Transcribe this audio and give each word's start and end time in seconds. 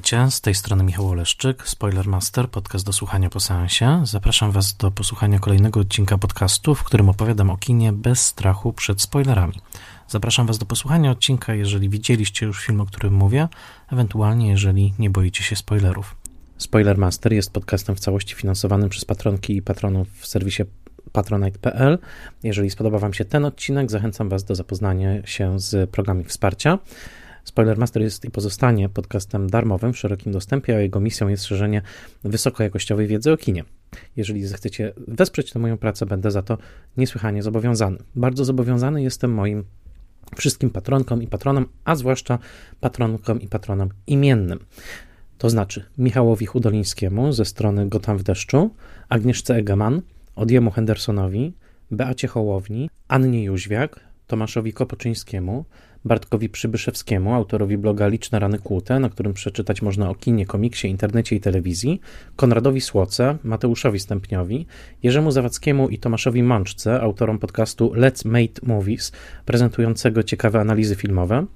Witajcie, 0.00 0.30
z 0.30 0.40
tej 0.40 0.54
strony 0.54 0.84
Michał 0.84 1.08
Oleszczyk, 1.08 1.68
Spoilermaster, 1.68 2.48
podcast 2.48 2.86
do 2.86 2.92
słuchania 2.92 3.30
po 3.30 3.40
seansie. 3.40 4.02
Zapraszam 4.04 4.50
Was 4.50 4.76
do 4.76 4.90
posłuchania 4.90 5.38
kolejnego 5.38 5.80
odcinka 5.80 6.18
podcastu, 6.18 6.74
w 6.74 6.84
którym 6.84 7.08
opowiadam 7.08 7.50
o 7.50 7.56
kinie 7.56 7.92
bez 7.92 8.26
strachu 8.26 8.72
przed 8.72 9.02
spoilerami. 9.02 9.54
Zapraszam 10.08 10.46
Was 10.46 10.58
do 10.58 10.66
posłuchania 10.66 11.10
odcinka, 11.10 11.54
jeżeli 11.54 11.88
widzieliście 11.88 12.46
już 12.46 12.66
film, 12.66 12.80
o 12.80 12.86
którym 12.86 13.14
mówię, 13.14 13.48
ewentualnie 13.92 14.48
jeżeli 14.48 14.94
nie 14.98 15.10
boicie 15.10 15.44
się 15.44 15.56
spoilerów. 15.56 16.16
Spoilermaster 16.58 17.32
jest 17.32 17.52
podcastem 17.52 17.96
w 17.96 18.00
całości 18.00 18.34
finansowanym 18.34 18.88
przez 18.88 19.04
patronki 19.04 19.56
i 19.56 19.62
patronów 19.62 20.08
w 20.12 20.26
serwisie 20.26 20.62
patronite.pl. 21.12 21.98
Jeżeli 22.42 22.70
spodoba 22.70 22.98
Wam 22.98 23.14
się 23.14 23.24
ten 23.24 23.44
odcinek, 23.44 23.90
zachęcam 23.90 24.28
Was 24.28 24.44
do 24.44 24.54
zapoznania 24.54 25.26
się 25.26 25.60
z 25.60 25.90
programami 25.90 26.24
wsparcia. 26.24 26.78
Spoilermaster 27.44 28.02
jest 28.02 28.24
i 28.24 28.30
pozostanie 28.30 28.88
podcastem 28.88 29.50
darmowym 29.50 29.92
w 29.92 29.98
szerokim 29.98 30.32
dostępie, 30.32 30.76
a 30.76 30.80
jego 30.80 31.00
misją 31.00 31.28
jest 31.28 31.44
szerzenie 31.44 31.82
wysokojakościowej 32.24 33.06
wiedzy 33.06 33.32
o 33.32 33.36
kinie. 33.36 33.64
Jeżeli 34.16 34.46
zechcecie 34.46 34.92
wesprzeć 35.08 35.52
tę 35.52 35.58
moją 35.58 35.78
pracę, 35.78 36.06
będę 36.06 36.30
za 36.30 36.42
to 36.42 36.58
niesłychanie 36.96 37.42
zobowiązany. 37.42 37.98
Bardzo 38.16 38.44
zobowiązany 38.44 39.02
jestem 39.02 39.34
moim 39.34 39.64
wszystkim 40.36 40.70
patronkom 40.70 41.22
i 41.22 41.26
patronom, 41.26 41.66
a 41.84 41.94
zwłaszcza 41.94 42.38
patronkom 42.80 43.40
i 43.40 43.48
patronom 43.48 43.88
imiennym. 44.06 44.58
To 45.38 45.50
znaczy 45.50 45.84
Michałowi 45.98 46.46
Hudolińskiemu 46.46 47.32
ze 47.32 47.44
strony 47.44 47.88
Gotam 47.88 48.18
w 48.18 48.22
deszczu, 48.22 48.70
Agnieszce 49.08 49.54
Egeman, 49.54 50.02
Odiemu 50.36 50.70
Hendersonowi, 50.70 51.52
Beacie 51.90 52.28
Hołowni, 52.28 52.90
Annie 53.08 53.44
Jóźwiak, 53.44 54.00
Tomaszowi 54.26 54.72
Kopoczyńskiemu, 54.72 55.64
Bartkowi 56.04 56.48
Przybyszewskiemu, 56.48 57.34
autorowi 57.34 57.78
bloga 57.78 58.08
Liczne 58.08 58.38
Rany 58.38 58.58
Kłute, 58.58 59.00
na 59.00 59.08
którym 59.08 59.32
przeczytać 59.32 59.82
można 59.82 60.10
o 60.10 60.14
kinie, 60.14 60.46
komiksie, 60.46 60.88
internecie 60.88 61.36
i 61.36 61.40
telewizji, 61.40 62.00
Konradowi 62.36 62.80
Słoce, 62.80 63.38
Mateuszowi 63.44 64.00
Stępniowi, 64.00 64.66
Jerzemu 65.02 65.30
Zawadzkiemu 65.30 65.88
i 65.88 65.98
Tomaszowi 65.98 66.42
Mączce, 66.42 67.00
autorom 67.00 67.38
podcastu 67.38 67.92
Let's 67.94 68.26
Make 68.26 68.62
Movies, 68.62 69.12
prezentującego 69.44 70.22
ciekawe 70.22 70.60
analizy 70.60 70.96
filmowe, 70.96 71.46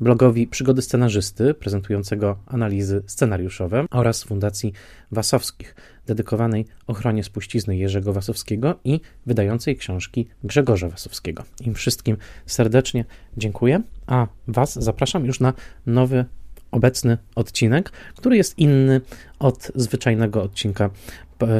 blogowi 0.00 0.46
Przygody 0.46 0.82
Scenarzysty, 0.82 1.54
prezentującego 1.54 2.38
analizy 2.46 3.02
scenariuszowe 3.06 3.86
oraz 3.90 4.24
Fundacji 4.24 4.72
Wasowskich, 5.12 5.74
dedykowanej 6.06 6.66
ochronie 6.86 7.24
spuścizny 7.24 7.76
Jerzego 7.76 8.12
Wasowskiego 8.12 8.74
i 8.84 9.00
wydającej 9.26 9.76
książki 9.76 10.26
Grzegorza 10.44 10.88
Wasowskiego. 10.88 11.44
Im 11.60 11.74
wszystkim 11.74 12.16
serdecznie 12.46 13.04
dziękuję, 13.36 13.82
a 14.06 14.26
Was 14.48 14.74
zapraszam 14.82 15.24
już 15.24 15.40
na 15.40 15.52
nowy 15.86 16.24
obecny 16.70 17.18
odcinek, 17.34 17.90
który 18.16 18.36
jest 18.36 18.58
inny 18.58 19.00
od 19.38 19.72
zwyczajnego 19.74 20.42
odcinka 20.42 20.90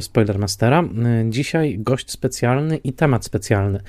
Spoilermastera. 0.00 0.84
Dzisiaj 1.28 1.78
gość 1.78 2.11
specjalny 2.11 2.77
i 2.77 2.92
temat 2.92 3.24
specjalny 3.24 3.80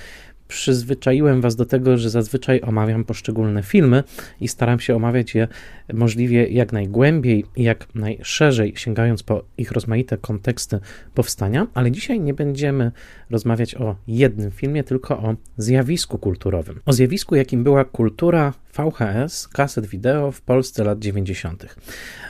przyzwyczaiłem 0.47 1.41
Was 1.41 1.55
do 1.55 1.65
tego, 1.65 1.97
że 1.97 2.09
zazwyczaj 2.09 2.61
omawiam 2.61 3.03
poszczególne 3.03 3.63
filmy 3.63 4.03
i 4.41 4.47
staram 4.47 4.79
się 4.79 4.95
omawiać 4.95 5.35
je 5.35 5.47
możliwie 5.93 6.47
jak 6.47 6.73
najgłębiej 6.73 7.45
i 7.55 7.63
jak 7.63 7.95
najszerzej, 7.95 8.73
sięgając 8.75 9.23
po 9.23 9.43
ich 9.57 9.71
rozmaite 9.71 10.17
konteksty 10.17 10.79
powstania, 11.13 11.67
ale 11.73 11.91
dzisiaj 11.91 12.19
nie 12.19 12.33
będziemy 12.33 12.91
rozmawiać 13.29 13.75
o 13.75 13.95
jednym 14.07 14.51
filmie, 14.51 14.83
tylko 14.83 15.17
o 15.17 15.35
zjawisku 15.57 16.17
kulturowym. 16.17 16.81
O 16.85 16.93
zjawisku, 16.93 17.35
jakim 17.35 17.63
była 17.63 17.85
kultura 17.85 18.53
VHS, 18.77 19.47
kaset 19.47 19.85
wideo 19.85 20.31
w 20.31 20.41
Polsce 20.41 20.83
lat 20.83 20.99
90. 20.99 21.75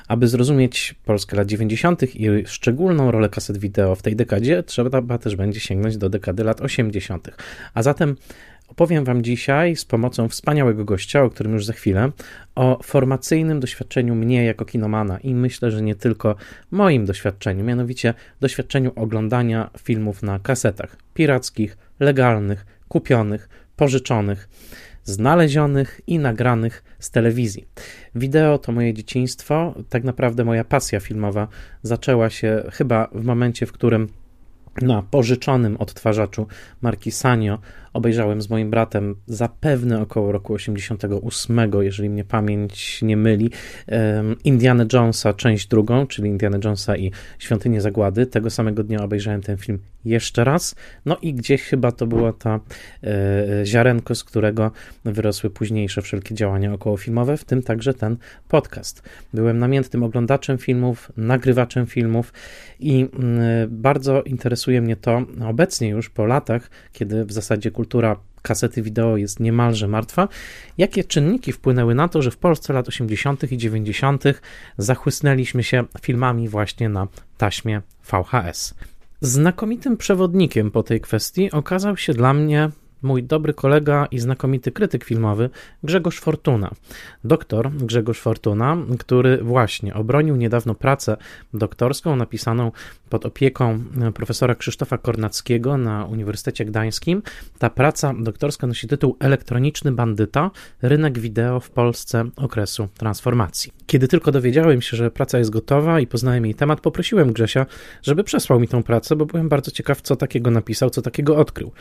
Aby 0.07 0.27
zrozumieć 0.27 0.95
Polskę 1.05 1.37
lat 1.37 1.47
90. 1.47 2.15
i 2.15 2.27
szczególną 2.45 3.11
rolę 3.11 3.29
kaset 3.29 3.57
wideo 3.57 3.95
w 3.95 4.01
tej 4.01 4.15
dekadzie, 4.15 4.63
trzeba 4.63 5.17
też 5.17 5.35
będzie 5.35 5.59
sięgnąć 5.59 5.97
do 5.97 6.09
dekady 6.09 6.43
lat 6.43 6.61
80. 6.61 7.29
A 7.73 7.83
zatem 7.83 8.15
Opowiem 8.67 9.05
Wam 9.05 9.23
dzisiaj 9.23 9.75
z 9.75 9.85
pomocą 9.85 10.29
wspaniałego 10.29 10.85
gościa, 10.85 11.23
o 11.23 11.29
którym 11.29 11.53
już 11.53 11.65
za 11.65 11.73
chwilę, 11.73 12.11
o 12.55 12.79
formacyjnym 12.83 13.59
doświadczeniu 13.59 14.15
mnie 14.15 14.45
jako 14.45 14.65
kinomana 14.65 15.19
i 15.19 15.35
myślę, 15.35 15.71
że 15.71 15.81
nie 15.81 15.95
tylko 15.95 16.35
moim 16.71 17.05
doświadczeniu, 17.05 17.63
mianowicie 17.63 18.13
doświadczeniu 18.39 18.91
oglądania 18.95 19.69
filmów 19.79 20.23
na 20.23 20.39
kasetach 20.39 20.97
pirackich, 21.13 21.77
legalnych, 21.99 22.65
kupionych, 22.87 23.49
pożyczonych 23.75 24.49
znalezionych 25.07 26.01
i 26.07 26.19
nagranych 26.19 26.83
z 26.99 27.11
telewizji. 27.11 27.67
Wideo 28.15 28.57
to 28.57 28.71
moje 28.71 28.93
dzieciństwo, 28.93 29.73
tak 29.89 30.03
naprawdę 30.03 30.45
moja 30.45 30.63
pasja 30.63 30.99
filmowa 30.99 31.47
zaczęła 31.83 32.29
się 32.29 32.63
chyba 32.71 33.07
w 33.11 33.23
momencie, 33.23 33.65
w 33.65 33.71
którym 33.71 34.07
na 34.81 35.01
pożyczonym 35.01 35.77
odtwarzaczu 35.77 36.47
marki 36.81 37.11
Sanyo 37.11 37.59
obejrzałem 37.97 38.41
z 38.41 38.49
moim 38.49 38.69
bratem 38.69 39.15
zapewne 39.27 40.01
około 40.01 40.31
roku 40.31 40.53
88, 40.53 41.71
jeżeli 41.81 42.09
mnie 42.09 42.23
pamięć 42.23 43.01
nie 43.01 43.17
myli, 43.17 43.51
Indiana 44.43 44.85
Jonesa, 44.93 45.33
część 45.33 45.67
drugą, 45.67 46.07
czyli 46.07 46.29
Indiana 46.29 46.57
Jonesa 46.63 46.97
i 46.97 47.11
Świątynię 47.39 47.81
Zagłady. 47.81 48.25
Tego 48.25 48.49
samego 48.49 48.83
dnia 48.83 49.03
obejrzałem 49.03 49.41
ten 49.41 49.57
film 49.57 49.79
jeszcze 50.05 50.43
raz. 50.43 50.75
No 51.05 51.17
i 51.21 51.33
gdzieś 51.33 51.61
chyba 51.61 51.91
to 51.91 52.07
było 52.07 52.33
ta 52.33 52.59
e, 53.03 53.65
ziarenko, 53.65 54.15
z 54.15 54.23
którego 54.23 54.71
wyrosły 55.05 55.49
późniejsze 55.49 56.01
wszelkie 56.01 56.35
działania 56.35 56.73
okołofilmowe, 56.73 57.37
w 57.37 57.45
tym 57.45 57.63
także 57.63 57.93
ten 57.93 58.17
podcast. 58.47 59.03
Byłem 59.33 59.57
namiętnym 59.57 60.03
oglądaczem 60.03 60.57
filmów, 60.57 61.11
nagrywaczem 61.17 61.85
filmów 61.85 62.33
i 62.79 63.07
mm, 63.13 63.39
bardzo 63.69 64.21
interesuje 64.21 64.81
mnie 64.81 64.95
to 64.95 65.21
obecnie 65.45 65.89
już 65.89 66.09
po 66.09 66.25
latach, 66.25 66.69
kiedy 66.93 67.25
w 67.25 67.31
zasadzie 67.31 67.71
kultura 67.71 67.86
kasety 68.41 68.81
wideo 68.81 69.17
jest 69.17 69.39
niemalże 69.39 69.87
martwa. 69.87 70.27
Jakie 70.77 71.03
czynniki 71.03 71.51
wpłynęły 71.51 71.95
na 71.95 72.07
to, 72.07 72.21
że 72.21 72.31
w 72.31 72.37
Polsce 72.37 72.73
lat 72.73 72.87
80. 72.87 73.51
i 73.51 73.57
90. 73.57 74.23
zachłysnęliśmy 74.77 75.63
się 75.63 75.83
filmami 76.01 76.49
właśnie 76.49 76.89
na 76.89 77.07
taśmie 77.37 77.81
VHS? 78.11 78.73
Znakomitym 79.21 79.97
przewodnikiem 79.97 80.71
po 80.71 80.83
tej 80.83 81.01
kwestii 81.01 81.51
okazał 81.51 81.97
się 81.97 82.13
dla 82.13 82.33
mnie 82.33 82.69
mój 83.01 83.23
dobry 83.23 83.53
kolega 83.53 84.07
i 84.11 84.19
znakomity 84.19 84.71
krytyk 84.71 85.03
filmowy 85.03 85.49
Grzegorz 85.83 86.19
Fortuna. 86.19 86.71
Doktor 87.23 87.71
Grzegorz 87.71 88.19
Fortuna, 88.19 88.77
który 88.99 89.37
właśnie 89.37 89.93
obronił 89.93 90.35
niedawno 90.35 90.75
pracę 90.75 91.17
doktorską 91.53 92.15
napisaną 92.15 92.71
pod 93.09 93.25
opieką 93.25 93.79
profesora 94.13 94.55
Krzysztofa 94.55 94.97
Kornackiego 94.97 95.77
na 95.77 96.05
Uniwersytecie 96.05 96.65
Gdańskim. 96.65 97.21
Ta 97.59 97.69
praca 97.69 98.13
doktorska 98.19 98.67
nosi 98.67 98.87
tytuł 98.87 99.17
Elektroniczny 99.19 99.91
bandyta 99.91 100.51
rynek 100.81 101.19
wideo 101.19 101.59
w 101.59 101.69
Polsce 101.69 102.25
okresu 102.35 102.87
transformacji. 102.97 103.71
Kiedy 103.87 104.07
tylko 104.07 104.31
dowiedziałem 104.31 104.81
się, 104.81 104.97
że 104.97 105.11
praca 105.11 105.37
jest 105.37 105.49
gotowa 105.49 105.99
i 105.99 106.07
poznałem 106.07 106.45
jej 106.45 106.55
temat, 106.55 106.81
poprosiłem 106.81 107.33
Grzesia, 107.33 107.65
żeby 108.01 108.23
przesłał 108.23 108.59
mi 108.59 108.67
tą 108.67 108.83
pracę, 108.83 109.15
bo 109.15 109.25
byłem 109.25 109.49
bardzo 109.49 109.71
ciekaw, 109.71 110.01
co 110.01 110.15
takiego 110.15 110.51
napisał, 110.51 110.89
co 110.89 111.01
takiego 111.01 111.37
odkrył. 111.37 111.71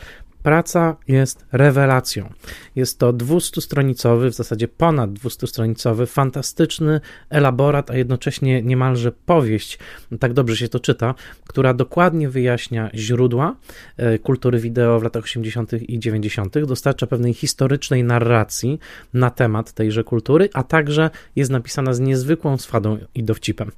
Praca 0.43 0.95
jest 1.07 1.45
rewelacją. 1.51 2.33
Jest 2.75 2.99
to 2.99 3.13
200-stronicowy, 3.13 4.29
w 4.29 4.33
zasadzie 4.33 4.67
ponad 4.67 5.11
200-stronicowy, 5.11 6.07
fantastyczny 6.07 7.01
elaborat, 7.29 7.91
a 7.91 7.97
jednocześnie 7.97 8.61
niemalże 8.61 9.11
powieść, 9.11 9.79
tak 10.19 10.33
dobrze 10.33 10.57
się 10.57 10.69
to 10.69 10.79
czyta, 10.79 11.15
która 11.47 11.73
dokładnie 11.73 12.29
wyjaśnia 12.29 12.89
źródła 12.95 13.55
e, 13.97 14.19
kultury 14.19 14.59
wideo 14.59 14.99
w 14.99 15.03
latach 15.03 15.23
80. 15.23 15.73
i 15.73 15.99
90., 15.99 16.59
dostarcza 16.59 17.07
pewnej 17.07 17.33
historycznej 17.33 18.03
narracji 18.03 18.79
na 19.13 19.29
temat 19.29 19.73
tejże 19.73 20.03
kultury, 20.03 20.49
a 20.53 20.63
także 20.63 21.09
jest 21.35 21.51
napisana 21.51 21.93
z 21.93 21.99
niezwykłą 21.99 22.57
swadą 22.57 22.97
i 23.15 23.23
dowcipem. 23.23 23.71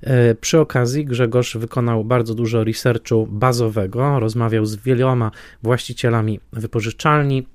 E, 0.00 0.34
przy 0.34 0.60
okazji 0.60 1.04
Grzegorz 1.04 1.56
wykonał 1.56 2.04
bardzo 2.04 2.34
dużo 2.34 2.64
researchu 2.64 3.26
bazowego, 3.30 4.20
rozmawiał 4.20 4.66
z 4.66 4.76
wieloma 4.76 5.30
właścicielami 5.62 6.40
wypożyczalni, 6.52 6.75
wypożyczalni 6.76 7.46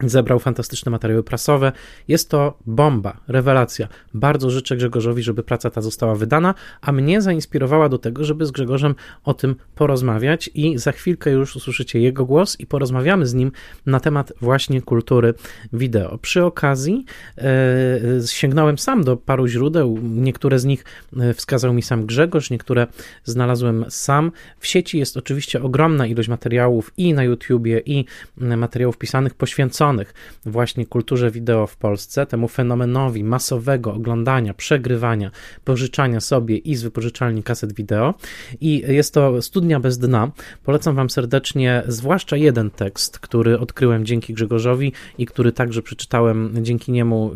Zebrał 0.00 0.38
fantastyczne 0.38 0.90
materiały 0.90 1.22
prasowe. 1.22 1.72
Jest 2.08 2.30
to 2.30 2.58
bomba, 2.66 3.20
rewelacja. 3.28 3.88
Bardzo 4.14 4.50
życzę 4.50 4.76
Grzegorzowi, 4.76 5.22
żeby 5.22 5.42
praca 5.42 5.70
ta 5.70 5.80
została 5.80 6.14
wydana, 6.14 6.54
a 6.80 6.92
mnie 6.92 7.22
zainspirowała 7.22 7.88
do 7.88 7.98
tego, 7.98 8.24
żeby 8.24 8.46
z 8.46 8.50
Grzegorzem 8.50 8.94
o 9.24 9.34
tym 9.34 9.56
porozmawiać 9.74 10.50
i 10.54 10.78
za 10.78 10.92
chwilkę 10.92 11.30
już 11.30 11.56
usłyszycie 11.56 12.00
jego 12.00 12.24
głos 12.24 12.60
i 12.60 12.66
porozmawiamy 12.66 13.26
z 13.26 13.34
nim 13.34 13.52
na 13.86 14.00
temat 14.00 14.32
właśnie 14.40 14.82
kultury 14.82 15.34
wideo. 15.72 16.18
Przy 16.18 16.44
okazji 16.44 17.04
e, 17.38 18.00
sięgnąłem 18.26 18.78
sam 18.78 19.04
do 19.04 19.16
paru 19.16 19.46
źródeł, 19.46 19.98
niektóre 20.02 20.58
z 20.58 20.64
nich 20.64 20.84
e, 21.16 21.34
wskazał 21.34 21.72
mi 21.72 21.82
sam 21.82 22.06
Grzegorz, 22.06 22.50
niektóre 22.50 22.86
znalazłem 23.24 23.84
sam. 23.88 24.32
W 24.58 24.66
sieci 24.66 24.98
jest 24.98 25.16
oczywiście 25.16 25.62
ogromna 25.62 26.06
ilość 26.06 26.28
materiałów 26.28 26.92
i 26.96 27.14
na 27.14 27.24
YouTubie, 27.24 27.82
i 27.86 28.04
materiałów 28.36 28.98
pisanych 28.98 29.34
poświęconych 29.34 29.91
poświęconych 29.92 30.14
właśnie 30.46 30.86
kulturze 30.86 31.30
wideo 31.30 31.66
w 31.66 31.76
Polsce, 31.76 32.26
temu 32.26 32.48
fenomenowi 32.48 33.24
masowego 33.24 33.94
oglądania, 33.94 34.54
przegrywania, 34.54 35.30
pożyczania 35.64 36.20
sobie 36.20 36.56
i 36.56 36.74
z 36.74 36.82
wypożyczalni 36.82 37.42
kaset 37.42 37.72
wideo. 37.72 38.14
I 38.60 38.82
jest 38.88 39.14
to 39.14 39.42
studnia 39.42 39.80
bez 39.80 39.98
dna. 39.98 40.30
Polecam 40.64 40.94
Wam 40.94 41.10
serdecznie, 41.10 41.82
zwłaszcza 41.88 42.36
jeden 42.36 42.70
tekst, 42.70 43.18
który 43.18 43.58
odkryłem 43.58 44.04
dzięki 44.04 44.34
Grzegorzowi 44.34 44.92
i 45.18 45.26
który 45.26 45.52
także 45.52 45.82
przeczytałem 45.82 46.54
dzięki 46.62 46.92
niemu 46.92 47.32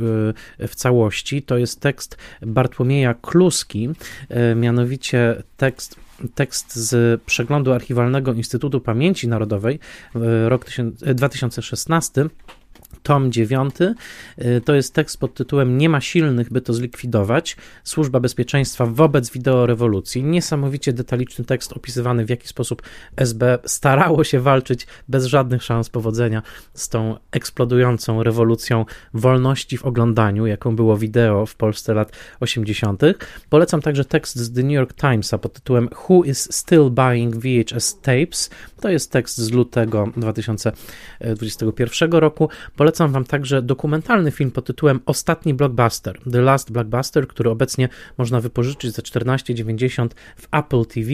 y, 0.61 0.69
w 0.69 0.75
całości. 0.75 1.43
To 1.43 1.59
jest 1.59 1.81
tekst 1.81 2.17
Bartłomieja 2.43 3.15
Kluski, 3.15 3.89
y, 4.53 4.55
mianowicie 4.55 5.43
tekst 5.57 6.06
tekst 6.35 6.77
z 6.77 7.23
przeglądu 7.23 7.73
archiwalnego 7.73 8.33
Instytutu 8.33 8.81
Pamięci 8.81 9.29
Narodowej, 9.29 9.79
rok 10.49 10.67
2016 11.15 12.27
tom 13.07 13.33
9. 13.33 13.75
Y, 13.81 14.61
to 14.65 14.75
jest 14.75 14.95
tekst 14.95 15.21
pod 15.21 15.35
tytułem 15.35 15.79
Nie 15.79 15.89
ma 15.89 16.01
silnych, 16.01 16.53
by 16.53 16.61
to 16.61 16.73
zlikwidować. 16.73 17.57
Służba 17.85 18.21
Bezpieczeństwa 18.21 18.87
wobec 18.87 19.31
wideorewolucji. 19.31 20.25
Niesamowicie 20.25 20.93
detaliczny 20.93 21.45
tekst 21.45 21.73
opisywany, 21.73 22.25
w 22.25 22.31
jaki 22.31 22.49
sposób 22.49 22.83
SB 23.17 23.59
starało 23.65 24.25
się 24.25 24.41
walczyć 24.41 24.87
bez 25.09 25.27
żadnych 25.27 25.63
szans 25.63 25.91
powodzenia 25.91 26.43
z 26.75 26.89
tą 26.89 27.17
eksplodującą 27.31 28.23
rewolucją 28.23 28.85
wolności 29.15 29.79
w 29.79 29.85
oglądaniu, 29.85 30.47
jaką 30.47 30.77
było 30.77 30.97
wideo 30.97 31.47
w 31.47 31.55
Polsce 31.55 31.95
lat 31.95 32.13
80. 32.41 33.03
Polecam 33.51 33.83
także 33.83 34.05
tekst 34.05 34.37
z 34.37 34.53
The 34.53 34.63
New 34.63 34.73
York 34.73 34.95
Timesa 34.95 35.39
pod 35.39 35.53
tytułem 35.53 35.89
Who 36.09 36.25
is 36.25 36.49
still 36.53 36.91
buying 36.91 37.37
VHS 37.37 38.01
tapes? 38.01 38.51
To 38.81 38.89
jest 38.89 39.13
tekst 39.13 39.39
z 39.39 39.51
lutego 39.51 40.09
2021 40.17 42.11
roku. 42.13 42.49
Polecam 42.77 42.96
Wam 42.99 43.25
także 43.25 43.63
dokumentalny 43.63 44.31
film 44.31 44.51
pod 44.51 44.67
tytułem 44.67 45.01
Ostatni 45.07 45.55
Blockbuster, 45.55 46.21
The 46.33 46.41
Last 46.41 46.73
Blockbuster, 46.73 47.29
który 47.29 47.51
obecnie 47.51 47.89
można 48.19 48.41
wypożyczyć 48.41 48.93
za 48.93 49.03
14,90 49.03 50.09
w 50.37 50.49
Apple 50.53 50.85
TV 50.85 51.11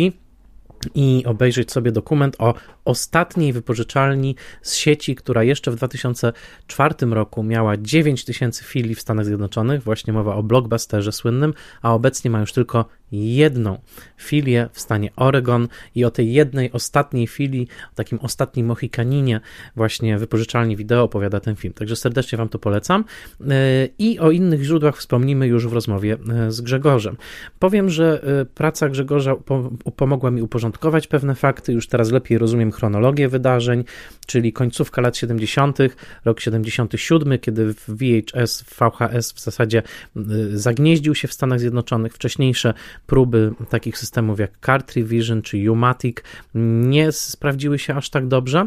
i 0.94 1.22
obejrzeć 1.26 1.72
sobie 1.72 1.92
dokument 1.92 2.36
o 2.38 2.54
ostatniej 2.84 3.52
wypożyczalni 3.52 4.36
z 4.62 4.74
sieci, 4.74 5.14
która 5.14 5.42
jeszcze 5.42 5.70
w 5.70 5.76
2004 5.76 6.94
roku 7.00 7.42
miała 7.42 7.76
9 7.76 8.24
tysięcy 8.24 8.64
filii 8.64 8.94
w 8.94 9.00
Stanach 9.00 9.26
Zjednoczonych, 9.26 9.82
właśnie 9.82 10.12
mowa 10.12 10.34
o 10.34 10.42
blockbusterze 10.42 11.12
słynnym, 11.12 11.54
a 11.82 11.94
obecnie 11.94 12.30
ma 12.30 12.40
już 12.40 12.52
tylko 12.52 12.84
jedną 13.12 13.78
filię 14.18 14.68
w 14.72 14.80
stanie 14.80 15.10
Oregon 15.16 15.68
i 15.94 16.04
o 16.04 16.10
tej 16.10 16.32
jednej 16.32 16.72
ostatniej 16.72 17.26
filii, 17.26 17.68
o 17.92 17.94
takim 17.94 18.18
ostatnim 18.18 18.66
Mohikaninie 18.66 19.40
właśnie 19.76 20.18
wypożyczalni 20.18 20.76
wideo 20.76 21.02
opowiada 21.02 21.40
ten 21.40 21.56
film. 21.56 21.74
Także 21.74 21.96
serdecznie 21.96 22.38
Wam 22.38 22.48
to 22.48 22.58
polecam 22.58 23.04
e, 23.40 23.88
i 23.98 24.18
o 24.18 24.30
innych 24.30 24.62
źródłach 24.62 24.96
wspomnimy 24.96 25.46
już 25.46 25.66
w 25.68 25.72
rozmowie 25.72 26.16
e, 26.30 26.52
z 26.52 26.60
Grzegorzem. 26.60 27.16
Powiem, 27.58 27.90
że 27.90 28.22
e, 28.40 28.44
praca 28.44 28.88
Grzegorza 28.88 29.36
pomogła 29.96 30.30
mi 30.30 30.42
uporządkować 30.42 31.06
pewne 31.06 31.34
fakty, 31.34 31.72
już 31.72 31.88
teraz 31.88 32.10
lepiej 32.10 32.38
rozumiem 32.38 32.72
chronologię 32.72 33.28
wydarzeń, 33.28 33.84
czyli 34.26 34.52
końcówka 34.52 35.02
lat 35.02 35.16
70., 35.16 35.78
rok 36.24 36.40
77, 36.40 37.38
kiedy 37.38 37.74
VHS, 37.88 38.62
VHS 38.62 39.32
w 39.32 39.40
zasadzie 39.40 39.82
zagnieździł 40.52 41.14
się 41.14 41.28
w 41.28 41.32
Stanach 41.32 41.60
Zjednoczonych, 41.60 42.14
wcześniejsze 42.14 42.74
próby 43.06 43.52
takich 43.68 43.98
systemów 43.98 44.40
jak 44.40 44.50
Cartridge 44.66 45.08
Vision 45.08 45.42
czy 45.42 45.72
Umatic 45.72 46.16
nie 46.54 47.12
sprawdziły 47.12 47.78
się 47.78 47.94
aż 47.94 48.10
tak 48.10 48.28
dobrze. 48.28 48.66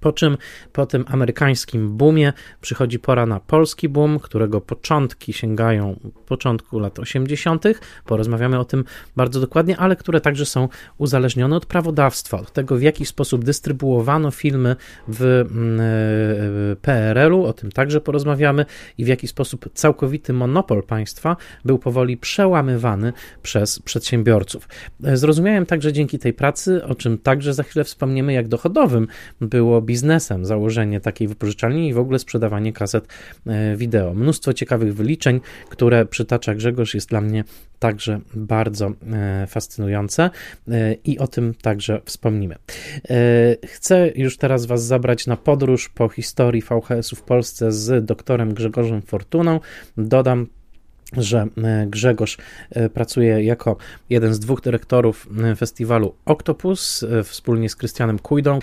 Po 0.00 0.12
czym 0.12 0.36
po 0.72 0.86
tym 0.86 1.04
amerykańskim 1.08 1.96
boomie 1.96 2.32
przychodzi 2.60 2.98
pora 2.98 3.26
na 3.26 3.40
polski 3.40 3.88
boom, 3.88 4.18
którego 4.18 4.60
początki 4.60 5.32
sięgają 5.32 6.00
początku 6.26 6.78
lat 6.78 6.98
80. 6.98 7.64
Porozmawiamy 8.06 8.58
o 8.58 8.64
tym 8.64 8.84
bardzo 9.16 9.40
dokładnie, 9.40 9.76
ale 9.76 9.96
które 9.96 10.20
także 10.20 10.46
są 10.46 10.68
uzależnione 10.98 11.56
od 11.56 11.66
prawodawstwa, 11.66 12.40
od 12.40 12.52
tego 12.52 12.76
w 12.76 12.82
jaki 12.82 13.06
sposób 13.06 13.44
dystrybuowano 13.44 14.30
filmy 14.30 14.76
w 15.08 15.22
mm, 15.22 15.80
e, 15.80 16.76
PRL-u, 16.76 17.44
o 17.44 17.52
tym 17.52 17.72
także 17.72 18.00
porozmawiamy 18.00 18.66
i 18.98 19.04
w 19.04 19.08
jaki 19.08 19.28
sposób 19.28 19.70
całkowity 19.74 20.32
monopol 20.32 20.82
państwa 20.82 21.36
był 21.64 21.78
powoli 21.78 22.16
przełamywany 22.16 23.12
przez 23.42 23.78
przedsiębiorców. 23.78 24.68
E, 25.04 25.16
zrozumiałem 25.16 25.66
także 25.66 25.92
dzięki 25.92 26.18
tej 26.18 26.32
pracy, 26.32 26.84
o 26.84 26.94
czym 26.94 27.18
także 27.18 27.54
za 27.54 27.62
chwilę 27.62 27.84
wspomniemy, 27.84 28.32
jak 28.32 28.48
dochodowym 28.48 29.06
było 29.40 29.77
biznesem 29.80 30.44
założenie 30.44 31.00
takiej 31.00 31.28
wypożyczalni 31.28 31.88
i 31.88 31.94
w 31.94 31.98
ogóle 31.98 32.18
sprzedawanie 32.18 32.72
kaset 32.72 33.08
e, 33.46 33.76
wideo. 33.76 34.14
Mnóstwo 34.14 34.52
ciekawych 34.52 34.94
wyliczeń, 34.94 35.40
które 35.68 36.06
przytacza 36.06 36.54
Grzegorz, 36.54 36.94
jest 36.94 37.08
dla 37.08 37.20
mnie 37.20 37.44
także 37.78 38.20
bardzo 38.34 38.92
e, 39.12 39.46
fascynujące 39.46 40.30
e, 40.68 40.94
i 41.04 41.18
o 41.18 41.26
tym 41.26 41.54
także 41.62 42.00
wspomnimy. 42.04 42.54
Chcę 43.66 44.10
już 44.14 44.36
teraz 44.36 44.66
Was 44.66 44.84
zabrać 44.84 45.26
na 45.26 45.36
podróż 45.36 45.88
po 45.88 46.08
historii 46.08 46.62
VHS-u 46.62 47.16
w 47.16 47.22
Polsce 47.22 47.72
z 47.72 48.04
doktorem 48.04 48.54
Grzegorzem 48.54 49.02
Fortuną. 49.02 49.60
Dodam 49.96 50.46
że 51.16 51.46
e, 51.56 51.86
Grzegorz 51.86 52.38
e, 52.70 52.88
pracuje 52.88 53.44
jako 53.44 53.76
jeden 54.10 54.34
z 54.34 54.38
dwóch 54.38 54.60
dyrektorów 54.60 55.28
e, 55.44 55.56
festiwalu 55.56 56.14
Octopus 56.24 57.04
wspólnie 57.24 57.68
z 57.68 57.76
Krystianem 57.76 58.18
Kujdą. 58.18 58.58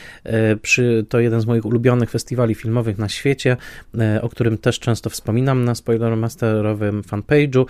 Przy, 0.61 1.05
to 1.09 1.19
jeden 1.19 1.41
z 1.41 1.45
moich 1.45 1.65
ulubionych 1.65 2.09
festiwali 2.09 2.55
filmowych 2.55 2.97
na 2.97 3.09
świecie, 3.09 3.57
o 4.21 4.29
którym 4.29 4.57
też 4.57 4.79
często 4.79 5.09
wspominam 5.09 5.65
na 5.65 5.75
Spoilermasterowym 5.75 7.01
fanpage'u, 7.01 7.65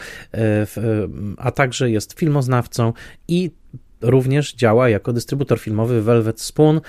a 1.38 1.52
także 1.52 1.92
jest 1.92 2.20
filmoznawcą 2.20 2.94
i 3.28 3.52
również 4.06 4.54
działa 4.54 4.90
jako 4.90 5.14
dystrybutor 5.14 5.60
filmowy 5.60 6.02
Velvet 6.02 6.42
Spoon. 6.42 6.82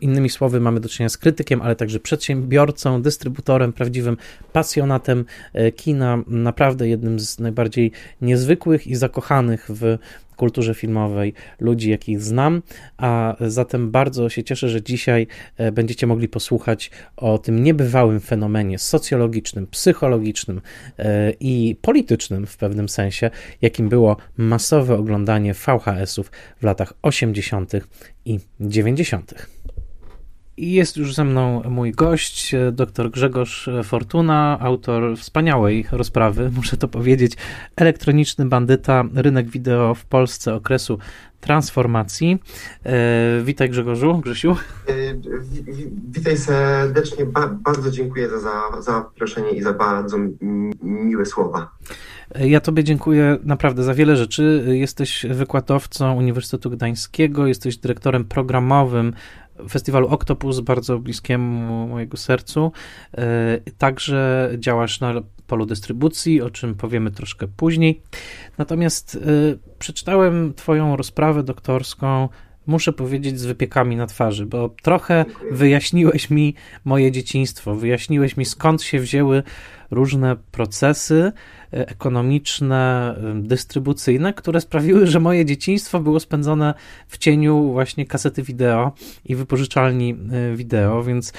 Innymi 0.00 0.30
słowy, 0.30 0.60
mamy 0.60 0.80
do 0.80 0.88
czynienia 0.88 1.08
z 1.08 1.18
krytykiem, 1.18 1.62
ale 1.62 1.76
także 1.76 2.00
przedsiębiorcą, 2.00 3.02
dystrybutorem, 3.02 3.72
prawdziwym 3.72 4.16
pasjonatem 4.52 5.24
e, 5.52 5.72
kina, 5.72 6.18
naprawdę 6.26 6.88
jednym 6.88 7.20
z 7.20 7.38
najbardziej 7.38 7.92
niezwykłych 8.20 8.86
i 8.86 8.96
zakochanych 8.96 9.66
w 9.68 9.98
kulturze 10.36 10.74
filmowej 10.74 11.34
ludzi, 11.60 11.90
jakich 11.90 12.20
znam, 12.20 12.62
a 12.96 13.36
zatem 13.40 13.90
bardzo 13.90 14.28
się 14.28 14.44
cieszę, 14.44 14.68
że 14.68 14.82
dzisiaj 14.82 15.26
e, 15.56 15.72
będziecie 15.72 16.06
mogli 16.06 16.28
posłuchać 16.28 16.90
o 17.16 17.38
tym 17.38 17.62
niebywałym 17.62 18.20
fenomenie 18.20 18.78
socjologicznym, 18.78 19.66
psychologicznym 19.66 20.60
e, 20.98 21.32
i 21.40 21.76
politycznym 21.80 22.46
w 22.46 22.56
pewnym 22.56 22.88
sensie, 22.88 23.30
jakim 23.62 23.88
było 23.88 24.16
masowe 24.36 24.94
oglądanie 24.94 25.54
VHS-ów 25.54 26.30
w 26.60 26.64
latach 26.64 26.92
80. 27.02 27.72
i 28.24 28.38
90. 28.60 29.34
Jest 30.56 30.96
już 30.96 31.14
ze 31.14 31.24
mną 31.24 31.62
mój 31.70 31.92
gość, 31.92 32.54
dr 32.72 33.10
Grzegorz 33.10 33.68
Fortuna, 33.84 34.58
autor 34.60 35.18
wspaniałej 35.18 35.86
rozprawy, 35.92 36.50
muszę 36.56 36.76
to 36.76 36.88
powiedzieć, 36.88 37.32
Elektroniczny 37.76 38.46
bandyta, 38.46 39.04
rynek 39.14 39.48
wideo 39.48 39.94
w 39.94 40.04
Polsce 40.04 40.54
okresu 40.54 40.98
transformacji. 41.44 42.38
E, 42.86 43.42
witaj 43.44 43.70
Grzegorzu, 43.70 44.18
Grzesiu. 44.18 44.56
E, 44.88 44.92
witaj 46.10 46.36
serdecznie, 46.36 47.26
ba 47.26 47.48
bardzo 47.48 47.90
dziękuję 47.90 48.28
za, 48.28 48.38
za 48.38 48.82
zaproszenie 48.82 49.50
i 49.50 49.62
za 49.62 49.72
bardzo 49.72 50.16
miłe 50.82 51.26
słowa. 51.26 51.70
E, 52.34 52.48
ja 52.48 52.60
Tobie 52.60 52.84
dziękuję 52.84 53.38
naprawdę 53.44 53.82
za 53.82 53.94
wiele 53.94 54.16
rzeczy. 54.16 54.64
Jesteś 54.66 55.26
wykładowcą 55.30 56.14
Uniwersytetu 56.14 56.70
Gdańskiego, 56.70 57.46
jesteś 57.46 57.76
dyrektorem 57.76 58.24
programowym 58.24 59.12
festiwalu 59.68 60.08
Octopus, 60.08 60.60
bardzo 60.60 60.98
bliskiemu 60.98 61.88
mojego 61.88 62.16
sercu. 62.16 62.72
E, 63.18 63.60
także 63.78 64.50
działasz 64.58 65.00
na 65.00 65.14
polu 65.46 65.66
dystrybucji, 65.66 66.42
o 66.42 66.50
czym 66.50 66.74
powiemy 66.74 67.10
troszkę 67.10 67.48
później. 67.48 68.02
Natomiast 68.58 69.16
e, 69.16 69.18
przeczytałem 69.78 70.54
Twoją 70.54 70.96
rozprawę 70.96 71.42
doktorską. 71.42 72.28
Muszę 72.66 72.92
powiedzieć 72.92 73.40
z 73.40 73.44
wypiekami 73.44 73.96
na 73.96 74.06
twarzy, 74.06 74.46
bo 74.46 74.74
trochę 74.82 75.24
wyjaśniłeś 75.50 76.30
mi 76.30 76.54
moje 76.84 77.12
dzieciństwo, 77.12 77.74
wyjaśniłeś 77.74 78.36
mi 78.36 78.44
skąd 78.44 78.82
się 78.82 79.00
wzięły 79.00 79.42
różne 79.90 80.36
procesy, 80.52 81.32
ekonomiczne, 81.70 83.14
dystrybucyjne, 83.34 84.34
które 84.34 84.60
sprawiły, 84.60 85.06
że 85.06 85.20
moje 85.20 85.44
dzieciństwo 85.44 86.00
było 86.00 86.20
spędzone 86.20 86.74
w 87.08 87.18
cieniu 87.18 87.72
właśnie 87.72 88.06
kasety 88.06 88.42
wideo 88.42 88.92
i 89.24 89.34
wypożyczalni 89.34 90.16
y, 90.52 90.56
wideo, 90.56 91.02
więc 91.02 91.32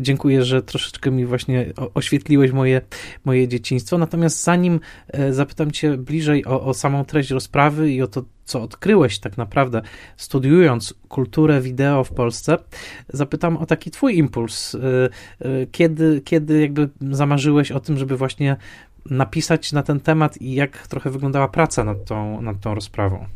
dziękuję, 0.00 0.44
że 0.44 0.62
troszeczkę 0.62 1.10
mi 1.10 1.26
właśnie 1.26 1.72
oświetliłeś 1.94 2.52
moje, 2.52 2.80
moje 3.24 3.48
dzieciństwo. 3.48 3.98
Natomiast 3.98 4.44
zanim 4.44 4.80
e, 5.08 5.32
zapytam 5.32 5.70
Cię 5.70 5.96
bliżej 5.96 6.44
o, 6.44 6.64
o 6.64 6.74
samą 6.74 7.04
treść 7.04 7.30
rozprawy 7.30 7.92
i 7.92 8.02
o 8.02 8.06
to, 8.06 8.24
co 8.52 8.62
odkryłeś 8.62 9.18
tak 9.18 9.38
naprawdę 9.38 9.82
studiując 10.16 10.94
kulturę 11.08 11.60
wideo 11.60 12.04
w 12.04 12.10
Polsce, 12.10 12.58
zapytam 13.08 13.56
o 13.56 13.66
taki 13.66 13.90
twój 13.90 14.18
impuls. 14.18 14.76
Kiedy, 15.72 16.20
kiedy 16.24 16.60
jakby 16.60 16.88
zamarzyłeś 17.00 17.72
o 17.72 17.80
tym, 17.80 17.98
żeby 17.98 18.16
właśnie 18.16 18.56
napisać 19.10 19.72
na 19.72 19.82
ten 19.82 20.00
temat 20.00 20.42
i 20.42 20.54
jak 20.54 20.86
trochę 20.86 21.10
wyglądała 21.10 21.48
praca 21.48 21.84
nad 21.84 22.04
tą, 22.04 22.42
nad 22.42 22.60
tą 22.60 22.74
rozprawą? 22.74 23.26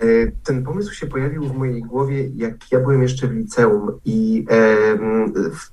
E, 0.00 0.04
ten 0.44 0.64
pomysł 0.64 0.94
się 0.94 1.06
pojawił 1.06 1.44
w 1.44 1.56
mojej 1.56 1.82
głowie, 1.82 2.28
jak 2.36 2.72
ja 2.72 2.80
byłem 2.80 3.02
jeszcze 3.02 3.28
w 3.28 3.32
liceum, 3.32 3.92
i 4.04 4.46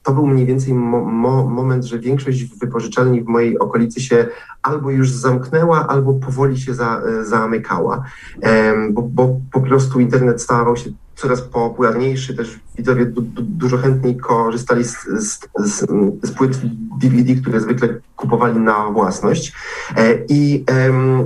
to 0.04 0.14
był 0.14 0.28
mniej 0.28 0.46
więcej 0.46 0.74
mo, 0.74 1.06
mo, 1.06 1.50
moment, 1.50 1.86
że 1.86 2.00
większość 2.00 2.46
wypożyczalni 2.60 3.24
w 3.24 3.28
mojej 3.28 3.60
okolicy 3.60 4.02
się 4.02 4.28
albo 4.62 4.92
już 4.92 5.12
zamknęła, 5.12 5.88
albo 5.88 6.14
powoli 6.14 6.58
się 6.58 6.74
za, 6.74 7.02
e, 7.02 7.26
zamykała, 7.26 8.04
bo, 8.92 9.02
bo 9.02 9.40
po 9.52 9.62
prostu 9.62 10.00
internet 10.00 10.42
stawał 10.42 10.78
się 10.78 10.90
coraz 11.16 11.42
popularniejszy, 11.42 12.36
też 12.36 12.60
widzowie 12.78 13.06
du, 13.06 13.22
du, 13.22 13.42
dużo 13.42 13.78
chętniej 13.78 14.18
korzystali 14.18 14.84
z, 14.84 14.98
z, 15.04 15.40
z, 15.56 15.86
z, 16.24 16.32
płyt 16.32 16.62
DVD, 17.02 17.36
które 17.42 17.60
zwykle 17.60 17.90
kupowali 18.16 18.60
na 18.60 18.90
własność. 18.90 19.54
E, 19.98 20.18
I 20.30 20.66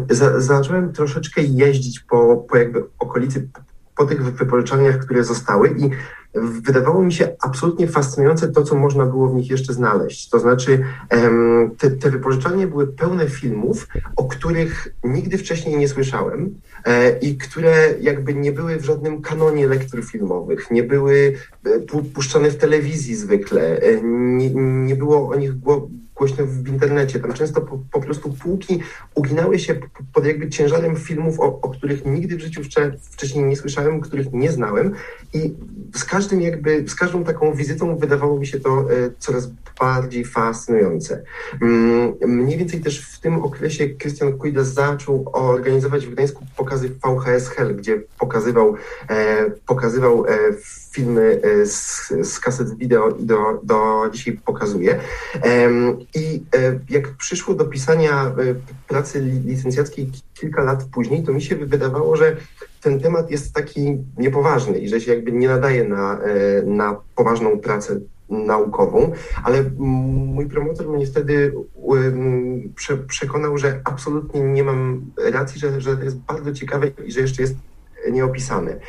za, 0.10 0.39
zacząłem 0.39 0.93
troszeczkę 0.93 1.41
jeździć 1.41 2.00
po, 2.00 2.46
po 2.50 2.58
jakby 2.58 2.84
okolicy, 3.00 3.50
po 3.96 4.05
tych 4.05 4.24
wypożyczalniach, 4.24 4.98
które 4.98 5.24
zostały 5.24 5.69
i 5.69 5.89
wydawało 6.36 7.03
mi 7.03 7.13
się 7.13 7.36
absolutnie 7.39 7.88
fascynujące 7.88 8.48
to, 8.48 8.63
co 8.63 8.75
można 8.75 9.05
było 9.05 9.29
w 9.29 9.36
nich 9.36 9.50
jeszcze 9.50 9.74
znaleźć. 9.74 10.29
To 10.29 10.39
znaczy, 10.39 10.83
te, 11.77 11.91
te 11.91 12.12
wypożyczalnie 12.12 12.67
były 12.67 12.88
pełne 12.88 13.29
filmów, 13.29 13.88
o 14.15 14.24
których 14.24 14.95
nigdy 15.03 15.38
wcześniej 15.38 15.77
nie 15.77 15.88
słyszałem 15.88 16.55
e, 16.86 17.19
i 17.19 17.38
które 17.38 17.93
jakby 18.01 18.33
nie 18.33 18.51
były 18.51 18.77
w 18.77 18.86
żadnym 18.86 19.21
kanonie 19.21 19.67
lektur 19.67 20.05
filmowych, 20.05 20.71
nie 20.71 20.83
były 20.83 21.33
e, 21.65 22.01
puszczane 22.13 22.50
w 22.50 22.57
telewizji 22.57 23.15
zwykle, 23.15 23.81
e, 23.81 24.01
nie, 24.03 24.50
nie 24.86 24.95
było 24.95 25.29
o 25.29 25.36
nich 25.36 25.53
głośno 26.19 26.45
w 26.45 26.67
internecie. 26.67 27.19
Tam 27.19 27.33
często 27.33 27.61
po, 27.61 27.79
po 27.91 28.01
prostu 28.01 28.33
półki 28.33 28.79
uginały 29.15 29.59
się 29.59 29.75
pod 30.13 30.25
jakby 30.25 30.49
ciężarem 30.49 30.95
filmów, 30.95 31.39
o, 31.39 31.61
o 31.61 31.69
których 31.69 32.05
nigdy 32.05 32.35
w 32.35 32.39
życiu 32.39 32.61
wcześniej 33.11 33.45
nie 33.45 33.57
słyszałem, 33.57 34.01
których 34.01 34.33
nie 34.33 34.51
znałem 34.51 34.93
i 35.33 35.53
z 35.95 36.03
każdym 36.03 36.41
jakby, 36.41 36.85
z 36.88 36.95
każdą 36.95 37.23
taką 37.23 37.53
wizytą 37.53 37.97
wydawało 37.97 38.39
mi 38.39 38.47
się 38.47 38.59
to 38.59 38.81
e, 38.81 38.85
coraz 39.19 39.49
bardziej 39.79 40.25
fascynujące. 40.25 41.23
Mm, 41.61 42.13
mniej 42.27 42.57
więcej 42.57 42.81
też 42.81 43.01
w 43.01 43.19
tym 43.19 43.43
okresie 43.43 43.89
Christian 43.89 44.38
Kujda 44.38 44.63
zaczął 44.63 45.25
organizować 45.33 46.05
w 46.05 46.11
Gdańsku 46.11 46.45
pokazy 46.57 46.89
VHS 46.89 47.49
Hell, 47.49 47.75
gdzie 47.75 48.01
pokazywał, 48.19 48.75
e, 49.09 49.45
pokazywał 49.65 50.25
e, 50.25 50.29
filmy 50.91 51.41
z, 51.65 52.08
z 52.24 52.39
kaset 52.39 52.77
wideo 52.77 53.10
i 53.10 53.25
do, 53.25 53.60
do 53.63 54.10
dzisiaj 54.12 54.39
pokazuje. 54.46 55.00
I 56.15 56.43
jak 56.89 57.10
przyszło 57.10 57.55
do 57.55 57.65
pisania 57.65 58.36
pracy 58.88 59.22
licencjackiej 59.46 60.12
kilka 60.34 60.63
lat 60.63 60.84
później, 60.84 61.24
to 61.24 61.34
mi 61.34 61.41
się 61.41 61.55
wydawało, 61.55 62.15
że 62.15 62.36
ten 62.81 63.00
temat 63.00 63.31
jest 63.31 63.53
taki 63.53 63.98
niepoważny 64.17 64.79
i 64.79 64.89
że 64.89 65.01
się 65.01 65.13
jakby 65.13 65.31
nie 65.31 65.48
nadaje 65.48 65.84
na, 65.84 66.19
e, 66.19 66.62
na 66.65 66.96
poważną 67.15 67.60
pracę 67.60 68.00
naukową, 68.29 69.12
ale 69.43 69.63
mój 69.77 70.46
promotor 70.46 70.88
mnie 70.88 71.08
wtedy 71.08 71.53
prze, 72.75 72.98
przekonał, 72.98 73.58
że 73.58 73.81
absolutnie 73.84 74.41
nie 74.41 74.63
mam 74.63 75.05
racji, 75.31 75.60
że, 75.60 75.81
że 75.81 75.98
to 75.98 76.03
jest 76.03 76.17
bardzo 76.17 76.53
ciekawe 76.53 76.88
i 77.05 77.12
że 77.12 77.22
jeszcze 77.22 77.41
jest 77.41 77.55
nieopisane. 78.12 78.79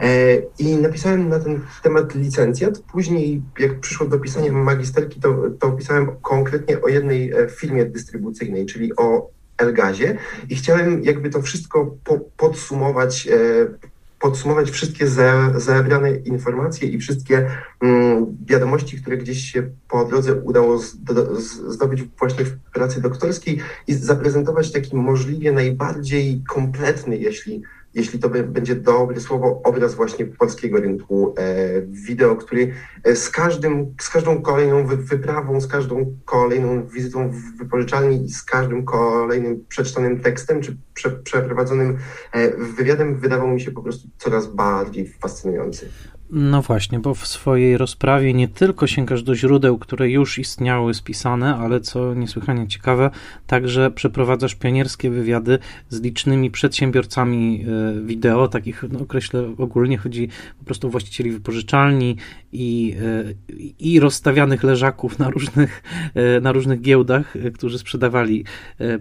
E, 0.00 0.36
I 0.58 0.76
napisałem 0.76 1.28
na 1.28 1.40
ten 1.40 1.60
temat 1.82 2.14
licencjat. 2.14 2.78
Później, 2.78 3.42
jak 3.58 3.80
przyszło 3.80 4.06
do 4.06 4.18
pisania 4.18 4.52
magisterki, 4.52 5.20
to, 5.20 5.36
to 5.58 5.72
pisałem 5.72 6.10
konkretnie 6.22 6.82
o 6.82 6.88
jednej 6.88 7.32
e, 7.32 7.48
filmie 7.48 7.84
dystrybucyjnej, 7.84 8.66
czyli 8.66 8.96
o 8.96 9.30
Elgazie 9.60 10.16
i 10.48 10.56
chciałem 10.56 11.04
jakby 11.04 11.30
to 11.30 11.42
wszystko 11.42 11.96
po, 12.04 12.20
podsumować, 12.36 13.28
e, 13.28 13.66
podsumować 14.18 14.70
wszystkie 14.70 15.06
zebrane 15.56 16.16
informacje 16.16 16.88
i 16.88 16.98
wszystkie 16.98 17.50
mm, 17.80 18.36
wiadomości, 18.46 19.00
które 19.00 19.16
gdzieś 19.16 19.52
się 19.52 19.70
po 19.88 20.04
drodze 20.04 20.34
udało 20.34 20.78
zdobyć 21.68 22.02
właśnie 22.18 22.44
w 22.44 22.58
pracy 22.74 23.00
doktorskiej 23.00 23.60
i 23.86 23.94
zaprezentować 23.94 24.72
taki 24.72 24.96
możliwie 24.96 25.52
najbardziej 25.52 26.42
kompletny, 26.48 27.16
jeśli 27.16 27.62
jeśli 27.94 28.18
to 28.18 28.28
będzie 28.28 28.74
dobre 28.74 29.20
słowo, 29.20 29.60
obraz 29.64 29.94
właśnie 29.94 30.26
polskiego 30.26 30.80
rynku 30.80 31.34
e, 31.38 31.82
wideo, 31.82 32.36
który 32.36 32.72
e, 33.04 33.16
z, 33.16 33.30
każdym, 33.30 33.94
z 34.00 34.08
każdą 34.08 34.42
kolejną 34.42 34.86
wyprawą, 34.86 35.60
z 35.60 35.66
każdą 35.66 36.16
kolejną 36.24 36.86
wizytą 36.86 37.30
w 37.30 37.58
wypożyczalni 37.58 38.24
i 38.24 38.30
z 38.30 38.42
każdym 38.42 38.84
kolejnym 38.84 39.64
przeczytanym 39.68 40.20
tekstem 40.20 40.60
czy 40.60 40.76
prze, 40.94 41.10
przeprowadzonym 41.10 41.98
e, 42.32 42.50
wywiadem 42.56 43.18
wydawał 43.18 43.48
mi 43.48 43.60
się 43.60 43.70
po 43.70 43.82
prostu 43.82 44.08
coraz 44.18 44.46
bardziej 44.46 45.08
fascynujący. 45.08 45.88
No 46.32 46.62
właśnie, 46.62 46.98
bo 46.98 47.14
w 47.14 47.26
swojej 47.26 47.78
rozprawie 47.78 48.34
nie 48.34 48.48
tylko 48.48 48.86
sięgasz 48.86 49.22
do 49.22 49.34
źródeł, 49.34 49.78
które 49.78 50.10
już 50.10 50.38
istniały 50.38 50.94
spisane, 50.94 51.56
ale 51.56 51.80
co 51.80 52.14
niesłychanie 52.14 52.68
ciekawe, 52.68 53.10
także 53.46 53.90
przeprowadzasz 53.90 54.54
pionierskie 54.54 55.10
wywiady 55.10 55.58
z 55.88 56.00
licznymi 56.00 56.50
przedsiębiorcami 56.50 57.64
e, 57.64 58.00
wideo, 58.06 58.48
takich 58.48 58.84
no, 58.92 59.00
określę 59.00 59.54
ogólnie, 59.58 59.98
chodzi 59.98 60.28
po 60.58 60.64
prostu 60.64 60.86
o 60.86 60.90
właścicieli 60.90 61.30
wypożyczalni 61.30 62.16
i, 62.52 62.96
e, 63.02 63.54
i 63.78 64.00
rozstawianych 64.00 64.62
leżaków 64.62 65.18
na 65.18 65.30
różnych, 65.30 65.82
e, 66.14 66.40
na 66.40 66.52
różnych 66.52 66.80
giełdach, 66.80 67.34
którzy 67.54 67.78
sprzedawali 67.78 68.44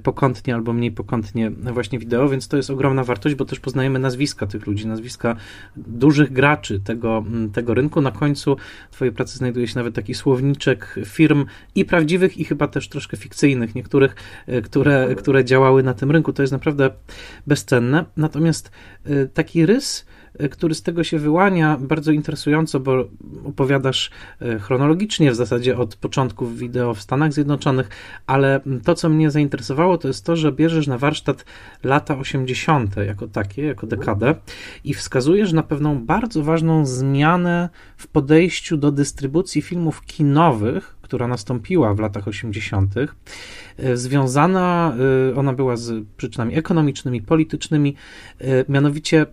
pokątnie 0.04 0.56
albo 0.56 0.74
mniej 0.74 0.92
pokątnie 0.92 1.52
właśnie 1.52 2.00
wideo, 2.00 2.30
więc 2.30 2.48
to 2.48 2.58
jest 2.58 2.70
ogromna 2.70 3.04
wartość, 3.04 3.36
bo 3.36 3.46
też 3.46 3.60
poznajemy 3.60 4.00
nazwiska 4.00 4.48
tych 4.48 4.68
ludzi, 4.68 4.88
nazwiska 4.88 5.36
dużych 5.78 6.34
graczy 6.34 6.80
tego 6.80 7.19
Tego, 7.54 7.74
rynku. 7.74 8.02
Na 8.02 8.12
końcu 8.12 8.58
Twojej 8.92 9.14
pracy 9.14 9.38
znajduje 9.38 9.68
się 9.68 9.76
nawet 9.76 9.96
taki 9.96 10.14
słowniczek 10.14 10.96
firm 11.06 11.46
i 11.76 11.86
prawdziwych, 11.86 12.38
i 12.38 12.46
chyba 12.46 12.68
też 12.68 12.90
troszkę 12.90 13.18
fikcyjnych, 13.18 13.76
niektórych, 13.76 14.16
e, 14.48 14.62
które, 14.62 15.16
które 15.18 15.46
działały 15.46 15.84
na 15.84 15.94
tym 15.94 16.12
rynku. 16.12 16.34
To 16.34 16.44
jest 16.44 16.54
naprawdę 16.54 16.90
bezcenne. 17.48 18.06
Natomiast 18.18 18.72
e, 19.06 19.26
taki 19.26 19.66
rys 19.66 20.06
który 20.52 20.76
z 20.76 20.82
tego 20.82 21.04
się 21.04 21.20
wyłania 21.20 21.78
bardzo 21.82 22.12
interesująco, 22.12 22.80
bo 22.80 23.06
opowiadasz 23.46 24.12
e, 24.42 24.60
chronologicznie 24.60 25.32
w 25.32 25.36
zasadzie 25.36 25.78
od 25.78 25.96
początków 25.96 26.58
wideo 26.58 26.94
w 26.94 27.02
Stanach 27.02 27.34
Zjednoczonych, 27.34 27.90
ale 28.28 28.60
to, 28.84 28.96
co 28.96 29.10
mnie 29.10 29.32
zainteresowało, 29.32 29.98
to 29.98 30.08
jest 30.08 30.26
to, 30.26 30.36
że 30.36 30.52
bierzesz 30.52 30.88
na 30.88 30.98
warsztat 30.98 31.46
lata 31.84 32.18
80. 32.18 32.98
jako 32.98 33.28
takie, 33.28 33.64
jako 33.64 33.88
dekadę 33.88 34.36
i 34.84 34.94
wskazujesz 34.94 35.54
na 35.54 35.64
pewną 35.64 36.06
bardzo 36.06 36.44
ważną 36.44 36.86
zmianę 36.86 37.70
w 37.98 38.08
podejściu 38.08 38.78
do 38.78 38.92
dystrybucji 38.92 39.62
filmów 39.62 40.02
kinowych, 40.02 40.99
która 41.10 41.28
nastąpiła 41.28 41.94
w 41.94 42.00
latach 42.00 42.28
80., 42.28 42.96
e, 43.78 43.98
związana, 43.98 44.96
e, 45.32 45.36
ona 45.36 45.54
była 45.54 45.78
z 45.78 46.06
przyczynami 46.18 46.56
ekonomicznymi, 46.56 47.22
politycznymi, 47.22 47.96
e, 48.40 48.46
mianowicie 48.70 49.26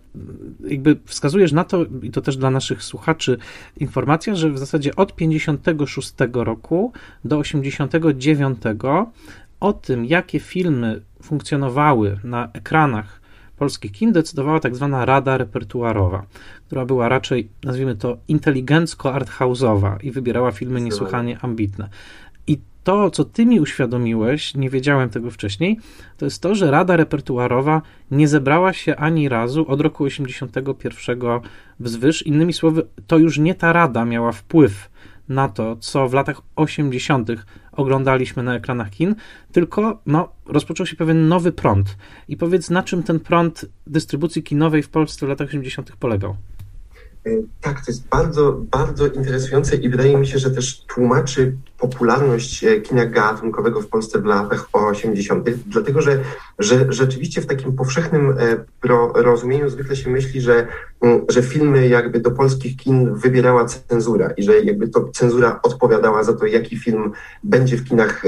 jakby 0.67 0.97
wskazujesz 1.05 1.51
na 1.51 1.63
to, 1.63 1.85
i 2.01 2.11
to 2.11 2.21
też 2.21 2.37
dla 2.37 2.49
naszych 2.49 2.83
słuchaczy 2.83 3.37
informacja, 3.77 4.35
że 4.35 4.49
w 4.49 4.57
zasadzie 4.57 4.95
od 4.95 5.15
56 5.15 6.13
roku 6.33 6.91
do 7.25 7.37
89 7.37 8.57
o 9.59 9.73
tym, 9.73 10.05
jakie 10.05 10.39
filmy 10.39 11.01
funkcjonowały 11.23 12.19
na 12.23 12.49
ekranach 12.53 13.16
polskich 13.57 13.91
kin 13.91 14.11
decydowała 14.11 14.59
tak 14.59 14.75
zwana 14.75 15.05
Rada 15.05 15.37
Repertuarowa, 15.37 16.25
która 16.67 16.85
była 16.85 17.09
raczej, 17.09 17.49
nazwijmy 17.63 17.95
to, 17.95 18.17
inteligencko-arthouse'owa 18.29 19.97
i 20.03 20.11
wybierała 20.11 20.51
filmy 20.51 20.81
niesłychanie 20.81 21.37
ambitne. 21.41 21.89
I 22.47 22.59
to, 22.83 23.11
co 23.11 23.25
ty 23.25 23.45
mi 23.45 23.59
uświadomiłeś, 23.59 24.55
nie 24.55 24.69
wiedziałem 24.69 25.09
tego 25.09 25.31
wcześniej, 25.31 25.79
to 26.17 26.25
jest 26.25 26.41
to, 26.41 26.55
że 26.55 26.71
Rada 26.71 26.95
Repertuarowa 26.95 27.81
nie 28.11 28.27
zebrała 28.27 28.73
się 28.73 28.95
ani 28.95 29.29
razu 29.29 29.65
od 29.67 29.81
roku 29.81 30.03
81 30.03 31.19
wzwyż. 31.79 32.21
Innymi 32.21 32.53
słowy, 32.53 32.87
to 33.07 33.17
już 33.17 33.37
nie 33.37 33.55
ta 33.55 33.73
Rada 33.73 34.05
miała 34.05 34.31
wpływ 34.31 34.89
na 35.29 35.49
to, 35.49 35.75
co 35.75 36.09
w 36.09 36.13
latach 36.13 36.41
80. 36.55 37.29
oglądaliśmy 37.77 38.43
na 38.43 38.55
ekranach 38.55 38.89
kin, 38.89 39.15
tylko 39.51 40.01
no, 40.05 40.29
rozpoczął 40.45 40.85
się 40.85 40.95
pewien 40.95 41.27
nowy 41.27 41.51
prąd. 41.51 41.97
I 42.27 42.37
powiedz, 42.37 42.69
na 42.69 42.83
czym 42.83 43.03
ten 43.03 43.19
prąd 43.19 43.65
dystrybucji 43.87 44.43
kinowej 44.43 44.83
w 44.83 44.89
Polsce 44.89 45.25
w 45.25 45.29
latach 45.29 45.47
80. 45.47 45.91
polegał? 45.99 46.35
Tak, 47.61 47.85
to 47.85 47.91
jest 47.91 48.07
bardzo, 48.07 48.61
bardzo 48.71 49.07
interesujące 49.07 49.75
i 49.75 49.89
wydaje 49.89 50.17
mi 50.17 50.27
się, 50.27 50.39
że 50.39 50.51
też 50.51 50.85
tłumaczy 50.85 51.55
popularność 51.77 52.63
e, 52.63 52.81
kina 52.81 53.05
gatunkowego 53.05 53.81
w 53.81 53.87
Polsce 53.87 54.19
w 54.19 54.25
latach 54.25 54.67
80., 54.73 55.49
dlatego 55.49 56.01
że, 56.01 56.19
że 56.59 56.85
rzeczywiście 56.89 57.41
w 57.41 57.45
takim 57.45 57.73
powszechnym 57.73 58.35
e, 58.39 58.65
rozumieniu 59.13 59.69
zwykle 59.69 59.95
się 59.95 60.09
myśli, 60.09 60.41
że, 60.41 60.67
mm, 61.01 61.21
że 61.29 61.43
filmy 61.43 61.87
jakby 61.87 62.19
do 62.19 62.31
polskich 62.31 62.77
kin 62.77 63.15
wybierała 63.15 63.65
cenzura 63.65 64.31
i 64.37 64.43
że 64.43 64.59
jakby 64.59 64.87
to 64.87 65.09
cenzura 65.09 65.59
odpowiadała 65.63 66.23
za 66.23 66.33
to, 66.33 66.45
jaki 66.45 66.77
film 66.77 67.11
będzie 67.43 67.77
w 67.77 67.83
kinach 67.83 68.23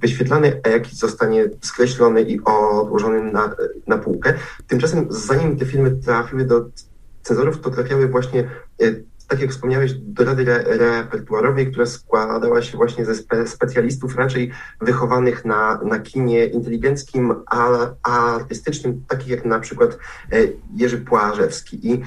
wyświetlany, 0.00 0.60
a 0.64 0.68
jaki 0.68 0.96
zostanie 0.96 1.50
skreślony 1.60 2.22
i 2.22 2.40
odłożony 2.44 3.32
na, 3.32 3.54
na 3.86 3.98
półkę. 3.98 4.34
Tymczasem 4.66 5.06
zanim 5.10 5.56
te 5.56 5.66
filmy 5.66 5.90
trafiły 5.90 6.44
do 6.44 6.64
cenzorów, 7.28 7.60
to 7.60 7.70
trafiały 7.70 8.08
właśnie 8.08 8.40
e, 8.82 8.84
tak 9.28 9.40
jak 9.40 9.50
wspomniałeś, 9.50 9.92
do 9.94 10.24
Rady 10.24 10.44
Repertuarowej, 10.64 11.70
która 11.70 11.86
składała 11.86 12.62
się 12.62 12.76
właśnie 12.76 13.04
ze 13.04 13.14
spe 13.14 13.46
specjalistów 13.46 14.16
raczej 14.16 14.50
wychowanych 14.80 15.44
na, 15.44 15.80
na 15.84 15.98
kinie 15.98 16.46
inteligenckim, 16.46 17.34
a, 17.46 17.90
artystycznym, 18.34 19.04
takich 19.08 19.28
jak 19.28 19.44
na 19.44 19.60
przykład 19.60 19.98
e, 20.32 20.36
Jerzy 20.76 20.98
Płażewski. 20.98 21.88
I 21.88 22.02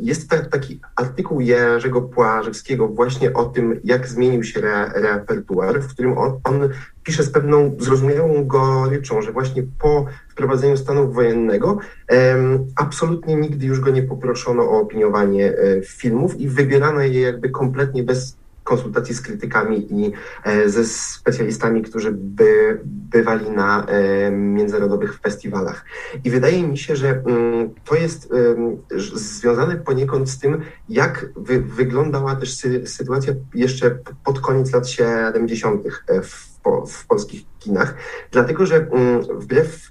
jest 0.00 0.30
ta, 0.30 0.44
taki 0.44 0.80
artykuł 0.96 1.40
Jerzego 1.40 2.02
Płażewskiego 2.02 2.88
właśnie 2.88 3.32
o 3.32 3.44
tym, 3.44 3.80
jak 3.84 4.08
zmienił 4.08 4.44
się 4.44 4.60
re, 4.60 4.90
repertuar, 4.94 5.80
w 5.80 5.88
którym 5.88 6.18
on, 6.18 6.40
on 6.44 6.68
pisze 7.04 7.22
z 7.22 7.30
pewną 7.30 7.76
zrozumiałą 7.78 8.46
goryczą, 8.46 9.22
że 9.22 9.32
właśnie 9.32 9.62
po 9.78 10.06
wprowadzeniu 10.28 10.76
stanu 10.76 11.12
wojennego 11.12 11.78
absolutnie 12.76 13.34
nigdy 13.34 13.66
już 13.66 13.80
go 13.80 13.90
nie 13.90 14.02
poproszono 14.02 14.62
o 14.62 14.80
opiniowanie 14.80 15.52
e, 15.58 15.82
filmów 15.82 16.40
i 16.40 16.48
wybierano 16.48 17.00
je 17.00 17.20
jakby 17.20 17.50
kompletnie 17.50 18.02
bez 18.02 18.36
konsultacji 18.64 19.14
z 19.14 19.20
krytykami 19.20 19.92
i 19.92 20.12
e, 20.44 20.68
ze 20.68 20.84
specjalistami, 20.84 21.82
którzy 21.82 22.12
by 22.12 22.80
bywali 22.84 23.50
na 23.50 23.86
e, 23.86 24.30
międzynarodowych 24.30 25.18
festiwalach. 25.18 25.84
I 26.24 26.30
wydaje 26.30 26.68
mi 26.68 26.78
się, 26.78 26.96
że 26.96 27.22
mm, 27.26 27.70
to 27.84 27.94
jest 27.94 28.32
związane 29.14 29.76
poniekąd 29.76 30.30
z 30.30 30.38
tym, 30.38 30.60
jak 30.88 31.26
wy 31.36 31.60
wyglądała 31.60 32.36
też 32.36 32.56
sytuacja 32.84 33.32
jeszcze 33.54 33.98
pod 34.24 34.40
koniec 34.40 34.72
lat 34.72 34.88
70. 34.88 35.82
w 36.22 36.53
po, 36.64 36.86
w 36.86 37.06
polskich 37.06 37.42
kinach, 37.64 37.94
dlatego 38.30 38.66
że 38.66 38.76
mm, 38.76 39.22
wbrew, 39.22 39.90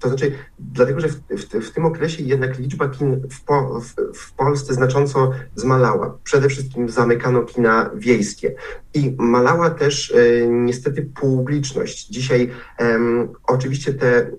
to 0.00 0.08
znaczy, 0.08 0.32
dlatego 0.58 1.00
że 1.00 1.08
w, 1.08 1.14
w, 1.14 1.66
w 1.68 1.70
tym 1.70 1.84
okresie 1.84 2.22
jednak 2.22 2.58
liczba 2.58 2.88
kin 2.88 3.20
w, 3.30 3.44
po, 3.44 3.80
w, 4.14 4.32
Polsce 4.32 4.74
znacząco 4.74 5.32
zmalała. 5.54 6.18
Przede 6.24 6.48
wszystkim 6.48 6.88
zamykano 6.88 7.42
kina 7.42 7.90
wiejskie 7.94 8.54
i 8.94 9.16
malała 9.18 9.70
też 9.70 10.14
e, 10.14 10.48
niestety 10.48 11.10
publiczność. 11.20 12.08
Dzisiaj 12.08 12.50
oczywiście 13.46 13.94
te 13.94 14.16
e, 14.16 14.30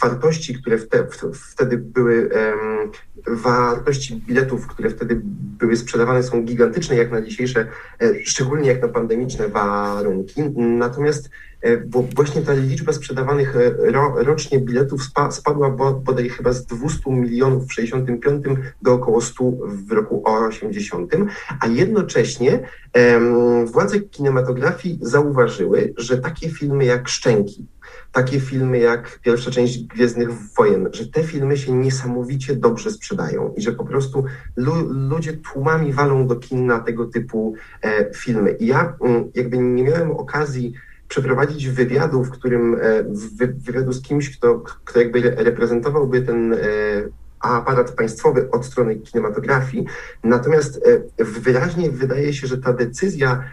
wartości, 0.00 0.54
które 0.54 0.78
wte, 0.78 1.06
wtedy 1.32 1.78
były 1.78 2.30
wartości 3.26 4.16
biletów, 4.16 4.66
które 4.66 4.90
wtedy 4.90 5.20
były 5.58 5.76
sprzedawane, 5.76 6.22
są 6.22 6.42
gigantyczne 6.42 6.96
jak 6.96 7.10
na 7.10 7.22
dzisiejsze, 7.22 7.66
e, 8.02 8.14
szczególnie 8.24 8.68
jak 8.68 8.82
na 8.82 8.88
pandemiczne 8.88 9.48
warunki. 9.48 10.42
Natomiast 10.56 11.30
bo 11.86 12.04
właśnie 12.16 12.42
ta 12.42 12.52
liczba 12.52 12.92
sprzedawanych 12.92 13.56
e, 13.56 13.90
ro, 13.90 14.14
rocznie 14.16 14.60
biletów 14.60 15.02
spa, 15.02 15.30
spadła 15.30 15.70
bodaj 16.04 16.28
chyba 16.28 16.52
z 16.52 16.66
200 16.66 17.10
milionów 17.10 17.66
w 17.66 17.72
65 17.72 18.44
do 18.82 18.92
około 18.92 19.20
100 19.20 19.44
w 19.66 19.92
roku 19.92 20.22
80, 20.26 21.12
a 21.60 21.66
jednocześnie 21.66 22.68
władze 23.64 24.00
kinematografii 24.00 24.98
zauważyły, 25.02 25.94
że 25.96 26.18
takie 26.18 26.50
filmy 26.50 26.84
jak 26.84 27.08
Szczęki, 27.08 27.66
takie 28.12 28.40
filmy 28.40 28.78
jak 28.78 29.18
pierwsza 29.22 29.50
część 29.50 29.84
Gwiezdnych 29.84 30.28
Wojen, 30.58 30.88
że 30.92 31.06
te 31.06 31.22
filmy 31.22 31.56
się 31.56 31.72
niesamowicie 31.72 32.56
dobrze 32.56 32.90
sprzedają 32.90 33.54
i 33.56 33.62
że 33.62 33.72
po 33.72 33.84
prostu 33.84 34.24
lu 34.56 34.74
ludzie 34.90 35.32
tłumami 35.32 35.92
walą 35.92 36.26
do 36.26 36.36
kin 36.36 36.66
na 36.66 36.80
tego 36.80 37.06
typu 37.06 37.54
e, 37.82 38.14
filmy. 38.14 38.52
I 38.52 38.66
ja 38.66 38.96
mm, 39.00 39.30
jakby 39.34 39.58
nie 39.58 39.82
miałem 39.82 40.10
okazji 40.10 40.72
przeprowadzić 41.08 41.68
wywiadu, 41.68 42.24
w 42.24 42.30
którym 42.30 42.74
e, 42.74 42.78
wy, 43.36 43.46
wywiadu 43.46 43.92
z 43.92 44.02
kimś, 44.02 44.38
kto, 44.38 44.62
kto 44.84 45.00
jakby 45.00 45.20
reprezentowałby 45.20 46.22
ten 46.22 46.52
e, 46.52 46.58
aparat 47.40 47.90
państwowy 47.90 48.50
od 48.50 48.66
strony 48.66 48.96
kinematografii. 48.96 49.86
Natomiast 50.24 50.80
e, 51.18 51.24
wyraźnie 51.24 51.90
wydaje 51.90 52.34
się, 52.34 52.46
że 52.46 52.58
ta 52.58 52.72
decyzja 52.72 53.44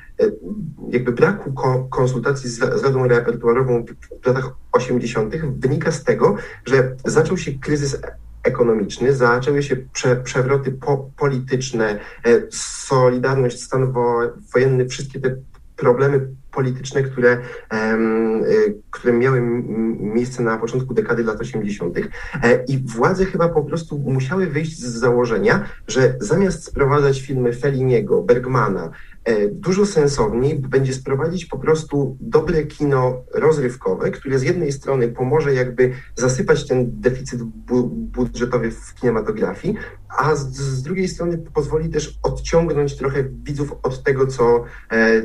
jakby 0.90 1.12
braku 1.12 1.54
konsultacji 1.90 2.50
z, 2.50 2.60
Radą 2.60 3.08
Repertuarową 3.08 3.86
w 4.24 4.28
latach 4.28 4.50
80. 4.72 5.36
wynika 5.60 5.92
z 5.92 6.04
tego, 6.04 6.36
że 6.66 6.96
zaczął 7.06 7.38
się 7.38 7.52
kryzys 7.52 7.98
ekonomiczny, 8.44 9.14
zaczęły 9.14 9.64
się 9.64 9.76
prze, 9.76 10.16
przewroty 10.16 10.72
po, 10.72 11.10
polityczne, 11.18 12.00
Solidarność, 12.50 13.64
stan 13.64 13.94
wojenny, 14.54 14.88
wszystkie 14.88 15.20
te 15.20 15.36
problemy 15.76 16.28
polityczne, 16.56 17.04
które, 17.04 17.38
y, 17.38 18.82
które 18.92 19.14
miały 19.14 19.42
miejsce 20.00 20.44
na 20.44 20.58
początku 20.58 20.94
dekady 20.94 21.24
lat 21.24 21.42
80. 21.42 21.98
E, 21.98 22.64
I 22.68 22.78
władze 22.78 23.26
chyba 23.26 23.50
po 23.50 23.64
prostu 23.64 23.98
musiały 23.98 24.48
wyjść 24.48 24.80
z 24.80 24.86
założenia, 24.86 25.64
że 25.88 26.16
zamiast 26.20 26.64
sprowadzać 26.66 27.22
filmy 27.22 27.54
Felliniego, 27.54 28.22
Bergmana, 28.22 28.92
e, 29.24 29.48
dużo 29.48 29.86
sensowniej 29.86 30.60
będzie 30.60 30.94
sprowadzić 30.94 31.46
po 31.46 31.58
prostu 31.58 32.18
dobre 32.20 32.64
kino 32.64 33.24
rozrywkowe, 33.34 34.12
które 34.12 34.40
z 34.40 34.44
jednej 34.44 34.72
strony 34.72 35.08
pomoże 35.08 35.54
jakby 35.54 35.92
zasypać 36.16 36.68
ten 36.68 37.02
deficyt 37.02 37.44
bu 37.44 37.84
budżetowy 37.88 38.72
w 38.72 38.94
kinematografii, 38.94 39.76
a 40.18 40.36
z, 40.36 40.56
z, 40.56 40.84
drugiej 40.84 41.08
strony 41.08 41.38
pozwoli 41.38 41.90
też 41.90 42.20
odciągnąć 42.24 42.96
trochę 42.96 43.24
widzów 43.24 43.76
od 43.84 44.04
tego, 44.04 44.28
co 44.28 44.64
e, 44.92 45.22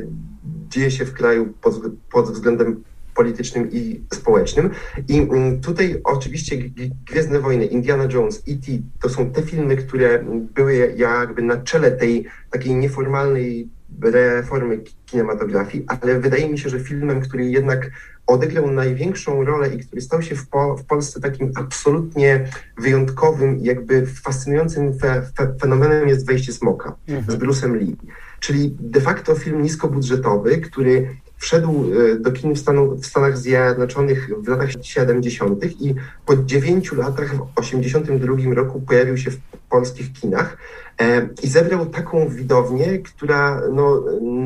dzieje 0.71 0.91
się 0.91 1.05
w 1.05 1.13
kraju 1.13 1.53
pod, 1.61 1.81
pod 2.11 2.31
względem 2.31 2.83
politycznym 3.15 3.71
i 3.71 4.01
społecznym. 4.13 4.69
I 5.07 5.17
mm, 5.19 5.61
tutaj 5.61 6.01
oczywiście 6.03 6.57
Gwiezdne 7.05 7.39
Wojny, 7.39 7.65
Indiana 7.65 8.07
Jones, 8.13 8.43
E.T. 8.47 8.71
to 9.01 9.09
są 9.09 9.31
te 9.31 9.41
filmy, 9.41 9.77
które 9.77 10.23
były 10.55 10.93
jakby 10.97 11.41
na 11.41 11.57
czele 11.57 11.91
tej 11.91 12.25
takiej 12.51 12.75
nieformalnej 12.75 13.69
reformy 14.01 14.79
kinematografii, 15.05 15.85
ale 15.87 16.19
wydaje 16.19 16.49
mi 16.49 16.59
się, 16.59 16.69
że 16.69 16.79
filmem, 16.79 17.21
który 17.21 17.45
jednak 17.45 17.91
odegrał 18.27 18.71
największą 18.71 19.45
rolę 19.45 19.75
i 19.75 19.79
który 19.79 20.01
stał 20.01 20.21
się 20.21 20.35
w, 20.35 20.47
po, 20.47 20.77
w 20.77 20.85
Polsce 20.85 21.21
takim 21.21 21.51
absolutnie 21.55 22.47
wyjątkowym, 22.77 23.59
jakby 23.61 24.05
fascynującym 24.05 24.99
fe, 24.99 25.21
fe, 25.37 25.53
fenomenem 25.61 26.07
jest 26.07 26.25
Wejście 26.25 26.53
Smoka 26.53 26.95
mhm. 27.07 27.39
z 27.39 27.43
Bruce'em 27.43 27.75
Lee 27.75 27.95
czyli 28.41 28.75
de 28.79 29.01
facto 29.01 29.35
film 29.35 29.61
niskobudżetowy, 29.61 30.57
który 30.57 31.15
wszedł 31.37 31.85
e, 32.13 32.19
do 32.19 32.31
kin 32.31 32.55
w, 32.55 32.59
Stanu, 32.59 32.95
w 32.95 33.05
Stanach 33.05 33.37
Zjednoczonych 33.37 34.29
w 34.43 34.47
latach 34.47 34.69
70. 34.81 35.81
i 35.81 35.95
po 36.25 36.35
dziewięciu 36.35 36.95
latach 36.95 37.35
w 37.35 37.47
82 37.55 38.53
roku 38.53 38.81
pojawił 38.81 39.17
się 39.17 39.31
w 39.31 39.37
polskich 39.69 40.13
kinach 40.13 40.57
e, 41.01 41.29
i 41.43 41.47
zebrał 41.47 41.85
taką 41.85 42.29
widownię, 42.29 42.99
która 42.99 43.61
no, 43.73 44.03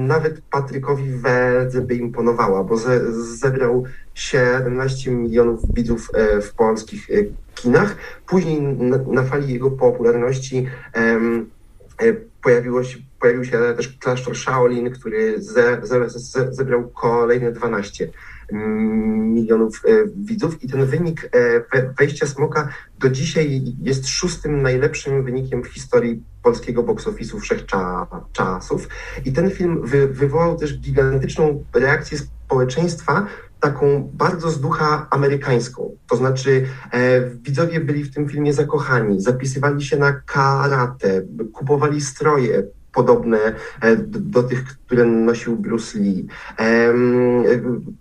nawet 0.07 0.41
Patrykowi 0.51 1.11
Wedze 1.11 1.81
by 1.81 1.95
imponowała, 1.95 2.63
bo 2.63 2.77
ze, 2.77 3.13
zebrał 3.23 3.83
17 4.13 5.11
milionów 5.11 5.73
widzów 5.73 6.09
e, 6.13 6.41
w 6.41 6.53
polskich 6.53 7.07
kinach. 7.55 7.95
Później 8.27 8.61
na, 8.61 8.97
na 8.97 9.23
fali 9.23 9.53
jego 9.53 9.71
popularności 9.71 10.67
pojawiło 12.41 12.83
się 12.83 12.97
pojawił 13.25 13.45
się 13.45 13.59
też 13.77 13.97
klasztor 13.97 14.37
Shaolin, 14.37 14.91
który 14.91 15.41
ze, 15.41 15.79
ze, 15.83 16.09
ze, 16.09 16.53
zebrał 16.53 16.89
kolejne 16.89 17.51
12 17.51 18.09
milionów 19.33 19.81
e, 19.85 19.89
widzów 20.15 20.63
i 20.63 20.69
ten 20.69 20.85
wynik 20.85 21.29
e, 21.73 21.83
wejścia 21.97 22.27
Smoka 22.27 22.69
do 22.99 23.09
dzisiaj 23.09 23.61
jest 23.81 24.07
szóstym 24.07 24.61
najlepszym 24.61 25.23
wynikiem 25.23 25.63
w 25.63 25.67
historii 25.67 26.23
polskiego 26.43 26.83
box 26.83 27.05
office'u 27.05 27.39
wszechczasów. 27.39 28.87
I 29.25 29.33
ten 29.33 29.51
film 29.51 29.81
wy, 29.83 30.07
wywołał 30.07 30.57
też 30.57 30.79
gigantyczną 30.79 31.63
reakcję 31.73 32.17
społeczeństwa, 32.17 33.27
taką 33.59 34.09
bardzo 34.13 34.49
z 34.51 34.61
ducha 34.61 35.07
amerykańską. 35.09 35.91
To 36.09 36.15
znaczy 36.15 36.65
e, 36.91 37.21
widzowie 37.29 37.79
byli 37.79 38.03
w 38.03 38.13
tym 38.13 38.29
filmie 38.29 38.53
zakochani, 38.53 39.21
zapisywali 39.21 39.83
się 39.83 39.97
na 39.97 40.13
karate, 40.13 41.21
kupowali 41.53 42.01
stroje, 42.01 42.63
podobne 42.95 43.37
e, 43.81 43.95
do 44.05 44.43
tych, 44.43 44.63
które 44.63 45.05
nosił 45.05 45.57
Bruce 45.57 45.99
Lee. 45.99 46.27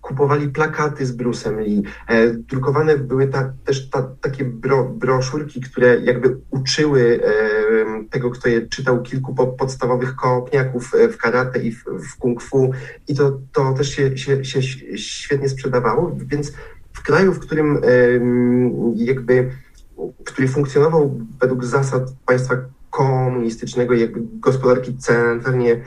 Kupowali 0.01 0.49
plakaty 0.49 1.07
z 1.07 1.17
Bruce'em 1.17 1.59
Lee. 1.59 1.83
E, 2.09 2.31
drukowane 2.31 2.99
były 2.99 3.29
ta, 3.29 3.53
też 3.65 3.91
ta, 3.91 4.03
takie 4.21 4.45
bro, 4.45 4.85
broszurki, 4.85 5.61
które 5.61 6.01
jakby 6.01 6.37
uczyły 6.51 7.21
e, 7.25 8.05
tego, 8.11 8.31
kto 8.31 8.49
je 8.49 8.67
czytał, 8.67 9.03
kilku 9.03 9.35
podstawowych 9.35 10.17
kopniaków 10.17 10.93
w 11.13 11.17
karate 11.17 11.59
i 11.59 11.73
w, 11.73 11.85
w 11.85 12.19
kung 12.19 12.43
fu 12.43 12.71
i 13.09 13.15
to, 13.15 13.41
to 13.53 13.73
też 13.73 13.91
się, 13.91 14.19
się, 14.19 14.45
się 14.45 14.63
świetnie 14.99 15.49
sprzedawało, 15.49 16.17
więc 16.27 16.53
w 16.93 17.03
kraju, 17.03 17.33
w 17.33 17.39
którym 17.39 17.81
jakby, 18.95 19.51
który 20.25 20.49
funkcjonował 20.49 21.21
według 21.41 21.65
zasad 21.65 22.03
państwa 22.27 22.57
komunistycznego, 22.95 23.95
jakby 23.95 24.21
gospodarki 24.41 24.99
centralnie 24.99 25.81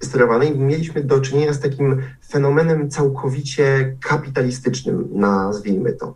sterowanej, 0.00 0.58
mieliśmy 0.58 1.04
do 1.04 1.20
czynienia 1.20 1.52
z 1.52 1.60
takim 1.60 2.02
fenomenem 2.28 2.90
całkowicie 2.90 3.96
kapitalistycznym, 4.00 5.08
nazwijmy 5.12 5.92
to. 5.92 6.14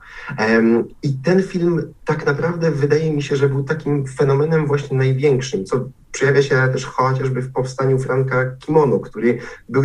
I 1.02 1.12
ten 1.12 1.42
film 1.42 1.92
tak 2.04 2.26
naprawdę 2.26 2.70
wydaje 2.70 3.12
mi 3.12 3.22
się, 3.22 3.36
że 3.36 3.48
był 3.48 3.64
takim 3.64 4.06
fenomenem 4.06 4.66
właśnie 4.66 4.98
największym, 4.98 5.64
co 5.64 5.88
przejawia 6.16 6.42
się 6.42 6.68
też 6.72 6.84
chociażby 6.84 7.42
w 7.42 7.52
powstaniu 7.52 7.98
Franka 7.98 8.44
Kimono, 8.44 8.98
który 8.98 9.38
był 9.68 9.82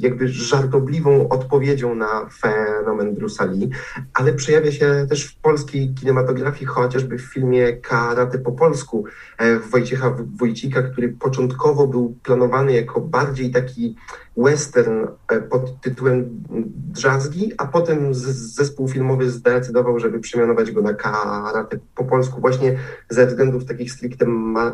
jakby 0.00 0.28
żartobliwą 0.28 1.28
odpowiedzią 1.28 1.94
na 1.94 2.28
fenomen 2.40 3.14
Bruce 3.14 3.46
Lee, 3.46 3.70
ale 4.14 4.32
przejawia 4.32 4.72
się 4.72 5.06
też 5.08 5.26
w 5.26 5.36
polskiej 5.36 5.94
kinematografii, 5.94 6.66
chociażby 6.66 7.18
w 7.18 7.22
filmie 7.22 7.72
Karate 7.72 8.38
po 8.38 8.52
polsku 8.52 9.04
e, 9.38 9.58
Wojciecha 9.58 10.16
Wójcika, 10.38 10.82
który 10.82 11.08
początkowo 11.08 11.86
był 11.86 12.14
planowany 12.22 12.72
jako 12.72 13.00
bardziej 13.00 13.50
taki 13.50 13.96
western 14.40 15.06
e, 15.28 15.40
pod 15.40 15.80
tytułem 15.80 16.44
Drzazgi, 16.92 17.52
a 17.58 17.66
potem 17.66 18.14
zespół 18.14 18.88
filmowy 18.88 19.30
zdecydował, 19.30 19.98
żeby 19.98 20.20
przemianować 20.20 20.70
go 20.70 20.82
na 20.82 20.94
karate 20.94 21.78
po 21.94 22.04
polsku 22.04 22.40
właśnie 22.40 22.78
ze 23.08 23.26
względów 23.26 23.64
takich 23.64 23.92
stricte 23.92 24.26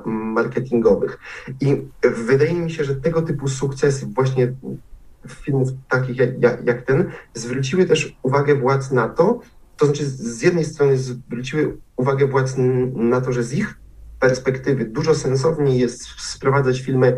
marketingowych. 0.05 1.19
I 1.61 1.83
wydaje 2.27 2.55
mi 2.55 2.71
się, 2.71 2.85
że 2.85 2.97
tego 2.97 3.23
typu 3.23 3.49
sukcesy 3.49 4.07
właśnie 4.07 4.53
filmów 5.29 5.69
takich 5.89 6.17
jak, 6.17 6.65
jak 6.65 6.83
ten 6.83 7.11
zwróciły 7.35 7.85
też 7.87 8.17
uwagę 8.23 8.55
władz 8.55 8.91
na 8.91 9.09
to, 9.09 9.41
to 9.77 9.87
znaczy 9.87 10.07
z 10.07 10.43
jednej 10.43 10.65
strony 10.65 10.99
zwróciły 10.99 11.77
uwagę 11.97 12.27
władz 12.27 12.55
na 12.95 13.21
to, 13.21 13.33
że 13.33 13.43
z 13.43 13.53
ich 13.53 13.79
perspektywy 14.21 14.85
dużo 14.85 15.15
sensowniej 15.15 15.79
jest 15.79 16.07
sprowadzać 16.21 16.81
filmy 16.81 17.17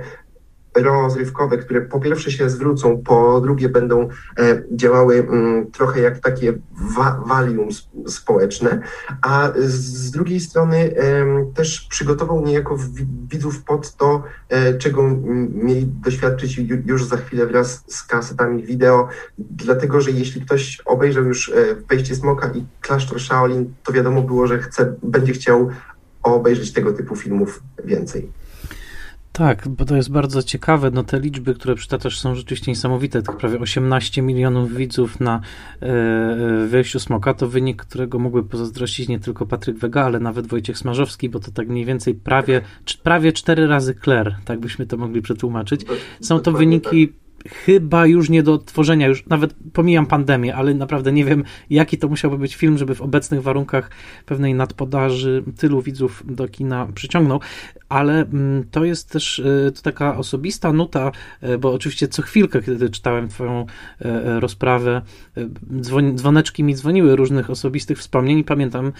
rozrywkowe, 0.76 1.58
które 1.58 1.80
po 1.80 2.00
pierwsze 2.00 2.30
się 2.30 2.50
zwrócą, 2.50 3.02
po 3.02 3.40
drugie 3.40 3.68
będą 3.68 4.08
e, 4.38 4.62
działały 4.72 5.18
mm, 5.18 5.70
trochę 5.70 6.00
jak 6.00 6.18
takie 6.18 6.52
wa 6.94 7.22
valium 7.26 7.68
społeczne, 8.06 8.82
a 9.22 9.52
z 9.56 10.10
drugiej 10.10 10.40
strony 10.40 10.94
też 11.54 11.80
przygotował 11.90 12.46
niejako 12.46 12.78
widzów 13.30 13.64
pod 13.64 13.96
to, 13.96 14.22
e, 14.48 14.74
czego 14.78 15.02
mieli 15.54 15.86
doświadczyć 15.86 16.58
już 16.86 17.04
za 17.04 17.16
chwilę 17.16 17.46
wraz 17.46 17.84
z 17.86 18.02
kasetami 18.02 18.62
wideo, 18.62 19.08
dlatego 19.38 20.00
że 20.00 20.10
jeśli 20.10 20.40
ktoś 20.40 20.80
obejrzał 20.84 21.24
już 21.24 21.48
e, 21.48 21.74
Wejście 21.88 22.16
Smoka 22.16 22.50
i 22.54 22.64
Klasztor 22.80 23.20
Shaolin, 23.20 23.74
to 23.84 23.92
wiadomo 23.92 24.22
było, 24.22 24.46
że 24.46 24.58
chce, 24.58 24.94
będzie 25.02 25.32
chciał 25.32 25.70
obejrzeć 26.22 26.72
tego 26.72 26.92
typu 26.92 27.16
filmów 27.16 27.62
więcej. 27.84 28.32
Tak, 29.38 29.68
bo 29.68 29.84
to 29.84 29.96
jest 29.96 30.10
bardzo 30.10 30.42
ciekawe. 30.42 30.90
No 30.90 31.02
te 31.04 31.20
liczby, 31.20 31.54
które 31.54 31.74
przytaczasz 31.74 32.20
są 32.20 32.34
rzeczywiście 32.34 32.70
niesamowite. 32.70 33.22
Tych 33.22 33.36
prawie 33.36 33.58
18 33.58 34.22
milionów 34.22 34.76
widzów 34.76 35.20
na 35.20 35.40
e, 35.82 35.86
e, 35.86 36.66
wejściu 36.66 37.00
Smoka 37.00 37.34
to 37.34 37.48
wynik, 37.48 37.82
którego 37.82 38.18
mógłby 38.18 38.48
pozazdrościć 38.48 39.08
nie 39.08 39.18
tylko 39.18 39.46
Patryk 39.46 39.78
Wega, 39.78 40.04
ale 40.04 40.20
nawet 40.20 40.46
Wojciech 40.46 40.78
Smarzowski, 40.78 41.28
bo 41.28 41.40
to 41.40 41.50
tak 41.50 41.68
mniej 41.68 41.84
więcej 41.84 42.14
prawie, 42.14 42.60
prawie 43.02 43.32
4 43.32 43.66
razy 43.66 43.94
Kler, 43.94 44.36
tak 44.44 44.60
byśmy 44.60 44.86
to 44.86 44.96
mogli 44.96 45.22
przetłumaczyć. 45.22 45.84
Są 46.20 46.40
to 46.40 46.52
wyniki 46.52 47.08
tak 47.08 47.27
chyba 47.46 48.06
już 48.06 48.30
nie 48.30 48.42
do 48.42 48.52
odtworzenia, 48.52 49.06
już 49.06 49.26
nawet 49.26 49.54
pomijam 49.72 50.06
pandemię, 50.06 50.56
ale 50.56 50.74
naprawdę 50.74 51.12
nie 51.12 51.24
wiem, 51.24 51.44
jaki 51.70 51.98
to 51.98 52.08
musiałby 52.08 52.38
być 52.38 52.56
film, 52.56 52.78
żeby 52.78 52.94
w 52.94 53.02
obecnych 53.02 53.42
warunkach 53.42 53.90
pewnej 54.26 54.54
nadpodaży 54.54 55.42
tylu 55.56 55.82
widzów 55.82 56.22
do 56.26 56.48
kina 56.48 56.88
przyciągnął, 56.94 57.40
ale 57.88 58.20
mm, 58.20 58.64
to 58.70 58.84
jest 58.84 59.10
też 59.10 59.38
y, 59.38 59.72
to 59.74 59.82
taka 59.82 60.16
osobista 60.16 60.72
nuta, 60.72 61.12
y, 61.42 61.58
bo 61.58 61.72
oczywiście 61.72 62.08
co 62.08 62.22
chwilkę, 62.22 62.62
kiedy 62.62 62.90
czytałem 62.90 63.28
twoją 63.28 63.60
y, 63.60 64.40
rozprawę, 64.40 65.02
dzwoneczki 66.14 66.64
mi 66.64 66.74
dzwoniły 66.74 67.16
różnych 67.16 67.50
osobistych 67.50 67.98
wspomnień. 67.98 68.38
I 68.38 68.44
pamiętam, 68.44 68.92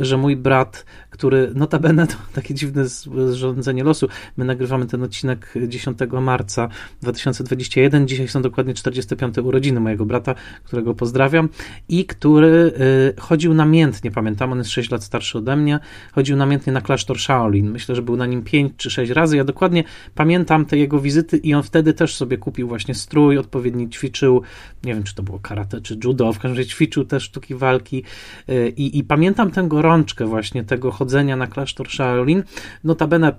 że 0.00 0.16
mój 0.16 0.36
brat, 0.36 0.84
który 1.10 1.52
notabene 1.54 2.06
to 2.06 2.14
takie 2.34 2.54
dziwne 2.54 2.84
zrządzenie 3.28 3.84
losu, 3.84 4.08
my 4.36 4.44
nagrywamy 4.44 4.86
ten 4.86 5.02
odcinek 5.02 5.54
10 5.68 5.98
marca 6.20 6.68
2021 7.02 7.85
jeden. 7.86 8.08
Dzisiaj 8.08 8.28
są 8.28 8.42
dokładnie 8.42 8.74
45 8.74 9.38
urodziny 9.38 9.80
mojego 9.80 10.06
brata, 10.06 10.34
którego 10.64 10.94
pozdrawiam 10.94 11.48
i 11.88 12.04
który 12.04 12.72
y, 13.16 13.20
chodził 13.20 13.54
namiętnie, 13.54 14.10
pamiętam, 14.10 14.52
on 14.52 14.58
jest 14.58 14.70
6 14.70 14.90
lat 14.90 15.04
starszy 15.04 15.38
ode 15.38 15.56
mnie, 15.56 15.78
chodził 16.12 16.36
namiętnie 16.36 16.72
na 16.72 16.80
klasztor 16.80 17.18
Shaolin. 17.18 17.70
Myślę, 17.70 17.94
że 17.94 18.02
był 18.02 18.16
na 18.16 18.26
nim 18.26 18.42
5 18.42 18.72
czy 18.76 18.90
6 18.90 19.12
razy. 19.12 19.36
Ja 19.36 19.44
dokładnie 19.44 19.84
pamiętam 20.14 20.64
te 20.64 20.76
jego 20.76 21.00
wizyty 21.00 21.36
i 21.36 21.54
on 21.54 21.62
wtedy 21.62 21.94
też 21.94 22.14
sobie 22.14 22.38
kupił 22.38 22.68
właśnie 22.68 22.94
strój, 22.94 23.38
odpowiedni 23.38 23.88
ćwiczył, 23.90 24.42
nie 24.84 24.94
wiem, 24.94 25.02
czy 25.02 25.14
to 25.14 25.22
było 25.22 25.38
karate, 25.38 25.80
czy 25.80 25.98
judo, 26.04 26.32
w 26.32 26.38
każdym 26.38 26.56
razie 26.56 26.68
ćwiczył 26.68 27.04
też 27.04 27.22
sztuki 27.22 27.54
walki 27.54 28.02
y, 28.48 28.72
i, 28.76 28.98
i 28.98 29.04
pamiętam 29.04 29.50
tę 29.50 29.64
gorączkę 29.68 30.26
właśnie 30.26 30.64
tego 30.64 30.90
chodzenia 30.90 31.36
na 31.36 31.46
klasztor 31.46 31.88
Shaolin. 31.88 32.42
Notabene 32.84 33.32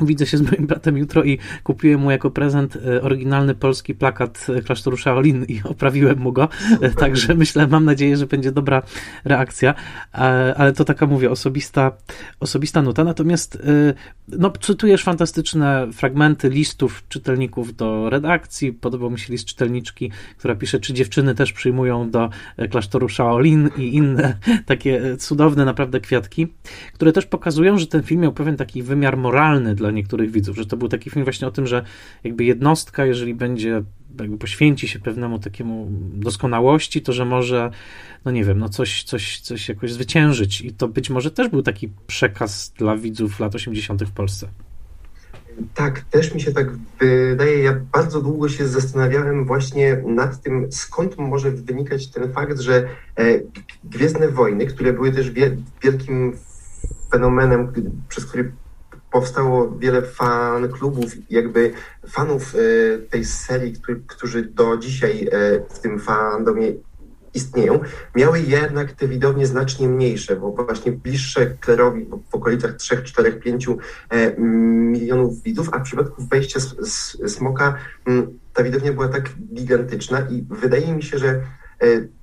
Widzę 0.00 0.26
się 0.26 0.36
z 0.36 0.42
moim 0.42 0.66
bratem 0.66 0.96
jutro 0.96 1.24
i 1.24 1.38
kupiłem 1.62 2.00
mu 2.00 2.10
jako 2.10 2.30
prezent 2.30 2.76
e, 2.76 3.02
oryginalny 3.02 3.54
polski 3.54 3.94
plakat 3.94 4.46
e, 4.48 4.62
klasztoru 4.62 4.96
Shaolin 4.96 5.44
i 5.44 5.60
oprawiłem 5.72 6.18
mu 6.18 6.32
go, 6.32 6.48
e, 6.80 6.90
także 6.90 7.34
myślę, 7.34 7.66
mam 7.66 7.84
nadzieję, 7.84 8.16
że 8.16 8.26
będzie 8.26 8.52
dobra 8.52 8.82
reakcja, 9.24 9.74
ale 10.56 10.72
to 10.72 10.84
taka 10.84 11.06
mówię, 11.06 11.30
osobista, 11.30 11.92
osobista 12.40 12.82
nuta, 12.82 13.04
natomiast 13.04 13.62
no, 14.28 14.52
cytujesz 14.60 15.04
fantastyczne 15.04 15.86
fragmenty 15.92 16.48
listów 16.48 17.04
czytelników 17.08 17.76
do 17.76 18.10
redakcji, 18.10 18.72
podobał 18.72 19.10
mi 19.10 19.18
się 19.18 19.32
list 19.32 19.46
czytelniczki, 19.46 20.10
która 20.38 20.54
pisze, 20.54 20.80
czy 20.80 20.94
dziewczyny 20.94 21.34
też 21.34 21.52
przyjmują 21.52 22.10
do 22.10 22.30
klasztoru 22.70 23.08
Shaolin 23.08 23.70
i 23.76 23.94
inne 23.94 24.36
takie 24.66 25.16
cudowne 25.16 25.64
naprawdę 25.64 26.00
kwiatki, 26.00 26.48
które 26.94 27.12
też 27.12 27.26
pokazują, 27.26 27.78
że 27.78 27.86
ten 27.86 28.02
film 28.02 28.20
miał 28.20 28.32
pewien 28.32 28.56
taki 28.56 28.82
wymiar 28.82 29.16
moralny 29.16 29.74
dla 29.84 29.90
niektórych 29.90 30.30
widzów, 30.30 30.56
że 30.56 30.66
to 30.66 30.76
był 30.76 30.88
taki 30.88 31.10
film 31.10 31.24
właśnie 31.24 31.48
o 31.48 31.50
tym, 31.50 31.66
że 31.66 31.84
jakby 32.24 32.44
jednostka, 32.44 33.06
jeżeli 33.06 33.34
będzie 33.34 33.82
jakby 34.20 34.38
poświęci 34.38 34.88
się 34.88 34.98
pewnemu 34.98 35.38
takiemu 35.38 35.88
doskonałości, 36.14 37.02
to 37.02 37.12
że 37.12 37.24
może, 37.24 37.70
no 38.24 38.30
nie 38.30 38.44
wiem, 38.44 38.58
no 38.58 38.68
coś, 38.68 39.02
coś, 39.02 39.40
coś 39.40 39.68
jakoś 39.68 39.92
zwyciężyć 39.92 40.60
i 40.60 40.72
to 40.72 40.88
być 40.88 41.10
może 41.10 41.30
też 41.30 41.48
był 41.48 41.62
taki 41.62 41.90
przekaz 42.06 42.72
dla 42.78 42.96
widzów 42.96 43.40
lat 43.40 43.54
80. 43.54 44.04
w 44.04 44.12
Polsce. 44.12 44.48
Tak, 45.74 46.00
też 46.00 46.34
mi 46.34 46.40
się 46.40 46.52
tak 46.52 46.66
wydaje. 47.00 47.62
Ja 47.62 47.80
bardzo 47.92 48.22
długo 48.22 48.48
się 48.48 48.68
zastanawiałem 48.68 49.44
właśnie 49.44 50.02
nad 50.06 50.42
tym, 50.42 50.72
skąd 50.72 51.18
może 51.18 51.50
wynikać 51.50 52.06
ten 52.06 52.32
fakt, 52.32 52.60
że 52.60 52.88
e, 53.18 53.40
Gwiezdne 53.84 54.28
Wojny, 54.28 54.66
które 54.66 54.92
były 54.92 55.12
też 55.12 55.30
wielkim 55.82 56.36
fenomenem, 57.10 57.72
przez 58.08 58.26
który 58.26 58.52
powstało 59.14 59.70
wiele 59.78 60.02
fan 60.02 60.68
klubów, 60.68 61.12
jakby 61.30 61.72
fanów 62.08 62.54
e, 62.54 62.58
tej 62.98 63.24
serii, 63.24 63.72
który, 63.72 64.00
którzy 64.06 64.42
do 64.42 64.76
dzisiaj 64.76 65.28
e, 65.32 65.60
w 65.74 65.78
tym 65.78 66.00
fandomie 66.00 66.72
istnieją, 67.34 67.80
miały 68.16 68.40
jednak 68.40 68.92
te 68.92 69.08
widownie 69.08 69.46
znacznie 69.46 69.88
mniejsze, 69.88 70.36
bo 70.36 70.50
właśnie 70.52 70.92
bliższe 70.92 71.46
Klerowi 71.46 72.06
w 72.30 72.34
okolicach 72.34 72.76
3, 72.76 73.02
4, 73.02 73.32
5 73.32 73.68
milionów 74.38 75.42
widzów, 75.42 75.68
a 75.72 75.78
w 75.78 75.82
przypadku 75.82 76.26
wejścia 76.30 76.60
Smoka 77.26 77.74
ta 78.52 78.62
widownia 78.62 78.92
była 78.92 79.08
tak 79.08 79.30
gigantyczna 79.54 80.20
i 80.30 80.46
wydaje 80.50 80.94
mi 80.94 81.02
się, 81.02 81.18
że 81.18 81.40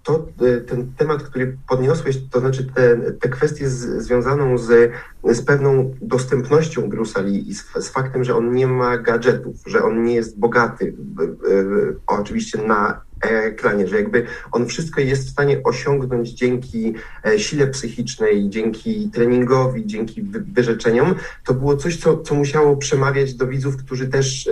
to 0.03 0.27
e, 0.41 0.61
ten 0.61 0.93
temat, 0.97 1.23
który 1.23 1.57
podniosłeś, 1.67 2.17
to 2.31 2.39
znaczy 2.39 2.63
te, 2.63 2.97
te 3.11 3.29
kwestie 3.29 3.69
z, 3.69 4.03
związaną 4.03 4.57
z, 4.57 4.91
z 5.23 5.41
pewną 5.41 5.95
dostępnością 6.01 6.89
Bruce'a 6.89 7.25
Lee 7.25 7.49
i 7.49 7.55
z, 7.55 7.73
z, 7.73 7.89
faktem, 7.89 8.23
że 8.23 8.35
on 8.35 8.51
nie 8.51 8.67
ma 8.67 8.97
gadżetów, 8.97 9.55
że 9.65 9.83
on 9.83 10.03
nie 10.03 10.15
jest 10.15 10.39
bogaty, 10.39 10.95
e, 11.19 11.93
oczywiście 12.07 12.57
na 12.57 13.01
ekranie, 13.21 13.87
że 13.87 13.95
jakby 13.95 14.25
on 14.51 14.65
wszystko 14.65 15.01
jest 15.01 15.27
w 15.27 15.31
stanie 15.31 15.63
osiągnąć 15.63 16.29
dzięki 16.29 16.93
e, 17.25 17.39
sile 17.39 17.67
psychicznej, 17.67 18.49
dzięki 18.49 19.09
treningowi, 19.13 19.85
dzięki 19.85 20.23
wyrzeczeniom, 20.53 21.15
to 21.45 21.53
było 21.53 21.77
coś, 21.77 21.97
co, 21.97 22.17
co 22.17 22.35
musiało 22.35 22.77
przemawiać 22.77 23.33
do 23.33 23.47
widzów, 23.47 23.77
którzy 23.77 24.07
też 24.07 24.47
e, 24.47 24.51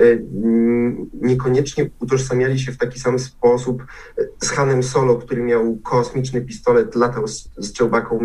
niekoniecznie 1.22 1.90
utożsamiali 2.00 2.60
się 2.60 2.72
w 2.72 2.78
taki 2.78 3.00
sam 3.00 3.20
sposób 3.20 3.84
e, 4.18 4.24
z 4.46 4.50
Hanem 4.50 4.84
Solo, 4.84 5.16
który 5.16 5.44
miał 5.44 5.76
kosmiczny 5.76 6.42
pistolet, 6.42 6.96
latał 6.96 7.28
z, 7.28 7.50
z 7.58 7.74
czełbaką 7.74 8.20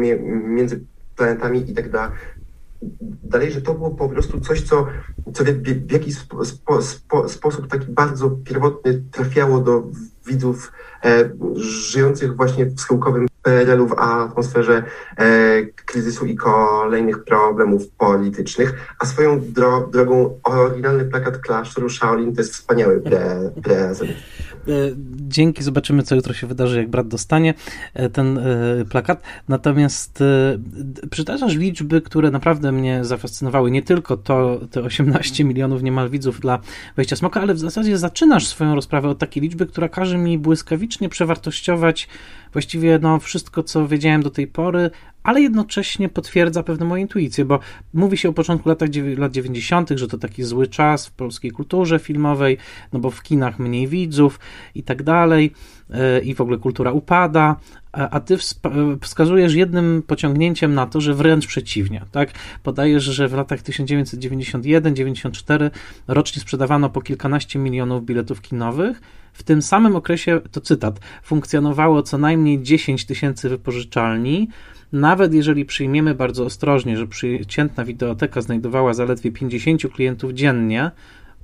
między 0.46 0.80
planetami 1.16 1.70
i 1.70 1.74
tak 1.74 1.90
dalej 1.90 2.10
dalej, 3.24 3.52
że 3.52 3.62
to 3.62 3.74
było 3.74 3.90
po 3.90 4.08
prostu 4.08 4.40
coś, 4.40 4.62
co, 4.62 4.86
co 5.34 5.44
w, 5.44 5.86
w 5.86 5.92
jakiś 5.92 6.18
spo, 6.18 6.44
spo, 6.44 6.82
spo, 6.82 7.28
sposób 7.28 7.68
taki 7.68 7.86
bardzo 7.92 8.30
pierwotny 8.30 9.02
trafiało 9.10 9.60
do 9.60 9.82
widzów 10.26 10.72
e, 11.04 11.30
żyjących 11.56 12.36
właśnie 12.36 12.66
w 12.66 12.80
schyłkowym 12.80 13.26
PRL-u 13.42 13.86
w 13.86 13.98
atmosferze 13.98 14.82
e, 15.16 15.26
kryzysu 15.64 16.26
i 16.26 16.36
kolejnych 16.36 17.24
problemów 17.24 17.88
politycznych, 17.88 18.94
a 18.98 19.06
swoją 19.06 19.40
dro 19.40 19.88
drogą 19.92 20.40
oryginalny 20.42 21.04
plakat 21.04 21.38
klasztoru 21.38 21.88
Shaolin 21.90 22.34
to 22.34 22.40
jest 22.40 22.52
wspaniały 22.52 23.00
pre 23.00 23.50
prezent. 23.62 24.10
E, 24.68 24.72
dzięki, 25.16 25.62
zobaczymy 25.62 26.02
co 26.02 26.14
jutro 26.14 26.34
się 26.34 26.46
wydarzy, 26.46 26.78
jak 26.78 26.90
brat 26.90 27.08
dostanie 27.08 27.54
e, 27.94 28.10
ten 28.10 28.38
e, 28.38 28.44
plakat. 28.90 29.22
Natomiast 29.48 30.22
przytaczasz 31.10 31.56
liczby, 31.56 32.00
które 32.00 32.30
naprawdę 32.30 32.72
mnie 32.72 33.04
zafascynowały. 33.04 33.70
Nie 33.70 33.82
tylko 33.82 34.16
to, 34.16 34.60
te 34.70 34.82
18 34.82 35.44
milionów 35.44 35.82
niemal 35.82 36.10
widzów 36.10 36.40
dla 36.40 36.58
wejścia 36.96 37.16
smoka, 37.16 37.40
ale 37.40 37.54
w 37.54 37.58
zasadzie 37.58 37.98
zaczynasz 37.98 38.46
swoją 38.46 38.74
rozprawę 38.74 39.08
od 39.08 39.18
takiej 39.18 39.42
liczby, 39.42 39.66
która 39.66 39.88
każe 39.88 40.18
mi 40.18 40.38
błyskawicznie 40.38 41.08
przewartościować 41.08 42.08
właściwie 42.54 42.98
no, 43.02 43.18
wszystko, 43.18 43.62
co 43.62 43.88
wiedziałem 43.88 44.22
do 44.22 44.30
tej 44.30 44.46
pory, 44.46 44.90
ale 45.22 45.40
jednocześnie 45.40 46.08
potwierdza 46.08 46.62
pewne 46.62 46.86
moje 46.86 47.02
intuicje, 47.02 47.44
bo 47.44 47.58
mówi 47.94 48.16
się 48.16 48.28
o 48.28 48.32
początku 48.32 48.68
lat, 48.68 48.80
lat 49.16 49.32
90., 49.32 49.90
że 49.94 50.08
to 50.08 50.18
taki 50.18 50.42
zły 50.42 50.66
czas 50.66 51.06
w 51.06 51.12
polskiej 51.12 51.50
kulturze 51.50 51.98
filmowej, 51.98 52.58
no 52.92 52.98
bo 52.98 53.10
w 53.10 53.22
kinach 53.22 53.58
mniej 53.58 53.88
widzów 53.88 54.40
i 54.74 54.82
tak 54.82 55.02
dalej, 55.02 55.52
i 56.24 56.34
w 56.34 56.40
ogóle 56.40 56.58
kultura 56.58 56.92
upada, 56.92 57.56
a 57.92 58.20
ty 58.20 58.36
wskazujesz 59.00 59.54
jednym 59.54 60.02
pociągnięciem 60.06 60.74
na 60.74 60.86
to, 60.86 61.00
że 61.00 61.14
wręcz 61.14 61.46
przeciwnie, 61.46 62.02
tak? 62.12 62.30
Podajesz, 62.62 63.04
że 63.04 63.28
w 63.28 63.34
latach 63.34 63.62
1991-94 63.62 65.70
rocznie 66.08 66.42
sprzedawano 66.42 66.90
po 66.90 67.02
kilkanaście 67.02 67.58
milionów 67.58 68.04
biletów 68.04 68.42
kinowych, 68.42 69.00
w 69.32 69.42
tym 69.42 69.62
samym 69.62 69.96
okresie, 69.96 70.40
to 70.52 70.60
cytat, 70.60 71.00
funkcjonowało 71.22 72.02
co 72.02 72.18
najmniej 72.18 72.62
10 72.62 73.06
tysięcy 73.06 73.48
wypożyczalni, 73.48 74.48
nawet 74.92 75.34
jeżeli 75.34 75.64
przyjmiemy 75.64 76.14
bardzo 76.14 76.44
ostrożnie, 76.44 76.96
że 76.96 77.06
przeciętna 77.06 77.84
wideoteka 77.84 78.40
znajdowała 78.40 78.94
zaledwie 78.94 79.32
50 79.32 79.92
klientów 79.92 80.32
dziennie, 80.32 80.90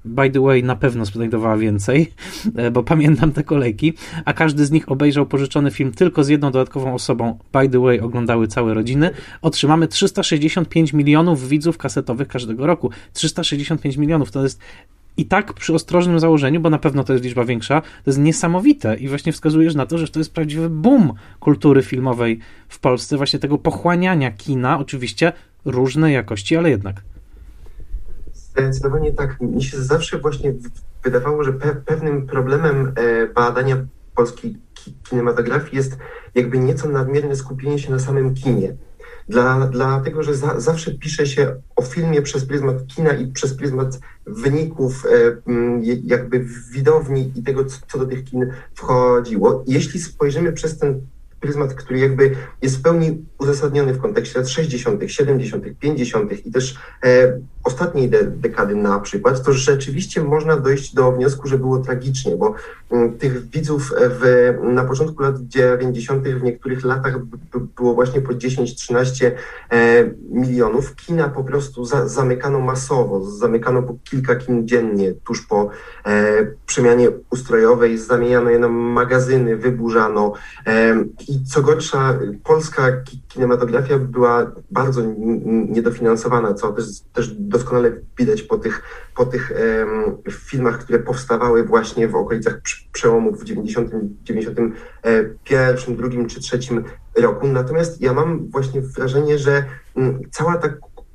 by 0.04 0.30
the 0.30 0.40
way, 0.40 0.64
na 0.64 0.76
pewno 0.76 1.04
znajdowała 1.04 1.56
więcej, 1.56 2.12
e, 2.56 2.70
bo 2.70 2.82
pamiętam 2.82 3.32
te 3.32 3.44
kolejki, 3.44 3.92
a 4.24 4.32
każdy 4.32 4.66
z 4.66 4.70
nich 4.70 4.92
obejrzał 4.92 5.26
pożyczony 5.26 5.70
film 5.70 5.92
tylko 5.92 6.24
z 6.24 6.28
jedną 6.28 6.50
dodatkową 6.50 6.94
osobą. 6.94 7.38
By 7.52 7.68
the 7.68 7.80
way, 7.80 8.00
oglądały 8.00 8.48
całe 8.48 8.74
rodziny. 8.74 9.10
Otrzymamy 9.42 9.88
365 9.88 10.92
milionów 10.92 11.48
widzów 11.48 11.78
kasetowych 11.78 12.28
każdego 12.28 12.66
roku. 12.66 12.90
365 13.12 13.96
milionów 13.96 14.30
to 14.30 14.42
jest 14.42 14.60
i 15.16 15.26
tak 15.26 15.52
przy 15.52 15.74
ostrożnym 15.74 16.20
założeniu, 16.20 16.60
bo 16.60 16.70
na 16.70 16.78
pewno 16.78 17.04
to 17.04 17.12
jest 17.12 17.24
liczba 17.24 17.44
większa, 17.44 17.80
to 17.80 18.10
jest 18.10 18.18
niesamowite 18.18 18.96
i 18.96 19.08
właśnie 19.08 19.32
wskazujesz 19.32 19.74
na 19.74 19.86
to, 19.86 19.98
że 19.98 20.08
to 20.08 20.20
jest 20.20 20.34
prawdziwy 20.34 20.70
boom 20.70 21.12
kultury 21.40 21.82
filmowej 21.82 22.38
w 22.68 22.78
Polsce, 22.78 23.16
właśnie 23.16 23.38
tego 23.38 23.58
pochłaniania 23.58 24.30
kina, 24.30 24.78
oczywiście 24.78 25.32
różnej 25.64 26.14
jakości, 26.14 26.56
ale 26.56 26.70
jednak. 26.70 27.02
Zdecydowanie 28.50 29.12
tak. 29.12 29.40
Mi 29.40 29.62
się 29.62 29.82
zawsze 29.82 30.18
właśnie 30.18 30.54
wydawało, 31.04 31.44
że 31.44 31.52
pe 31.52 31.74
pewnym 31.74 32.26
problemem 32.26 32.92
e, 32.96 33.26
badania 33.26 33.76
polskiej 34.14 34.56
kinematografii 35.08 35.76
jest 35.76 35.98
jakby 36.34 36.58
nieco 36.58 36.88
nadmierne 36.88 37.36
skupienie 37.36 37.78
się 37.78 37.90
na 37.90 37.98
samym 37.98 38.34
kinie 38.34 38.74
dla, 39.30 39.66
dlatego, 39.66 40.22
że 40.22 40.34
za, 40.34 40.60
zawsze 40.60 40.94
pisze 40.94 41.26
się 41.26 41.54
o 41.76 41.82
filmie 41.82 42.22
przez 42.22 42.44
pryzmat 42.44 42.86
kina 42.86 43.12
i 43.12 43.26
przez 43.26 43.54
pryzmat 43.54 44.00
wyników 44.26 45.06
e, 45.06 45.40
jakby 46.04 46.44
widowni 46.72 47.32
i 47.36 47.42
tego, 47.42 47.64
co, 47.64 47.78
co 47.88 47.98
do 47.98 48.06
tych 48.06 48.24
kin 48.24 48.50
wchodziło. 48.74 49.64
Jeśli 49.66 50.00
spojrzymy 50.00 50.52
przez 50.52 50.78
ten 50.78 51.00
pryzmat, 51.40 51.74
który 51.74 51.98
jakby 51.98 52.36
jest 52.62 52.76
w 52.76 52.82
pełni 52.82 53.24
uzasadniony 53.38 53.94
w 53.94 53.98
kontekście 53.98 54.38
lat 54.38 54.48
60., 54.48 55.02
70., 55.06 55.64
50. 55.78 56.46
i 56.46 56.52
też 56.52 56.78
e, 57.04 57.38
ostatniej 57.70 58.08
de 58.08 58.24
dekady 58.24 58.74
na 58.74 59.00
przykład, 59.00 59.42
to 59.42 59.52
rzeczywiście 59.52 60.22
można 60.22 60.56
dojść 60.56 60.94
do 60.94 61.12
wniosku, 61.12 61.48
że 61.48 61.58
było 61.58 61.78
tragicznie, 61.78 62.36
bo 62.36 62.54
mm, 62.90 63.18
tych 63.18 63.50
widzów 63.50 63.92
w, 63.96 64.54
na 64.62 64.84
początku 64.84 65.22
lat 65.22 65.34
90. 65.40 66.28
w 66.28 66.42
niektórych 66.42 66.84
latach 66.84 67.18
było 67.76 67.94
właśnie 67.94 68.20
po 68.20 68.32
10-13 68.32 69.30
e, 69.70 70.10
milionów. 70.30 70.94
Kina 70.96 71.28
po 71.28 71.44
prostu 71.44 71.84
za 71.84 72.08
zamykano 72.08 72.60
masowo, 72.60 73.24
zamykano 73.24 73.82
po 73.82 73.94
kilka 74.04 74.36
kin 74.36 74.68
dziennie 74.68 75.12
tuż 75.24 75.46
po 75.46 75.70
e, 76.06 76.46
przemianie 76.66 77.08
ustrojowej, 77.30 77.98
zamieniano 77.98 78.50
je 78.50 78.58
na 78.58 78.68
magazyny, 78.68 79.56
wyburzano 79.56 80.32
e, 80.66 81.04
i 81.28 81.44
co 81.44 81.62
gorsza, 81.62 82.18
polska 82.44 82.92
kinematografia 83.28 83.98
była 83.98 84.52
bardzo 84.70 85.02
niedofinansowana, 85.68 86.54
co 86.54 86.72
też, 86.72 86.86
też 87.12 87.34
doskonale 87.60 87.92
widać 88.18 88.42
po 88.42 88.58
tych, 88.58 88.82
po 89.16 89.26
tych 89.26 89.52
um, 89.52 90.16
filmach, 90.30 90.78
które 90.78 90.98
powstawały 90.98 91.64
właśnie 91.64 92.08
w 92.08 92.14
okolicach 92.14 92.60
przełomów 92.92 93.40
w 93.40 93.44
90, 93.44 93.90
91, 94.22 95.96
drugim 95.96 96.28
czy 96.28 96.40
trzecim 96.40 96.84
roku. 97.16 97.48
Natomiast 97.48 98.00
ja 98.00 98.12
mam 98.12 98.50
właśnie 98.50 98.80
wrażenie, 98.80 99.38
że 99.38 99.64
um, 99.94 100.20
cała 100.30 100.56
ta 100.56 100.68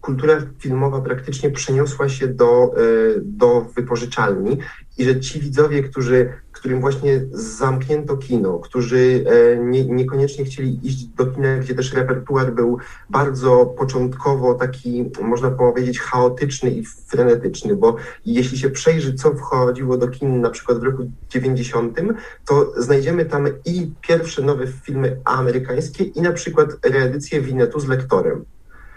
kultura 0.06 0.42
filmowa 0.60 1.02
praktycznie 1.02 1.52
przeniosła 1.52 2.10
się 2.10 2.28
do, 2.28 2.74
e, 2.78 2.82
do 3.22 3.62
wypożyczalni 3.76 4.58
i 4.98 5.06
że 5.06 5.20
ci 5.20 5.40
widzowie, 5.40 5.84
którzy, 5.84 6.34
którym 6.66 6.82
właśnie 6.82 7.22
zamknięto 7.32 8.18
kino, 8.18 8.60
którzy 8.60 9.26
e, 9.28 9.58
nie, 9.58 9.86
niekoniecznie 9.86 10.46
chcieli 10.46 10.88
iść 10.88 11.06
do 11.06 11.26
kina, 11.26 11.58
gdzie 11.58 11.76
też 11.76 11.94
repertuar 11.94 12.54
był 12.54 12.78
bardzo 13.10 13.66
początkowo 13.66 14.54
taki, 14.54 15.12
można 15.22 15.52
powiedzieć, 15.52 16.00
chaotyczny 16.00 16.72
i 16.72 16.86
frenetyczny, 16.86 17.76
bo 17.76 17.96
jeśli 18.26 18.58
się 18.58 18.70
przejrzy, 18.70 19.14
co 19.14 19.36
wchodziło 19.36 19.98
do 19.98 20.08
kin 20.08 20.42
na 20.42 20.50
przykład 20.50 20.80
w 20.80 20.84
roku 20.84 21.12
90, 21.30 22.00
to 22.46 22.74
znajdziemy 22.78 23.26
tam 23.26 23.48
i 23.66 23.92
pierwsze 24.02 24.42
nowe 24.42 24.68
filmy 24.68 25.20
amerykańskie 25.26 26.04
i 26.04 26.22
na 26.22 26.32
przykład 26.32 26.70
reedycję 26.84 27.42
Winetu 27.42 27.80
z 27.80 27.88
lektorem 27.88 28.46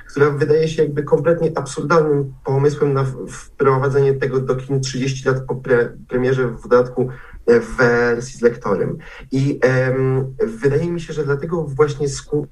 która 0.08 0.30
wydaje 0.30 0.68
się 0.68 0.82
jakby 0.82 1.02
kompletnie 1.02 1.50
absurdalnym 1.54 2.34
pomysłem 2.44 2.92
na 2.92 3.04
wprowadzenie 3.28 4.14
tego 4.14 4.40
do 4.40 4.56
kin 4.56 4.80
30 4.80 5.28
lat 5.28 5.44
po 5.48 5.54
pre, 5.54 5.88
premierze 6.08 6.48
w 6.48 6.68
dodatku 6.68 7.08
w 7.48 7.76
wersji 7.76 8.38
z 8.38 8.42
lektorem. 8.42 8.98
I 9.32 9.60
um, 9.88 10.34
wydaje 10.38 10.90
mi 10.90 11.00
się, 11.00 11.12
że 11.12 11.24
dlatego 11.24 11.64
właśnie 11.64 12.06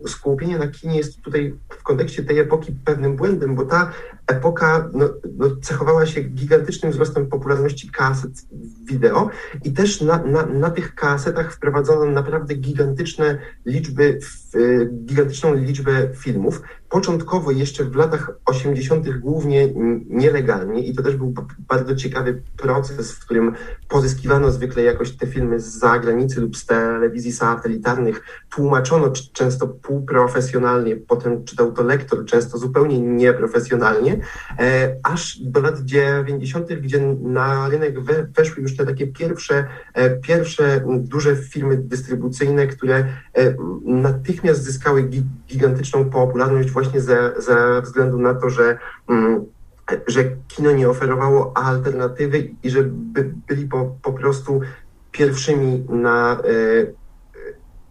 skupienie 0.07 0.59
na 0.59 0.69
kinie 0.69 0.97
jest 0.97 1.23
tutaj 1.23 1.55
w 1.79 1.83
kontekście 1.83 2.25
tej 2.25 2.39
epoki 2.39 2.77
pewnym 2.85 3.17
błędem, 3.17 3.55
bo 3.55 3.65
ta 3.65 3.93
epoka 4.27 4.91
no, 4.93 5.09
no, 5.37 5.47
cechowała 5.63 6.07
się 6.07 6.21
gigantycznym 6.21 6.93
wzrostem 6.93 7.27
popularności 7.27 7.91
kaset 7.91 8.33
wideo 8.85 9.31
i 9.65 9.73
też 9.73 10.01
na, 10.01 10.19
na, 10.19 10.47
na 10.47 10.71
tych 10.71 10.95
kasetach 10.95 11.53
wprowadzono 11.53 12.07
naprawdę 12.07 12.55
gigantyczne 12.55 13.39
liczby, 13.67 14.19
gigantyczną 15.07 15.55
liczbę 15.55 16.09
filmów. 16.15 16.63
Początkowo 16.89 17.51
jeszcze 17.51 17.85
w 17.85 17.97
latach 17.97 18.31
80. 18.45 19.19
głównie 19.19 19.69
nielegalnie 20.09 20.87
i 20.87 20.95
to 20.95 21.03
też 21.03 21.17
był 21.17 21.35
bardzo 21.59 21.97
ciekawy 21.97 22.43
proces, 22.57 23.13
w 23.13 23.25
którym 23.25 23.53
pozyskiwano 23.89 24.51
zwykle 24.51 24.83
jakoś 24.83 25.11
te 25.11 25.27
filmy 25.27 25.61
z 25.61 25.79
zagranicy 25.79 26.41
lub 26.41 26.57
z 26.57 26.67
telewizji 26.67 27.33
satelitarnych, 27.33 28.23
tłumaczono 28.51 29.13
często 29.33 29.69
półprofesjonalnie, 29.69 30.97
potem 30.97 31.45
czytał 31.45 31.73
to 31.73 31.83
lektor, 31.83 32.25
często 32.25 32.59
zupełnie 32.59 33.01
nieprofesjonalnie, 33.01 34.21
e, 34.59 34.97
aż 35.03 35.39
do 35.39 35.61
lat 35.61 35.81
90., 35.81 36.81
gdzie 36.81 37.01
na 37.21 37.69
rynek 37.69 38.01
weszły 38.37 38.63
już 38.63 38.77
te 38.77 38.87
takie 38.87 39.07
pierwsze, 39.07 39.65
e, 39.95 40.11
pierwsze 40.11 40.85
duże 40.99 41.37
firmy 41.37 41.77
dystrybucyjne, 41.77 42.67
które 42.67 42.97
e, 43.35 43.55
natychmiast 44.47 44.65
zyskały 44.65 45.11
gigantyczną 45.49 46.11
popularność 46.11 46.71
właśnie 46.71 47.01
ze, 47.01 47.33
ze 47.39 47.83
względu 47.83 48.19
na 48.19 48.35
to, 48.35 48.51
że 48.51 48.79
mm, 49.09 49.45
że 50.07 50.25
kino 50.49 50.73
nie 50.73 50.89
oferowało 50.89 51.57
alternatywy 51.57 52.49
i 52.63 52.71
że 52.71 52.83
by, 52.83 53.33
byli 53.49 53.69
po, 53.69 53.97
po 54.03 54.13
prostu 54.13 54.61
pierwszymi 55.13 55.87
na 55.89 56.41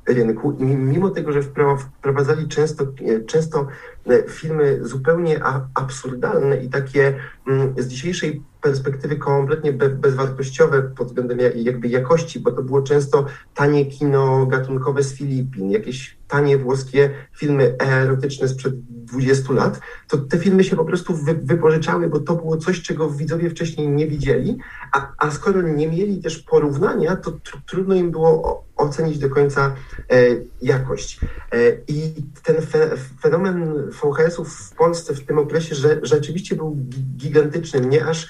e, 0.08 0.14
rynku. 0.14 0.52
I 0.52 0.64
mimo 0.64 1.10
tego, 1.10 1.32
że 1.32 1.42
wprowadzali 1.78 2.48
często, 2.48 2.86
często 3.28 3.68
e, 4.08 4.30
filmy 4.30 4.80
zupełnie 4.82 5.42
absurdalne 5.74 6.58
i 6.58 6.70
takie 6.70 7.14
mm, 7.48 7.74
z 7.78 7.88
dzisiejszej 7.88 8.42
perspektywy 8.62 9.16
kompletnie 9.16 9.74
bezwartościowe 9.74 10.84
pod 10.84 11.08
względem 11.08 11.40
jakby 11.56 11.88
jakości, 11.88 12.40
bo 12.40 12.52
to 12.52 12.64
było 12.64 12.82
często 12.82 13.26
tanie 13.54 13.86
kino 13.86 14.46
gatunkowe 14.46 15.04
z 15.04 15.14
Filipin, 15.14 15.72
jakieś 15.72 16.15
tanie 16.36 16.58
włoskie 16.58 17.10
filmy 17.32 17.76
erotyczne 17.80 18.48
sprzed 18.48 18.74
20 18.90 19.54
lat, 19.54 19.80
to 20.08 20.18
te 20.18 20.38
filmy 20.40 20.64
się 20.64 20.76
po 20.76 20.86
prostu 20.86 21.16
wy, 21.16 21.34
wypożyczały, 21.34 22.10
bo 22.10 22.20
to 22.20 22.36
było 22.36 22.58
coś, 22.58 22.82
czego 22.82 23.10
widzowie 23.10 23.50
wcześniej 23.50 23.90
nie 23.90 24.08
widzieli, 24.08 24.58
a, 24.92 25.12
a 25.18 25.32
skoro 25.32 25.62
nie 25.62 25.88
mieli 25.88 26.22
też 26.22 26.38
porównania, 26.38 27.16
to 27.16 27.32
tr 27.32 27.58
trudno 27.68 27.96
im 27.96 28.12
było 28.12 28.66
ocenić 28.76 29.20
do 29.20 29.30
końca 29.30 29.76
e, 30.12 30.16
jakość. 30.62 31.20
E, 31.52 31.58
I 31.88 32.14
ten 32.44 32.62
fe, 32.62 32.90
fenomen 33.22 33.90
VHS-ów 33.92 34.54
w 34.54 34.76
Polsce 34.76 35.14
w 35.14 35.26
tym 35.26 35.38
okresie 35.38 35.76
że, 35.76 36.00
rzeczywiście 36.04 36.56
był 36.56 36.78
gigantyczny. 37.18 37.82
Mnie 37.82 38.06
aż 38.06 38.30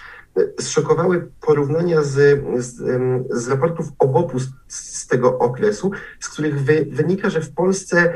zszokowały 0.60 1.32
porównania 1.42 2.04
z, 2.04 2.44
z, 2.58 2.76
z 3.30 3.48
raportów 3.48 3.88
obop 4.00 4.32
z, 4.42 4.95
z, 5.06 5.08
tego 5.08 5.38
okresu, 5.40 5.92
z 6.20 6.30
których 6.30 6.62
wy, 6.62 6.86
wynika, 6.92 7.30
że 7.30 7.42
w 7.42 7.54
Polsce, 7.54 8.14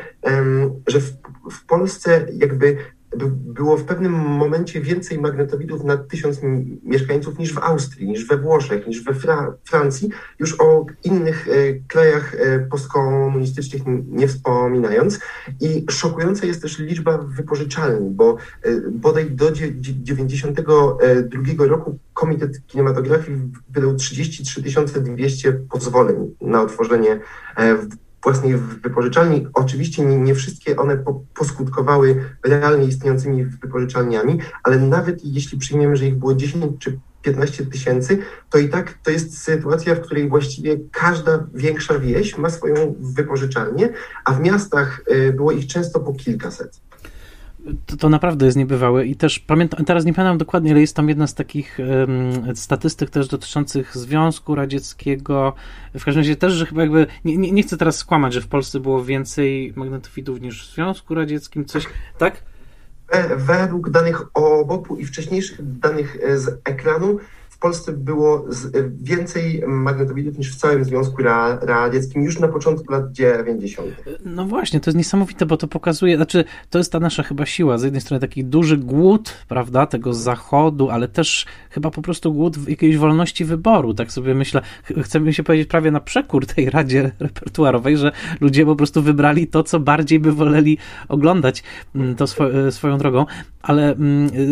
że 0.88 1.00
w, 1.00 1.12
w 1.52 1.66
Polsce 1.66 2.26
jakby 2.34 2.78
było 3.18 3.78
w 3.78 3.84
pewnym 3.84 4.12
momencie 4.12 4.82
więcej 4.82 5.20
magnetowidów 5.20 5.84
na 5.84 5.98
tysiąc 5.98 6.40
mieszkańców 6.84 7.40
niż 7.40 7.54
w 7.54 7.58
Austrii, 7.58 8.08
niż 8.08 8.28
we 8.28 8.38
Włoszech, 8.38 8.88
niż 8.88 9.04
we 9.04 9.14
Fra 9.14 9.54
Francji, 9.64 10.10
już 10.40 10.62
o 10.62 10.86
innych 11.04 11.48
e, 11.48 11.52
krajach 11.88 12.36
e, 12.36 12.60
postkomunistycznych 12.60 13.82
nie 14.08 14.28
wspominając. 14.28 15.20
I 15.62 15.86
szokująca 15.90 16.46
jest 16.46 16.62
też 16.62 16.80
liczba 16.80 17.18
wypożyczalni, 17.18 18.10
bo 18.10 18.38
e, 18.64 18.82
bodaj 18.92 19.32
do 19.32 19.52
1992 19.52 21.66
roku 21.66 21.98
Komitet 22.14 22.68
Kinematografii 22.68 23.38
wydał 23.70 23.96
33 23.96 24.62
200 25.02 25.54
pozwoleń 25.54 26.36
na 26.42 26.62
otworzenie 26.62 27.20
w 27.58 28.09
własnej 28.24 28.58
wypożyczalni. 28.58 29.48
Oczywiście 29.54 30.06
nie, 30.06 30.18
nie 30.18 30.36
wszystkie 30.36 30.78
one 30.78 30.98
po, 30.98 31.24
poskutkowały 31.34 32.26
realnie 32.44 32.88
istniejącymi 32.88 33.46
wypożyczalniami, 33.46 34.40
ale 34.64 34.78
nawet 34.78 35.26
jeśli 35.26 35.58
przyjmiemy, 35.58 35.96
że 35.96 36.06
ich 36.06 36.16
było 36.16 36.36
10 36.36 36.66
czy 36.80 37.00
15 37.22 37.66
tysięcy, 37.66 38.18
to 38.50 38.58
i 38.58 38.70
tak 38.70 38.94
to 39.04 39.12
jest 39.12 39.38
sytuacja, 39.38 39.96
w 39.96 40.02
której 40.02 40.30
właściwie 40.30 40.78
każda 40.92 41.48
większa 41.54 42.00
wieś 42.00 42.38
ma 42.38 42.50
swoją 42.50 42.96
wypożyczalnię, 43.00 43.90
a 44.26 44.34
w 44.34 44.42
miastach 44.42 45.02
y, 45.12 45.34
było 45.34 45.52
ich 45.52 45.68
często 45.68 46.00
po 46.00 46.14
kilkaset. 46.14 46.89
To, 47.86 47.98
to, 47.98 48.10
naprawdę 48.10 48.46
jest 48.46 48.58
niebywałe 48.58 49.06
i 49.06 49.16
też 49.16 49.40
pamiętam, 49.40 49.86
teraz 49.86 50.06
nie 50.06 50.14
pamiętam 50.14 50.38
dokładnie, 50.38 50.72
ale 50.72 50.82
jest 50.82 50.96
tam 50.96 51.10
jedna 51.10 51.28
z 51.28 51.34
takich 51.34 51.78
um, 51.80 52.56
statystyk 52.56 53.10
też 53.10 53.28
dotyczących 53.28 53.98
Związku 53.98 54.56
Radzieckiego. 54.56 55.54
W 55.94 56.06
każdym 56.06 56.22
razie 56.22 56.36
też, 56.36 56.54
że 56.54 56.66
chyba 56.66 56.82
jakby, 56.82 57.08
nie, 57.26 57.38
nie, 57.38 57.52
nie 57.52 57.64
chcę 57.64 57.78
teraz 57.78 57.98
skłamać, 57.98 58.34
że 58.34 58.42
w 58.42 58.48
Polsce 58.48 58.80
było 58.80 59.04
więcej 59.04 59.74
magnetofidów 59.76 60.42
niż 60.42 60.70
w 60.70 60.74
Związku 60.74 61.16
Radzieckim, 61.16 61.66
coś, 61.66 61.86
tak? 62.18 62.44
Według 63.38 63.90
danych 63.90 64.22
OBOP-u 64.34 64.98
i 64.98 65.06
wcześniejszych 65.06 65.80
danych 65.80 66.18
e, 66.24 66.38
z 66.38 66.62
ekranu 66.64 67.20
w 67.60 67.62
Polsce 67.62 67.94
było 67.94 68.46
więcej 69.02 69.64
magnetowidów 69.68 70.38
niż 70.38 70.56
w 70.56 70.56
całym 70.56 70.84
Związku 70.84 71.24
Radzieckim 71.62 72.24
już 72.24 72.40
na 72.40 72.48
początku 72.48 72.94
lat 72.94 73.12
90. 73.12 73.88
No 74.26 74.46
właśnie, 74.46 74.80
to 74.80 74.90
jest 74.90 74.98
niesamowite, 74.98 75.46
bo 75.46 75.58
to 75.58 75.68
pokazuje, 75.68 76.16
znaczy 76.16 76.44
to 76.70 76.78
jest 76.78 76.92
ta 76.92 77.00
nasza 77.00 77.24
chyba 77.24 77.46
siła. 77.46 77.78
Z 77.78 77.84
jednej 77.84 78.02
strony 78.02 78.22
taki 78.22 78.46
duży 78.46 78.78
głód, 78.78 79.34
prawda, 79.48 79.86
tego 79.86 80.14
zachodu, 80.14 80.90
ale 80.90 81.08
też 81.08 81.46
chyba 81.70 81.92
po 81.92 82.02
prostu 82.02 82.34
głód 82.34 82.70
jakiejś 82.70 82.98
wolności 82.98 83.46
wyboru. 83.46 83.94
Tak 83.94 84.12
sobie 84.12 84.36
myślę, 84.36 84.62
chcemy 85.04 85.34
się 85.34 85.44
powiedzieć 85.44 85.68
prawie 85.70 85.92
na 85.92 86.00
przekór 86.00 86.46
tej 86.46 86.70
Radzie 86.70 87.12
Repertuarowej, 87.20 87.98
że 87.98 88.12
ludzie 88.42 88.66
po 88.66 88.76
prostu 88.76 89.02
wybrali 89.02 89.48
to, 89.48 89.64
co 89.64 89.80
bardziej 89.80 90.20
by 90.20 90.32
woleli 90.32 90.78
oglądać 91.08 91.64
to 92.18 92.28
swo 92.28 92.68
e, 92.68 92.72
swoją 92.72 92.98
drogą, 92.98 93.26
ale 93.62 93.96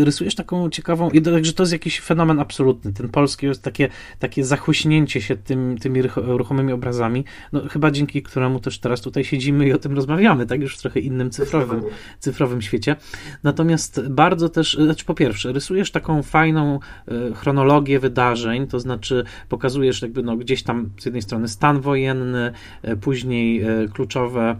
rysujesz 0.03 0.35
taką 0.35 0.69
ciekawą, 0.69 1.09
także 1.23 1.53
to 1.53 1.63
jest 1.63 1.73
jakiś 1.73 1.99
fenomen 1.99 2.39
absolutny 2.39 2.93
ten 2.97 3.09
polski 3.09 3.45
jest 3.45 3.63
takie, 3.63 3.89
takie 4.19 4.45
zachłyśnięcie 4.45 5.21
się 5.21 5.35
tym, 5.35 5.77
tymi 5.77 6.01
ruchomymi 6.15 6.73
obrazami, 6.73 7.25
no 7.53 7.61
chyba 7.69 7.91
dzięki 7.91 8.23
któremu 8.23 8.59
też 8.59 8.79
teraz 8.79 9.01
tutaj 9.01 9.23
siedzimy 9.23 9.67
i 9.67 9.73
o 9.73 9.77
tym 9.77 9.95
rozmawiamy, 9.95 10.45
tak? 10.45 10.61
Już 10.61 10.77
w 10.77 10.81
trochę 10.81 10.99
innym 10.99 11.29
cyfrowym, 11.29 11.81
cyfrowym 12.19 12.61
świecie. 12.61 12.95
Natomiast 13.43 14.07
bardzo 14.09 14.49
też, 14.49 14.77
znaczy 14.81 15.05
po 15.05 15.13
pierwsze, 15.13 15.51
rysujesz 15.51 15.91
taką 15.91 16.23
fajną 16.23 16.79
e, 17.07 17.33
chronologię 17.33 17.99
wydarzeń, 17.99 18.67
to 18.67 18.79
znaczy 18.79 19.23
pokazujesz 19.49 20.01
jakby 20.01 20.23
no 20.23 20.37
gdzieś 20.37 20.63
tam 20.63 20.89
z 20.99 21.05
jednej 21.05 21.21
strony 21.21 21.47
stan 21.47 21.81
wojenny, 21.81 22.51
e, 22.81 22.95
później 22.95 23.61
e, 23.61 23.87
kluczowe 23.93 24.55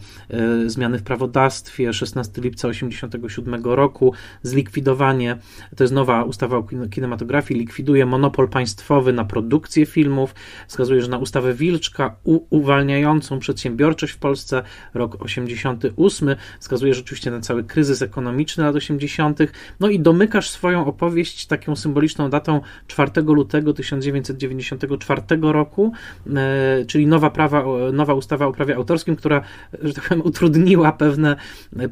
zmiany 0.66 1.00
w 1.00 1.04
prawodawstwie, 1.04 1.94
16 1.94 2.42
lipca 2.42 2.68
87 2.68 3.64
roku, 3.64 4.14
zlikwidowanie, 4.44 5.38
to 5.76 5.84
jest 5.84 5.94
nowa 5.94 6.24
ustawa 6.24 6.58
o 6.58 6.64
kinematografii, 6.92 7.60
likwiduje 7.60 8.06
monopol 8.06 8.27
monopol 8.28 8.50
państwowy 8.50 9.14
na 9.14 9.26
produkcję 9.26 9.86
filmów, 9.86 10.36
wskazuje, 10.68 11.02
że 11.02 11.08
na 11.08 11.18
ustawę 11.18 11.54
Wilczka 11.54 12.16
uwalniającą 12.50 13.40
przedsiębiorczość 13.40 14.14
w 14.14 14.18
Polsce, 14.18 14.64
rok 14.94 15.18
88, 15.20 16.36
wskazuje 16.60 16.94
rzeczywiście 16.94 17.32
na 17.32 17.40
cały 17.40 17.64
kryzys 17.64 18.02
ekonomiczny 18.02 18.64
lat 18.64 18.76
80., 18.76 19.40
no 19.80 19.90
i 19.90 20.00
domykasz 20.00 20.50
swoją 20.50 20.86
opowieść 20.86 21.46
taką 21.46 21.76
symboliczną 21.76 22.30
datą 22.30 22.62
4 22.88 23.12
lutego 23.22 23.74
1994 23.74 25.22
roku, 25.42 25.92
e, 26.36 26.86
czyli 26.86 27.08
nowa, 27.08 27.30
prawa, 27.30 27.64
nowa 27.94 28.14
ustawa 28.14 28.46
o 28.46 28.52
prawie 28.52 28.76
autorskim, 28.76 29.16
która, 29.16 29.42
że 29.82 29.94
tak 29.94 30.04
powiem, 30.04 30.26
utrudniła 30.26 30.92
pewne, 30.92 31.36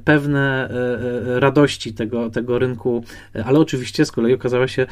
pewne 0.06 0.70
e, 0.70 1.36
e, 1.36 1.40
radości 1.40 1.94
tego, 1.94 2.30
tego 2.30 2.60
rynku, 2.60 3.04
ale 3.46 3.60
oczywiście 3.60 4.06
z 4.06 4.12
kolei 4.12 4.34
okazała 4.34 4.68
się 4.68 4.88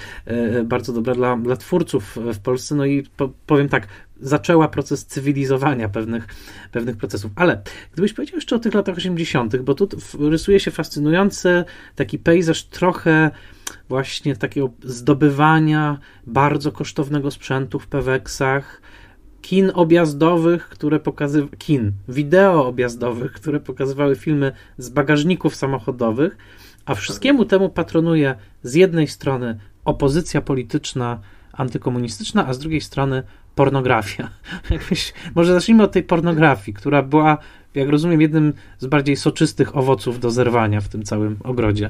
bardzo 0.64 0.94
dobra 0.94 1.16
dla 1.16 1.33
dla, 1.38 1.56
twórców 1.56 2.18
w 2.34 2.40
Polsce. 2.40 2.76
No 2.76 2.86
i 2.86 3.04
po, 3.18 3.30
powiem 3.46 3.70
tak, 3.70 3.88
zaczęła 4.22 4.68
proces 4.68 5.06
cywilizowania 5.06 5.90
pewnych, 5.90 6.28
pewnych 6.72 6.98
procesów. 6.98 7.32
Ale 7.36 7.62
gdybyś 7.94 8.14
powiedział 8.14 8.36
jeszcze 8.38 8.56
o 8.56 8.60
tych 8.60 8.74
latach 8.74 8.98
80., 8.98 9.58
bo 9.58 9.74
tu 9.74 9.88
rysuje 10.20 10.60
się 10.60 10.72
fascynujący 10.72 11.64
taki 11.96 12.20
pejzaż 12.20 12.64
trochę 12.64 13.32
właśnie 13.90 14.36
takiego 14.36 14.70
zdobywania 14.84 16.00
bardzo 16.28 16.72
kosztownego 16.72 17.32
sprzętu 17.32 17.80
w 17.80 17.88
Peweksach, 17.88 18.82
kin 19.42 19.72
objazdowych, 19.74 20.70
które 20.70 21.00
pokazywały, 21.00 21.58
kin, 21.58 21.92
wideo 22.08 22.68
objazdowych, 22.68 23.32
które 23.32 23.60
pokazywały 23.60 24.16
filmy 24.16 24.52
z 24.78 24.90
bagażników 24.90 25.56
samochodowych, 25.56 26.38
a 26.86 26.96
wszystkiemu 26.96 27.46
temu 27.46 27.70
patronuje 27.70 28.36
z 28.64 28.74
jednej 28.74 29.08
strony 29.08 29.60
opozycja 29.86 30.42
polityczna 30.42 31.20
antykomunistyczna, 31.54 32.48
a 32.48 32.54
z 32.54 32.60
drugiej 32.60 32.82
strony 32.82 33.24
pornografia. 33.56 34.30
może 35.36 35.54
zacznijmy 35.54 35.84
od 35.84 35.92
tej 35.92 36.04
pornografii, 36.04 36.76
która 36.76 37.02
była, 37.02 37.38
jak 37.76 37.90
rozumiem, 37.90 38.22
jednym 38.22 38.54
z 38.80 38.86
bardziej 38.86 39.16
soczystych 39.16 39.78
owoców 39.78 40.20
do 40.20 40.32
zerwania 40.32 40.82
w 40.82 40.88
tym 40.88 41.04
całym 41.04 41.38
ogrodzie. 41.44 41.90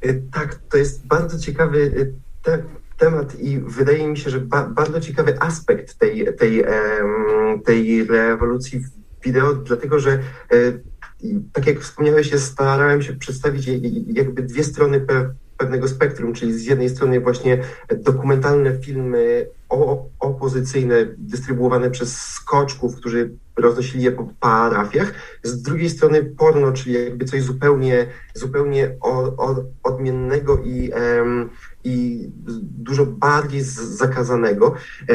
E, 0.00 0.14
tak, 0.14 0.58
to 0.70 0.76
jest 0.76 1.06
bardzo 1.06 1.38
ciekawy 1.38 1.92
e, 2.00 2.06
te 2.42 2.62
temat 2.98 3.40
i 3.40 3.58
wydaje 3.58 4.08
mi 4.08 4.18
się, 4.18 4.30
że 4.30 4.40
ba 4.40 4.68
bardzo 4.68 5.00
ciekawy 5.00 5.40
aspekt 5.40 5.98
tej, 5.98 6.26
tej, 6.38 6.64
tej 7.64 8.04
rewolucji 8.04 8.84
wideo, 9.24 9.54
dlatego 9.54 10.00
że 10.00 10.10
e, 10.10 10.18
tak 11.52 11.66
jak 11.66 11.80
wspomniałeś, 11.80 12.34
starałem 12.34 13.02
się 13.02 13.12
przedstawić 13.12 13.70
jakby 14.06 14.42
dwie 14.42 14.64
strony 14.64 15.00
pewnego 15.56 15.88
spektrum, 15.88 16.32
czyli 16.32 16.52
z 16.52 16.64
jednej 16.64 16.88
strony 16.88 17.20
właśnie 17.20 17.58
dokumentalne 17.90 18.78
filmy 18.78 19.46
opozycyjne 20.20 21.06
dystrybuowane 21.18 21.90
przez 21.90 22.18
skoczków, 22.18 22.96
którzy 22.96 23.30
roznosili 23.56 24.04
je 24.04 24.12
po 24.12 24.28
parafiach, 24.40 25.12
z 25.42 25.62
drugiej 25.62 25.90
strony 25.90 26.24
porno, 26.24 26.72
czyli 26.72 27.04
jakby 27.04 27.24
coś 27.24 27.42
zupełnie, 27.42 28.06
zupełnie 28.34 28.96
odmiennego 29.82 30.58
i, 30.64 30.90
i 31.84 32.26
dużo 32.78 33.06
bardziej 33.06 33.60
zakazanego. 33.62 34.74
E, 35.08 35.14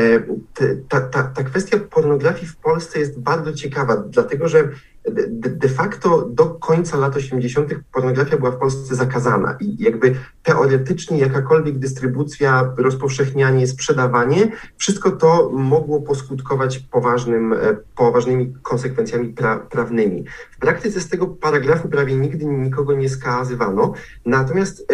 ta, 0.89 1.02
ta, 1.02 1.24
ta 1.24 1.44
kwestia 1.44 1.78
pornografii 1.80 2.48
w 2.48 2.56
Polsce 2.56 3.00
jest 3.00 3.20
bardzo 3.20 3.54
ciekawa, 3.54 3.98
dlatego 3.98 4.48
że 4.48 4.70
de, 5.10 5.70
facto 5.70 6.30
do 6.30 6.45
końca 6.45 6.97
lat 6.97 7.16
80. 7.16 7.74
pornografia 7.93 8.38
była 8.38 8.52
w 8.52 8.58
Polsce 8.58 8.95
zakazana 8.95 9.58
i 9.60 9.84
jakby 9.84 10.16
teoretycznie 10.43 11.18
jakakolwiek 11.18 11.80
dystrybucja, 11.80 12.74
rozpowszechnianie, 12.78 13.68
sprzedawanie, 13.68 14.52
wszystko 14.78 15.12
to 15.12 15.49
mogło 15.54 16.02
poskutkować 16.02 16.80
poważnym, 16.80 17.54
e, 17.54 17.58
poważnymi 17.95 18.54
konsekwencjami 18.62 19.30
pra, 19.30 19.58
prawnymi. 19.60 20.26
W 20.52 20.60
praktyce 20.60 20.99
z 20.99 21.10
tego 21.10 21.28
paragrafu 21.28 21.89
prawie 21.89 22.16
nigdy 22.16 22.45
nikogo 22.45 22.93
nie 22.93 23.10
skazywano, 23.10 23.93
natomiast 24.26 24.88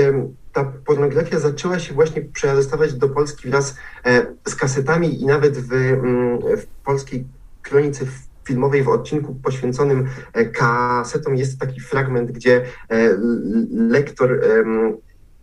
ta 0.57 0.63
pornografia 0.85 1.39
zaczęła 1.39 1.79
się 1.79 1.93
właśnie 1.93 2.21
przedostawać 2.21 2.93
do 2.93 3.09
Polski 3.09 3.49
wraz 3.49 3.75
e, 4.05 4.25
z 4.45 4.55
kasetami 4.55 5.21
i 5.21 5.25
nawet 5.25 5.57
w, 5.57 5.73
mm, 5.73 6.39
w 6.57 6.65
polskiej 6.85 7.25
kronice 7.61 8.05
filmowej 8.47 8.83
w 8.83 8.89
odcinku 8.89 9.35
poświęconym 9.35 10.07
kasetom 10.53 11.35
jest 11.35 11.59
taki 11.59 11.81
fragment, 11.81 12.31
gdzie 12.31 12.61
lektor 13.71 14.41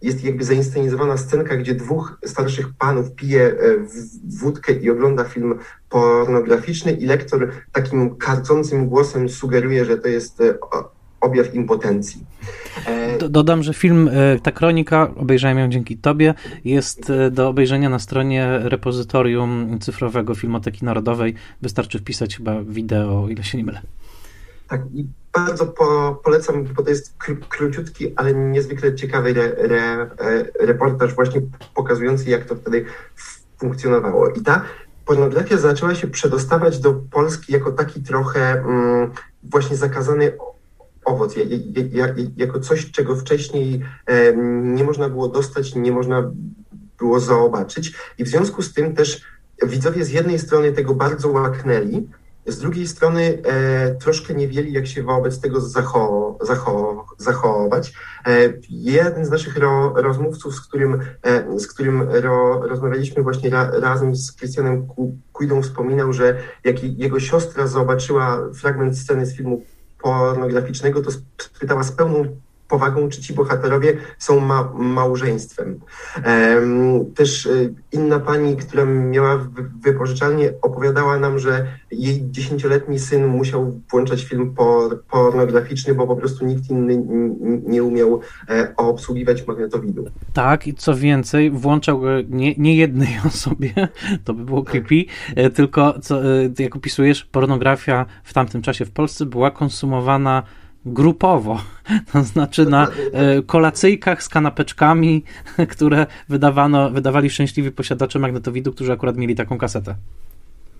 jest 0.03 0.25
jakby 0.25 0.45
zainscenizowana 0.45 1.17
scenka, 1.17 1.57
gdzie 1.57 1.75
dwóch 1.75 2.19
starszych 2.25 2.67
panów 2.79 3.15
pije 3.15 3.57
wódkę 4.41 4.73
i 4.73 4.91
ogląda 4.91 5.25
film 5.25 5.59
pornograficzny 5.89 6.93
i 6.93 7.07
lektor 7.07 7.51
takim 7.73 8.17
karcącym 8.17 8.89
głosem 8.89 9.29
sugeruje, 9.29 9.85
że 9.85 9.99
to 9.99 10.09
jest 10.09 10.43
objaw 11.25 11.55
impotencji. 11.55 12.25
E, 12.87 13.29
dodam, 13.29 13.63
że 13.63 13.75
film, 13.75 14.11
e, 14.13 14.39
ta 14.39 14.53
kronika, 14.53 15.11
obejrzałem 15.17 15.59
ją 15.59 15.69
dzięki 15.69 15.97
Tobie, 15.97 16.35
jest 16.65 17.11
e, 17.11 17.31
do 17.31 17.49
obejrzenia 17.49 17.89
na 17.89 17.99
stronie 17.99 18.59
repozytorium 18.63 19.79
cyfrowego 19.81 20.35
Filmoteki 20.35 20.85
Narodowej. 20.85 21.35
Wystarczy 21.63 21.99
wpisać 21.99 22.37
chyba 22.37 22.63
wideo, 22.63 23.29
ile 23.29 23.45
się 23.45 23.59
nie 23.59 23.65
mylę. 23.65 23.81
Tak, 24.69 24.81
i 24.95 25.07
bardzo 25.35 25.67
po, 25.67 26.21
polecam, 26.25 26.65
bo 26.65 26.83
to 26.83 26.91
jest 26.91 27.15
kró, 27.19 27.35
króciutki, 27.49 28.13
ale 28.17 28.35
niezwykle 28.35 28.95
ciekawy 28.95 29.31
re, 29.31 29.57
re, 30.19 30.45
reportaż 30.61 31.15
właśnie 31.15 31.41
pokazujący, 31.75 32.31
jak 32.31 32.45
to 32.45 32.55
wtedy 32.57 32.85
funkcjonowało. 33.59 34.29
I 34.29 34.41
ta 34.41 34.65
pornografia 35.05 35.57
zaczęła 35.57 35.95
się 35.95 36.07
przedostawać 36.07 36.79
do 36.79 36.95
Polski 36.95 37.53
jako 37.53 37.73
taki 37.73 38.03
trochę 38.03 38.53
mm, 38.53 39.11
właśnie 39.43 39.77
zakazany 39.77 40.33
owoc, 41.05 41.35
jako 42.37 42.61
coś, 42.61 42.91
czego 42.91 43.17
wcześniej 43.17 43.81
nie 44.63 44.85
można 44.85 45.09
było 45.09 45.29
dostać, 45.29 45.75
nie 45.75 45.93
można 45.93 46.31
było 46.99 47.21
zobaczyć. 47.21 47.93
I 48.19 48.25
w 48.25 48.29
związku 48.29 48.63
z 48.63 48.73
tym 48.73 48.95
też 48.95 49.23
widzowie 49.67 50.05
z 50.05 50.11
jednej 50.11 50.39
strony 50.39 50.73
tego 50.73 50.95
bardzo 50.95 51.29
łaknęli, 51.29 52.09
z 52.47 52.59
drugiej 52.59 52.87
strony 52.89 53.39
e, 53.45 53.95
troszkę 53.95 54.35
nie 54.35 54.49
wiedzieli, 54.49 54.73
jak 54.73 54.87
się 54.87 55.03
wobec 55.03 55.41
tego 55.41 55.61
zacho, 55.61 56.39
zacho, 56.41 57.07
zachować. 57.19 57.93
E, 58.27 58.53
jeden 58.71 59.25
z 59.25 59.31
naszych 59.31 59.57
ro, 59.57 59.93
rozmówców, 59.97 60.55
z 60.55 60.61
którym, 60.61 61.01
e, 61.23 61.59
z 61.59 61.67
którym 61.67 62.03
ro, 62.11 62.67
rozmawialiśmy 62.69 63.23
właśnie 63.23 63.51
ra, 63.51 63.71
razem 63.81 64.17
z 64.17 64.33
Krystianem 64.33 64.89
Kujdą, 65.33 65.63
wspominał, 65.63 66.13
że 66.13 66.39
jak 66.65 66.85
jego 66.85 67.21
siostra 67.21 67.67
zobaczyła 67.67 68.41
fragment 68.55 68.99
sceny 68.99 69.27
z 69.27 69.37
filmu 69.37 69.63
pornograficznego, 70.05 71.03
to 71.03 71.11
spytała 71.39 71.83
z 71.83 71.93
pełną 71.93 72.41
powagą, 72.69 73.09
czy 73.09 73.23
ci 73.23 73.35
bohaterowie 73.35 73.97
są 74.19 74.41
ma 74.41 74.73
małżeństwem. 74.75 75.81
Też 77.15 77.47
y, 77.47 77.75
inna 77.93 78.21
pani, 78.21 78.57
która 78.57 78.85
miała 78.85 79.47
wypożyczalnię, 79.83 80.53
opowiadała 80.63 81.19
nam, 81.19 81.39
że 81.39 81.67
jej 81.91 82.31
dziesięcioletni 82.31 82.99
syn 82.99 83.27
musiał 83.27 83.81
włączać 83.91 84.25
film 84.25 84.55
pornograficzny, 85.11 85.95
bo 85.95 86.07
po 86.07 86.17
prostu 86.17 86.47
nikt 86.47 86.71
inny 86.71 87.05
nie 87.67 87.83
umiał 87.83 88.21
e, 88.49 88.75
obsługiwać 88.77 89.47
magnetowidu. 89.47 90.05
Tak, 90.33 90.67
i 90.67 90.75
co 90.75 90.95
więcej, 90.95 91.51
włączał 91.51 92.03
nie, 92.29 92.55
nie 92.55 92.77
jednej 92.77 93.09
osobie, 93.27 93.89
to 94.25 94.35
by 94.35 94.45
było 94.45 94.63
creepy, 94.63 95.05
e, 95.37 95.51
tylko, 95.51 96.01
co, 96.03 96.25
e, 96.25 96.51
jak 96.59 96.77
opisujesz, 96.77 97.25
pornografia 97.25 98.07
w 98.25 98.35
tamtym 98.35 98.63
czasie 98.63 98.85
w 98.85 98.91
Polsce 98.91 99.27
była 99.27 99.51
konsumowana 99.51 100.43
grupowo, 100.87 101.61
to 102.13 102.23
znaczy 102.23 102.67
na 102.67 102.89
e, 103.13 103.43
kolacyjkach 103.43 104.23
z 104.23 104.29
kanapeczkami, 104.29 105.25
które 105.75 106.07
wydawano, 106.29 106.91
wydawali 106.91 107.31
szczęśliwi 107.31 107.73
posiadacze 107.73 108.19
magnetowidu, 108.19 108.73
którzy 108.73 108.93
akurat 108.93 109.17
mieli 109.17 109.35
taką 109.35 109.59
kasetę. 109.59 109.95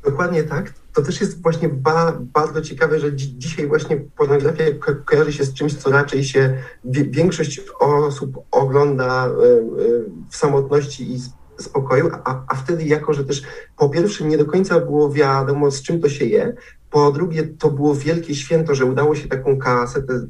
Dokładnie 0.05 0.43
tak. 0.43 0.75
To 0.95 1.03
też 1.03 1.21
jest 1.21 1.43
właśnie 1.43 1.69
ba, 1.69 2.19
bardzo 2.35 2.63
ciekawe, 2.63 3.01
że 3.01 3.13
dzi 3.13 3.39
dzisiaj 3.39 3.67
właśnie 3.67 3.97
pornografia 4.17 4.65
ko 4.81 4.93
kojarzy 5.05 5.33
się 5.33 5.45
z 5.45 5.55
czymś, 5.55 5.75
co 5.75 5.91
raczej 5.91 6.25
się 6.25 6.57
większość 6.85 7.61
osób 7.81 8.39
ogląda 8.51 9.27
y, 9.27 9.31
y, 9.83 10.05
w 10.31 10.37
samotności 10.37 11.13
i 11.13 11.19
spokoju, 11.63 12.11
a, 12.25 12.45
a 12.49 12.55
wtedy 12.55 12.85
jako, 12.85 13.13
że 13.13 13.25
też 13.25 13.43
po 13.77 13.89
pierwsze 13.89 14.25
nie 14.25 14.39
do 14.39 14.45
końca 14.45 14.81
było 14.81 15.13
wiadomo, 15.13 15.71
z 15.71 15.83
czym 15.83 16.01
to 16.01 16.09
się 16.09 16.25
je, 16.25 16.55
po 16.95 17.13
drugie, 17.13 17.43
to 17.43 17.71
było 17.71 17.95
wielkie 17.95 18.35
święto, 18.35 18.75
że 18.75 18.85
udało 18.85 19.15
się 19.15 19.29
taką 19.29 19.59
kasetę 19.59 20.27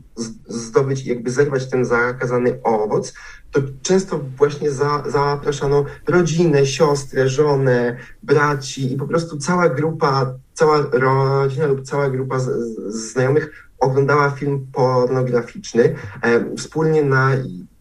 zdobyć 0.46 1.06
i 1.06 1.08
jakby 1.08 1.30
zerwać 1.30 1.70
ten 1.70 1.84
zakazany 1.84 2.62
owoc. 2.62 3.14
To 3.50 3.60
często 3.82 4.20
właśnie 4.36 4.70
za, 4.70 5.02
zapraszano 5.06 5.84
rodzinę, 6.06 6.66
siostrę, 6.66 7.28
żonę, 7.28 7.96
braci 8.22 8.92
i 8.92 8.96
po 8.96 9.06
prostu 9.06 9.38
cała 9.38 9.68
grupa, 9.68 10.34
cała 10.54 10.82
rodzina 10.92 11.66
lub 11.66 11.82
cała 11.82 12.10
grupa 12.10 12.38
z, 12.38 12.50
z 12.88 13.12
znajomych 13.12 13.70
oglądała 13.78 14.30
film 14.30 14.66
pornograficzny 14.72 15.94
e, 16.22 16.56
wspólnie 16.56 17.02
na 17.02 17.30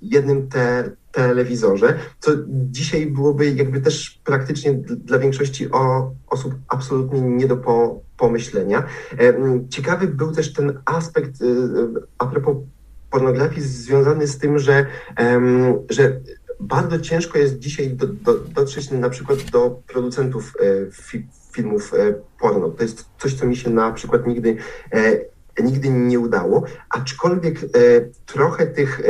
jednym 0.01 0.47
te, 0.47 0.91
telewizorze, 1.11 1.99
co 2.19 2.31
dzisiaj 2.47 3.05
byłoby 3.05 3.51
jakby 3.51 3.81
też 3.81 4.21
praktycznie 4.23 4.73
dla 4.73 5.19
większości 5.19 5.71
o, 5.71 6.11
osób 6.27 6.53
absolutnie 6.67 7.21
nie 7.21 7.47
do 7.47 7.57
po, 7.57 8.01
pomyślenia. 8.23 8.83
E, 9.19 9.33
ciekawy 9.69 10.07
był 10.07 10.31
też 10.31 10.53
ten 10.53 10.79
aspekt 10.85 11.41
y, 11.41 11.45
a 12.17 12.25
propos 12.27 12.55
pornografii 13.09 13.61
związany 13.61 14.27
z 14.27 14.37
tym, 14.37 14.59
że, 14.59 14.85
że 15.89 16.19
bardzo 16.59 16.99
ciężko 16.99 17.37
jest 17.37 17.59
dzisiaj 17.59 17.89
do, 17.89 18.07
do, 18.07 18.33
dotrzeć 18.39 18.91
na 18.91 19.09
przykład 19.09 19.39
do 19.51 19.81
producentów 19.87 20.53
e, 20.59 20.91
fi, 20.91 21.27
filmów 21.51 21.93
e, 21.93 22.13
porno. 22.39 22.69
To 22.69 22.83
jest 22.83 23.05
coś, 23.19 23.33
co 23.33 23.45
mi 23.45 23.55
się 23.55 23.69
na 23.69 23.91
przykład 23.91 24.27
nigdy 24.27 24.57
nigdy 25.63 25.89
nie 25.89 26.19
udało, 26.19 26.63
aczkolwiek 26.89 27.59
trochę 28.25 28.67
tych, 28.67 29.01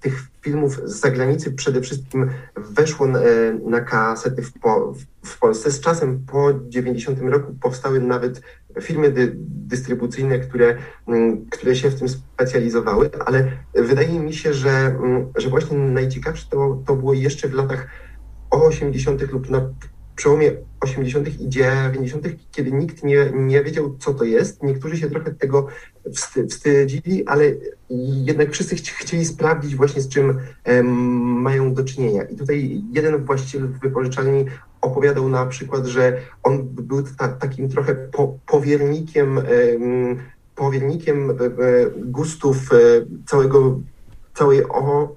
tych 0.00 0.22
filmów 0.40 0.80
z 0.84 1.00
zagranicy 1.00 1.52
przede 1.52 1.80
wszystkim 1.80 2.30
weszło 2.56 3.06
na, 3.06 3.20
na 3.64 3.80
kasety 3.80 4.42
w, 4.42 4.52
po, 4.52 4.94
w 5.24 5.38
Polsce. 5.38 5.70
Z 5.70 5.80
czasem 5.80 6.24
po 6.32 6.52
90 6.68 7.18
roku 7.20 7.54
powstały 7.60 8.00
nawet 8.00 8.40
firmy 8.80 9.10
dy, 9.10 9.32
dystrybucyjne, 9.72 10.38
które, 10.38 10.78
mm, 11.08 11.46
które 11.50 11.76
się 11.76 11.90
w 11.90 11.98
tym 11.98 12.08
specjalizowały, 12.08 13.10
ale 13.26 13.52
wydaje 13.74 14.20
mi 14.20 14.32
się, 14.32 14.54
że, 14.54 14.70
mm, 14.70 15.32
że 15.36 15.48
właśnie 15.48 15.78
najciekawsze 15.78 16.46
to, 16.50 16.82
to 16.86 16.96
było 16.96 17.14
jeszcze 17.14 17.48
w 17.48 17.54
latach 17.54 17.86
80. 18.50 19.32
lub 19.32 19.50
na 19.50 19.70
przełomie 20.16 20.52
80. 20.80 21.40
i 21.40 21.48
90., 21.48 22.26
kiedy 22.50 22.72
nikt 22.72 23.04
nie, 23.04 23.32
nie 23.34 23.64
wiedział, 23.64 23.96
co 23.98 24.14
to 24.14 24.24
jest. 24.24 24.62
Niektórzy 24.62 24.96
się 24.96 25.10
trochę 25.10 25.34
tego 25.34 25.66
wstydzili, 26.48 27.26
ale 27.26 27.44
jednak 28.24 28.52
wszyscy 28.52 28.76
chcieli 28.76 29.24
sprawdzić 29.24 29.76
właśnie, 29.76 30.02
z 30.02 30.08
czym 30.08 30.38
mają 31.42 31.74
do 31.74 31.84
czynienia. 31.84 32.22
I 32.22 32.36
tutaj 32.36 32.82
jeden 32.92 33.24
właściciel 33.24 33.68
wypożyczalni 33.82 34.44
opowiadał 34.82 35.28
na 35.28 35.46
przykład, 35.46 35.86
że 35.86 36.16
on 36.42 36.62
był 36.62 37.02
ta, 37.02 37.28
takim 37.28 37.68
trochę 37.68 37.94
po, 37.94 38.38
powiernikiem, 38.46 39.40
powiernikiem 40.54 41.30
e, 41.30 41.34
e, 41.34 41.90
gustów 41.96 42.56
e, 42.72 42.76
całego, 43.26 43.80
całej 44.34 44.62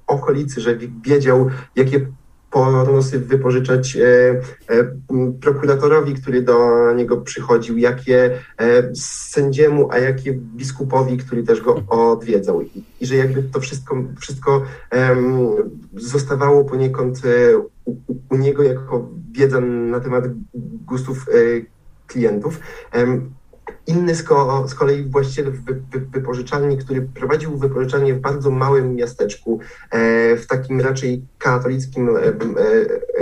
okolicy, 0.08 0.62
że 0.62 0.78
wiedział, 1.06 1.50
jakie 1.76 2.08
pornosy 2.52 3.20
wypożyczać 3.20 3.98
prokuratorowi, 5.42 6.14
który 6.14 6.42
do 6.42 6.92
niego 6.94 7.18
przychodził, 7.18 7.78
jakie 7.78 8.40
sędziemu, 8.96 9.92
a 9.92 10.00
jakie 10.00 10.34
biskupowi, 10.34 11.18
który 11.18 11.44
też 11.44 11.62
go 11.62 11.76
odwiedzał. 11.88 12.62
I, 12.62 12.84
i 13.02 13.06
że 13.06 13.16
jakby 13.16 13.44
to 13.44 13.60
wszystko, 13.60 14.04
wszystko 14.20 14.62
zostawało 15.94 16.64
poniekąd 16.64 17.22
u, 17.86 18.38
niego 18.38 18.64
jako 18.64 19.10
wiedza 19.32 19.60
na 19.62 20.00
temat 20.00 20.24
gustów 20.86 21.26
klientów. 22.08 22.60
Inny 23.88 24.16
z, 24.16 24.24
ko, 24.24 24.68
z 24.68 24.76
kolei 24.76 25.04
właściciel 25.04 25.52
wy, 25.52 25.82
wy, 25.92 26.00
wypożyczalni, 26.00 26.78
który 26.78 27.02
prowadził 27.02 27.58
wypożyczalnię 27.58 28.14
w 28.14 28.20
bardzo 28.20 28.52
małym 28.52 28.96
miasteczku, 28.96 29.60
e, 29.92 30.38
w 30.38 30.48
takim 30.48 30.82
raczej 30.82 31.26
katolickim 31.38 32.10
e, 32.10 32.22
e, 32.22 32.34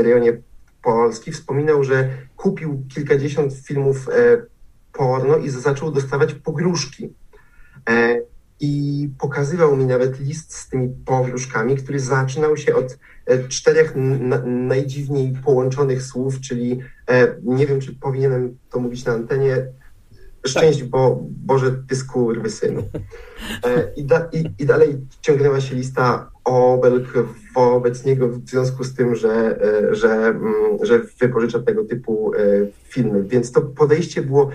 rejonie 0.04 0.38
Polski, 0.84 1.32
wspominał, 1.32 1.84
że 1.84 2.10
kupił 2.38 2.84
kilkadziesiąt 2.94 3.54
filmów 3.54 4.10
e, 4.10 4.42
porno 4.94 5.38
i 5.38 5.50
zaczął 5.50 5.92
dostawać 5.92 6.34
pogróżki. 6.34 7.14
E, 8.62 8.66
I 8.66 9.10
pokazywał 9.20 9.78
mi 9.78 9.86
nawet 9.86 10.20
list 10.20 10.54
z 10.54 10.70
tymi 10.70 10.90
pogróżkami, 11.06 11.76
który 11.76 12.00
zaczynał 12.00 12.58
się 12.58 12.76
od 12.76 12.98
e, 13.26 13.48
czterech 13.48 13.94
najdziwniej 14.46 15.34
połączonych 15.46 16.04
słów, 16.04 16.40
czyli 16.40 16.80
nie 17.44 17.68
wiem, 17.68 17.82
czy 17.82 17.96
powinienem 17.96 18.58
to 18.70 18.80
mówić 18.80 19.06
na 19.06 19.14
antenie, 19.14 19.68
Szczęść, 20.46 20.84
bo 20.84 21.20
Boże, 21.30 21.72
ty 21.88 21.96
synu. 22.50 22.84
E, 23.64 23.94
I, 23.96 24.04
da, 24.06 24.30
i, 24.32 24.52
I 24.60 24.66
dalej 24.66 24.98
ciągnęła 25.22 25.62
się 25.62 25.76
lista 25.76 26.32
obelg 26.44 27.14
wobec 27.56 28.06
niego 28.06 28.28
w 28.28 28.50
związku 28.50 28.84
z 28.84 28.96
tym, 28.96 29.16
że, 29.16 29.62
e, 29.62 29.96
że, 29.96 30.12
mm, 30.12 30.54
że 30.82 31.00
wypożycza 31.20 31.60
tego 31.60 31.84
typu 31.84 32.34
e, 32.34 32.40
filmy. 32.84 33.24
Więc 33.24 33.52
to 33.52 33.62
podejście 33.62 34.22
było 34.22 34.50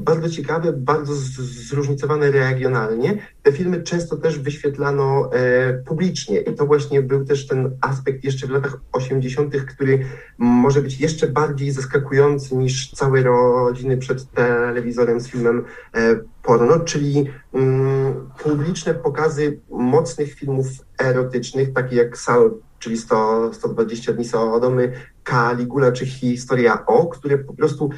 bardzo 0.00 0.28
ciekawe, 0.28 0.72
bardzo 0.72 1.14
zróżnicowane 1.14 2.30
regionalnie. 2.30 3.18
Te 3.42 3.52
filmy 3.52 3.82
często 3.82 4.16
też 4.16 4.38
wyświetlano 4.38 5.32
e, 5.32 5.72
publicznie 5.72 6.40
i 6.40 6.54
to 6.54 6.66
właśnie 6.66 7.02
był 7.02 7.24
też 7.24 7.46
ten 7.46 7.76
aspekt 7.80 8.24
jeszcze 8.24 8.46
w 8.46 8.50
latach 8.50 8.80
80., 8.92 9.56
który 9.56 10.04
może 10.38 10.82
być 10.82 11.00
jeszcze 11.00 11.26
bardziej 11.26 11.70
zaskakujący 11.70 12.56
niż 12.56 12.90
całe 12.90 13.22
rodziny 13.22 13.96
przed 13.96 14.30
telewizorem 14.30 15.20
z 15.20 15.28
filmem 15.28 15.64
porno, 16.46 16.80
czyli 16.80 17.26
mm, 17.52 18.30
publiczne 18.42 18.94
pokazy 18.94 19.60
mocnych 19.70 20.34
filmów 20.34 20.66
erotycznych, 20.98 21.72
takich 21.72 21.98
jak 21.98 22.18
Sal, 22.18 22.50
czyli 22.78 22.98
100, 22.98 23.54
120 23.54 24.12
dni 24.12 24.24
Sodomy, 24.24 24.92
Caligula 25.24 25.92
czy 25.92 26.06
Historia 26.06 26.86
O, 26.86 27.06
które 27.06 27.38
po 27.38 27.54
prostu 27.54 27.90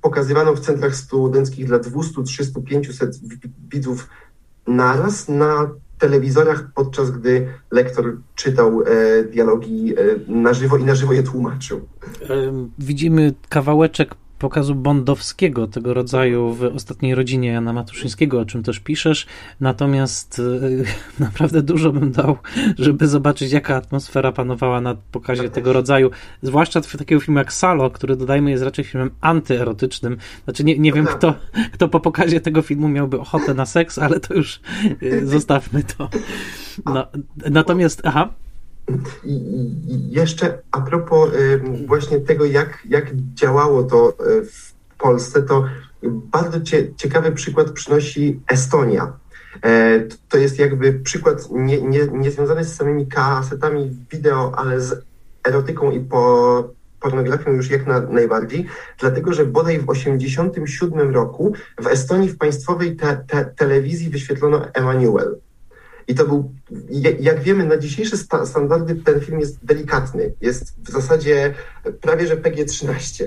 pokazywano 0.00 0.54
w 0.54 0.60
centrach 0.60 0.94
studenckich 0.94 1.66
dla 1.66 1.78
200, 1.78 2.22
300, 2.22 2.60
500 2.60 3.10
widzów 3.68 4.08
naraz 4.66 5.28
na 5.28 5.70
telewizorach, 5.98 6.72
podczas 6.74 7.10
gdy 7.10 7.48
lektor 7.70 8.16
czytał 8.34 8.82
e, 8.82 9.24
dialogi 9.24 9.94
e, 9.98 10.02
na 10.28 10.54
żywo 10.54 10.76
i 10.76 10.84
na 10.84 10.94
żywo 10.94 11.12
je 11.12 11.22
tłumaczył. 11.22 11.88
Widzimy 12.78 13.34
kawałeczek 13.48 14.14
pokazu 14.38 14.74
bondowskiego 14.74 15.66
tego 15.66 15.94
rodzaju 15.94 16.52
w 16.52 16.62
ostatniej 16.62 17.14
rodzinie 17.14 17.48
Jana 17.48 17.72
Matuszyńskiego, 17.72 18.40
o 18.40 18.44
czym 18.44 18.62
też 18.62 18.80
piszesz. 18.80 19.26
Natomiast 19.60 20.38
e, 20.38 21.20
naprawdę 21.24 21.62
dużo 21.62 21.92
bym 21.92 22.12
dał, 22.12 22.36
żeby 22.78 23.08
zobaczyć, 23.08 23.52
jaka 23.52 23.76
atmosfera 23.76 24.32
panowała 24.32 24.80
na 24.80 24.96
pokazie 25.12 25.50
tego 25.50 25.72
rodzaju. 25.72 26.10
Zwłaszcza 26.42 26.80
w 26.80 26.96
takiego 26.96 27.20
filmu 27.20 27.38
jak 27.38 27.52
Salo, 27.52 27.90
który 27.90 28.16
dodajmy 28.16 28.50
jest 28.50 28.62
raczej 28.62 28.84
filmem 28.84 29.10
antyerotycznym. 29.20 30.16
Znaczy 30.44 30.64
nie, 30.64 30.78
nie 30.78 30.92
wiem, 30.92 31.06
kto, 31.06 31.34
kto 31.72 31.88
po 31.88 32.00
pokazie 32.00 32.40
tego 32.40 32.62
filmu 32.62 32.88
miałby 32.88 33.20
ochotę 33.20 33.54
na 33.54 33.66
seks, 33.66 33.98
ale 33.98 34.20
to 34.20 34.34
już 34.34 34.60
e, 35.02 35.26
zostawmy 35.26 35.82
to. 35.82 36.08
No, 36.84 37.06
natomiast, 37.50 38.00
aha. 38.04 38.28
Jeszcze 40.08 40.58
a 40.70 40.80
propos 40.80 41.34
y, 41.34 41.60
właśnie 41.86 42.20
tego, 42.20 42.44
jak, 42.44 42.82
jak 42.88 43.16
działało 43.16 43.82
to 43.82 44.10
y, 44.10 44.44
w 44.44 44.74
Polsce, 44.98 45.42
to 45.42 45.64
bardzo 46.08 46.60
cie, 46.60 46.94
ciekawy 46.94 47.32
przykład 47.32 47.70
przynosi 47.70 48.40
Estonia. 48.48 49.12
E, 49.64 50.00
to 50.28 50.38
jest 50.38 50.58
jakby 50.58 50.92
przykład 50.92 51.48
nie, 51.50 51.80
nie, 51.80 52.06
nie 52.12 52.30
związany 52.30 52.64
z 52.64 52.76
samymi 52.76 53.06
kasetami 53.06 53.96
wideo, 54.12 54.52
ale 54.56 54.80
z 54.80 55.04
erotyką 55.48 55.90
i 55.90 56.00
po, 56.00 56.64
pornografią 57.00 57.52
już 57.52 57.70
jak 57.70 57.86
na, 57.86 58.00
najbardziej, 58.00 58.66
dlatego 58.98 59.32
że 59.32 59.44
bodaj 59.44 59.78
w 59.78 59.86
1987 59.86 61.14
roku 61.14 61.52
w 61.80 61.86
Estonii 61.86 62.28
w 62.28 62.38
państwowej 62.38 62.96
te, 62.96 63.24
te, 63.26 63.44
telewizji 63.44 64.10
wyświetlono 64.10 64.66
Emanuel. 64.74 65.36
I 66.08 66.14
to 66.14 66.26
był, 66.26 66.52
jak 67.20 67.40
wiemy, 67.40 67.64
na 67.64 67.76
dzisiejsze 67.76 68.16
sta 68.16 68.46
standardy 68.46 68.94
ten 68.94 69.20
film 69.20 69.40
jest 69.40 69.64
delikatny. 69.64 70.32
Jest 70.40 70.74
w 70.84 70.90
zasadzie 70.90 71.54
prawie 72.00 72.26
że 72.26 72.36
PG-13. 72.36 73.26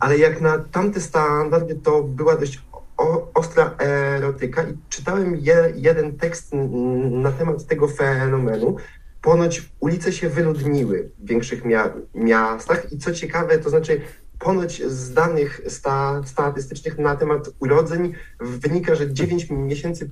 Ale 0.00 0.18
jak 0.18 0.40
na 0.40 0.58
tamte 0.58 1.00
standardy 1.00 1.74
to 1.74 2.02
była 2.02 2.36
dość 2.36 2.62
o, 2.96 3.32
ostra 3.34 3.74
erotyka 3.78 4.62
i 4.62 4.76
czytałem 4.88 5.36
je, 5.36 5.72
jeden 5.76 6.18
tekst 6.18 6.52
na 7.10 7.32
temat 7.32 7.66
tego 7.66 7.88
fenomenu. 7.88 8.76
Ponoć 9.22 9.70
ulice 9.80 10.12
się 10.12 10.28
wyludniły 10.28 11.10
w 11.18 11.28
większych 11.28 11.64
mia 11.64 11.94
miastach 12.14 12.92
i 12.92 12.98
co 12.98 13.12
ciekawe, 13.12 13.58
to 13.58 13.70
znaczy 13.70 14.00
ponoć 14.38 14.82
z 14.82 15.14
danych 15.14 15.60
sta 15.68 16.22
statystycznych 16.24 16.98
na 16.98 17.16
temat 17.16 17.50
urodzeń 17.60 18.12
wynika, 18.40 18.94
że 18.94 19.12
9 19.12 19.50
miesięcy 19.50 20.10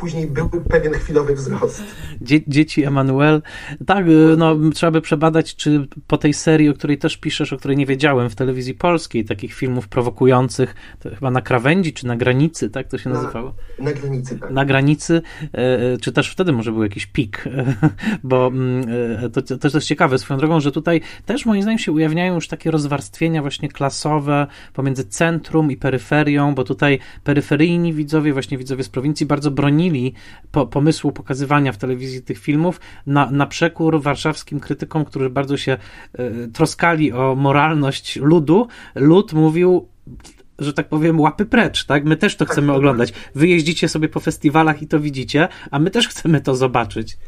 później 0.00 0.26
był 0.26 0.48
pewien 0.48 0.92
chwilowy 0.92 1.34
wzrost. 1.34 1.82
Dzie 2.20 2.40
dzieci 2.46 2.84
Emanuel. 2.84 3.42
Tak, 3.86 4.08
y, 4.08 4.34
no, 4.38 4.56
trzeba 4.74 4.90
by 4.90 5.00
przebadać, 5.00 5.56
czy 5.56 5.88
po 6.06 6.18
tej 6.18 6.34
serii, 6.34 6.68
o 6.68 6.74
której 6.74 6.98
też 6.98 7.16
piszesz, 7.16 7.52
o 7.52 7.56
której 7.56 7.76
nie 7.76 7.86
wiedziałem 7.86 8.30
w 8.30 8.34
telewizji 8.34 8.74
polskiej, 8.74 9.24
takich 9.24 9.54
filmów 9.54 9.88
prowokujących, 9.88 10.74
to 11.00 11.10
chyba 11.10 11.30
na 11.30 11.42
krawędzi, 11.42 11.92
czy 11.92 12.06
na 12.06 12.16
granicy, 12.16 12.70
tak 12.70 12.88
to 12.88 12.98
się 12.98 13.10
nazywało? 13.10 13.54
Na 13.78 13.92
granicy, 13.92 14.38
tak. 14.38 14.50
Na 14.50 14.64
granicy, 14.64 15.22
e, 15.54 15.58
e, 15.58 15.98
czy 15.98 16.12
też 16.12 16.30
wtedy 16.30 16.52
może 16.52 16.72
był 16.72 16.82
jakiś 16.82 17.06
pik, 17.06 17.44
bo 18.24 18.46
mm, 18.46 18.86
to, 19.32 19.42
to 19.42 19.58
też 19.58 19.74
jest 19.74 19.86
ciekawe 19.86 20.18
swoją 20.18 20.38
drogą, 20.38 20.60
że 20.60 20.72
tutaj 20.72 21.00
też 21.26 21.46
moim 21.46 21.62
zdaniem 21.62 21.78
się 21.78 21.92
ujawniają 21.92 22.34
już 22.34 22.48
takie 22.48 22.70
rozwarstwienia 22.70 23.42
właśnie 23.42 23.68
klasowe 23.68 24.46
pomiędzy 24.74 25.04
centrum 25.04 25.70
i 25.70 25.76
peryferią, 25.76 26.54
bo 26.54 26.64
tutaj 26.64 26.98
peryferyjni 27.24 27.92
widzowie, 27.92 28.32
właśnie 28.32 28.58
widzowie 28.58 28.84
z 28.84 28.88
prowincji 28.88 29.26
bardzo 29.26 29.50
bronili 29.50 29.89
bronili 29.90 30.14
po, 30.52 30.66
pomysłu 30.66 31.12
pokazywania 31.12 31.72
w 31.72 31.78
telewizji 31.78 32.22
tych 32.22 32.38
filmów 32.38 32.80
na, 33.06 33.30
na 33.30 33.46
przekór 33.46 34.02
warszawskim 34.02 34.60
krytykom, 34.60 35.04
którzy 35.04 35.30
bardzo 35.30 35.56
się 35.56 35.76
y, 36.20 36.48
troskali 36.52 37.12
o 37.12 37.34
moralność 37.34 38.16
ludu. 38.16 38.68
Lud 38.94 39.32
mówił, 39.32 39.88
że 40.58 40.72
tak 40.72 40.88
powiem, 40.88 41.20
łapy 41.20 41.46
precz, 41.46 41.84
tak? 41.84 42.04
My 42.04 42.16
też 42.16 42.36
to 42.36 42.44
chcemy 42.44 42.66
tak, 42.66 42.76
oglądać. 42.76 43.12
Wy 43.34 43.48
jeździcie 43.48 43.88
sobie 43.88 44.08
po 44.08 44.20
festiwalach 44.20 44.82
i 44.82 44.86
to 44.86 45.00
widzicie, 45.00 45.48
a 45.70 45.78
my 45.78 45.90
też 45.90 46.08
chcemy 46.08 46.40
to 46.40 46.54
zobaczyć. 46.54 47.18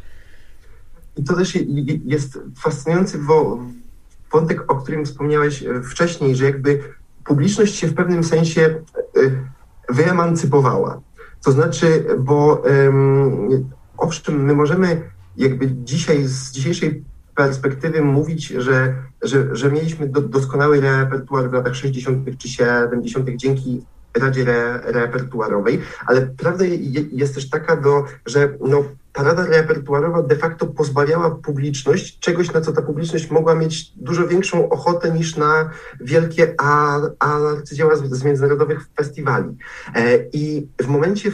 I 1.17 1.25
to 1.25 1.37
też 1.37 1.59
jest 2.05 2.39
fascynujący 2.57 3.19
wątek, 4.33 4.73
o 4.73 4.77
którym 4.77 5.05
wspomniałeś 5.05 5.63
e, 5.63 5.83
wcześniej, 5.83 6.37
że 6.37 6.45
jakby 6.45 6.81
publiczność 7.25 7.75
się 7.75 7.87
w 7.87 7.95
pewnym 7.95 8.25
sensie 8.25 8.61
e, 8.61 9.95
wyemancypowała. 9.95 11.01
To 11.45 11.53
znaczy, 11.53 12.07
bo 12.19 12.63
um, 12.85 13.71
owszem, 13.97 14.45
my 14.45 14.55
możemy 14.55 15.11
jakby 15.37 15.71
dzisiaj 15.71 16.25
z 16.25 16.53
dzisiejszej 16.53 17.05
perspektywy 17.35 18.03
mówić, 18.03 18.47
że, 18.47 18.95
że, 19.23 19.57
że 19.57 19.73
mieliśmy 19.73 20.09
do, 20.09 20.21
doskonały 20.21 20.81
repertuar 20.81 21.51
w 21.51 21.53
latach 21.53 21.75
60. 21.75 22.39
czy 22.39 22.49
70. 22.49 23.31
dzięki 23.37 23.83
Radzie 24.15 24.43
Re, 24.43 24.81
Repertuarowej, 24.85 25.81
ale 26.07 26.21
prawda 26.23 26.65
jest 27.13 27.35
też 27.35 27.51
taka, 27.51 27.77
do, 27.77 28.05
że 28.27 28.55
no, 28.61 28.85
ta 29.13 29.23
rada 29.23 29.47
repertuarowa 29.47 30.23
de 30.23 30.37
facto 30.37 30.67
pozbawiała 30.67 31.31
publiczność 31.31 32.19
czegoś, 32.19 32.53
na 32.53 32.61
co 32.61 32.73
ta 32.73 32.83
publiczność 32.83 33.31
mogła 33.31 33.55
mieć 33.55 33.93
dużo 33.97 34.29
większą 34.29 34.69
ochotę 34.69 35.11
niż 35.11 35.37
na 35.37 35.71
wielkie 36.01 36.55
arcydzieła 37.19 37.97
z, 37.97 38.11
z 38.11 38.25
międzynarodowych 38.25 38.87
festiwali. 38.97 39.57
E, 39.95 40.19
I 40.33 40.69
w 40.79 40.87
momencie, 40.87 41.33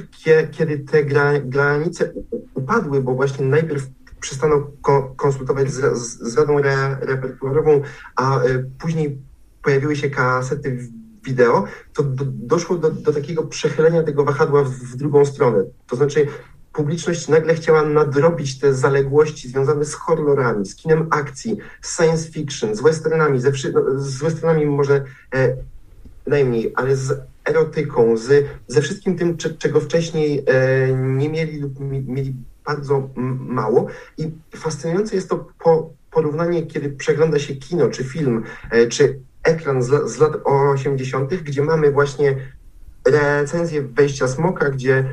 kiedy 0.51 0.79
te 0.79 1.05
gra, 1.05 1.33
granice 1.41 2.12
upadły, 2.55 3.03
bo 3.03 3.14
właśnie 3.14 3.47
najpierw 3.47 3.87
przestano 4.20 4.70
konsultować 5.16 5.70
z, 5.70 5.99
z, 5.99 6.33
z 6.33 6.39
radą 6.39 6.59
re, 6.59 6.97
repertuarową, 7.01 7.83
a 8.16 8.41
e, 8.41 8.64
później 8.79 9.18
pojawiły 9.62 9.97
się 9.97 10.11
kasety 10.11 10.89
wideo, 11.29 11.64
to 11.95 12.03
do, 12.03 12.24
doszło 12.26 12.76
do, 12.76 12.91
do, 12.91 13.12
takiego 13.12 13.43
przechylenia 13.43 14.03
tego 14.03 14.24
wahadła 14.24 14.64
w, 14.64 14.70
w 14.70 14.97
drugą 14.97 15.24
stronę. 15.24 15.64
To 15.87 15.97
znaczy 15.97 16.26
publiczność 16.72 17.29
nagle 17.29 17.55
chciała 17.55 17.83
nadrobić 17.85 18.59
te 18.59 18.74
zaległości 18.74 19.49
związane 19.49 19.85
z 19.85 19.95
horrorami, 19.95 20.66
z 20.66 20.74
kinem 20.74 21.07
akcji, 21.11 21.57
z 21.83 21.97
science 21.97 22.31
fiction, 22.31 22.74
z 22.74 22.81
westernami, 22.81 23.41
ze, 23.41 23.53
no, 23.72 23.81
z 23.97 24.18
westernami 24.18 24.66
może 24.66 25.05
e, 25.35 25.57
najmniej, 26.26 26.72
ale 26.76 26.97
z 26.97 27.20
erotyką, 27.45 28.16
z, 28.16 28.47
ze 28.68 28.81
wszystkim 28.81 29.18
tym, 29.18 29.37
czego 29.37 29.81
wcześniej 29.81 30.45
e, 30.47 30.93
nie 30.93 31.29
mieli 31.29 31.61
lub 31.61 31.81
mi, 31.81 32.01
mieli 32.01 32.35
bardzo 32.66 33.09
mało. 33.39 33.87
I 34.18 34.31
fascynujące 34.57 35.16
jest 35.16 35.29
to 35.29 35.49
po, 35.64 35.91
porównanie, 36.11 36.66
kiedy 36.66 36.91
przegląda 36.91 37.39
się 37.39 37.57
kino, 37.57 37.89
czy 37.89 38.05
film, 38.05 38.45
e, 38.70 38.87
czy 38.87 39.20
ekran 39.43 39.82
z, 39.82 40.11
z 40.11 40.18
lat 40.18 40.32
80., 40.45 41.34
gdzie 41.34 41.62
mamy 41.62 41.91
właśnie 41.91 42.36
recenzję 43.07 43.82
wejścia 43.82 44.28
smoka, 44.28 44.70
gdzie 44.70 45.05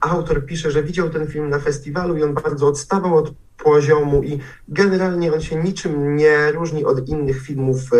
autor 0.00 0.46
pisze, 0.46 0.70
że 0.70 0.82
widział 0.82 1.10
ten 1.10 1.26
film 1.26 1.48
na 1.48 1.58
festiwalu 1.58 2.16
i 2.16 2.22
on 2.22 2.34
bardzo 2.34 2.66
odstawał 2.68 3.16
od 3.16 3.32
poziomu 3.64 4.22
i 4.22 4.38
generalnie 4.68 5.32
on 5.32 5.40
się 5.40 5.56
niczym 5.56 6.16
nie 6.16 6.52
różni 6.52 6.84
od 6.84 7.08
innych 7.08 7.42
filmów 7.42 7.78
e, 7.92 7.96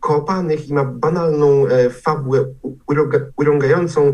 kopanych 0.00 0.68
i 0.68 0.74
ma 0.74 0.84
banalną 0.84 1.66
e, 1.66 1.90
fabułę 1.90 2.44
urągającą 3.36 4.12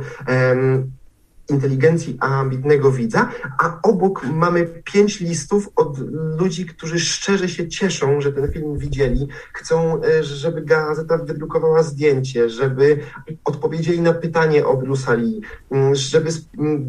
inteligencji 1.48 2.16
ambitnego 2.20 2.92
widza, 2.92 3.30
a 3.58 3.78
obok 3.82 4.24
mamy 4.32 4.66
pięć 4.84 5.20
listów 5.20 5.68
od 5.76 5.98
ludzi, 6.38 6.66
którzy 6.66 7.00
szczerze 7.00 7.48
się 7.48 7.68
cieszą, 7.68 8.20
że 8.20 8.32
ten 8.32 8.52
film 8.52 8.78
widzieli, 8.78 9.28
chcą, 9.52 10.02
e, 10.02 10.24
żeby 10.24 10.62
gazeta 10.62 11.18
wydrukowała 11.18 11.82
zdjęcie, 11.82 12.50
żeby 12.50 12.98
odpowiedzieli 13.44 14.00
na 14.00 14.12
pytanie 14.12 14.66
o 14.66 14.76
Bruce 14.76 15.16
Lee, 15.16 15.40
mm, 15.70 15.94
żeby 15.94 16.30
mm, 16.58 16.84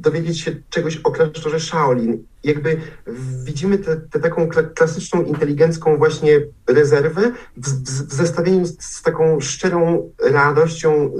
dowiedzieć 0.00 0.40
się 0.40 0.56
czegoś 0.70 0.96
o 0.96 1.10
klasztorze 1.10 1.60
Shaolin 1.60 2.24
jakby 2.44 2.80
widzimy 3.44 3.78
tę 3.78 4.20
taką 4.20 4.48
klasyczną, 4.74 5.22
inteligencką 5.22 5.96
właśnie 5.96 6.40
rezerwę 6.66 7.32
w, 7.56 7.68
w 8.08 8.14
zestawieniu 8.14 8.66
z, 8.66 8.76
z, 8.80 9.02
taką 9.02 9.40
szczerą 9.40 10.10
radością 10.30 11.10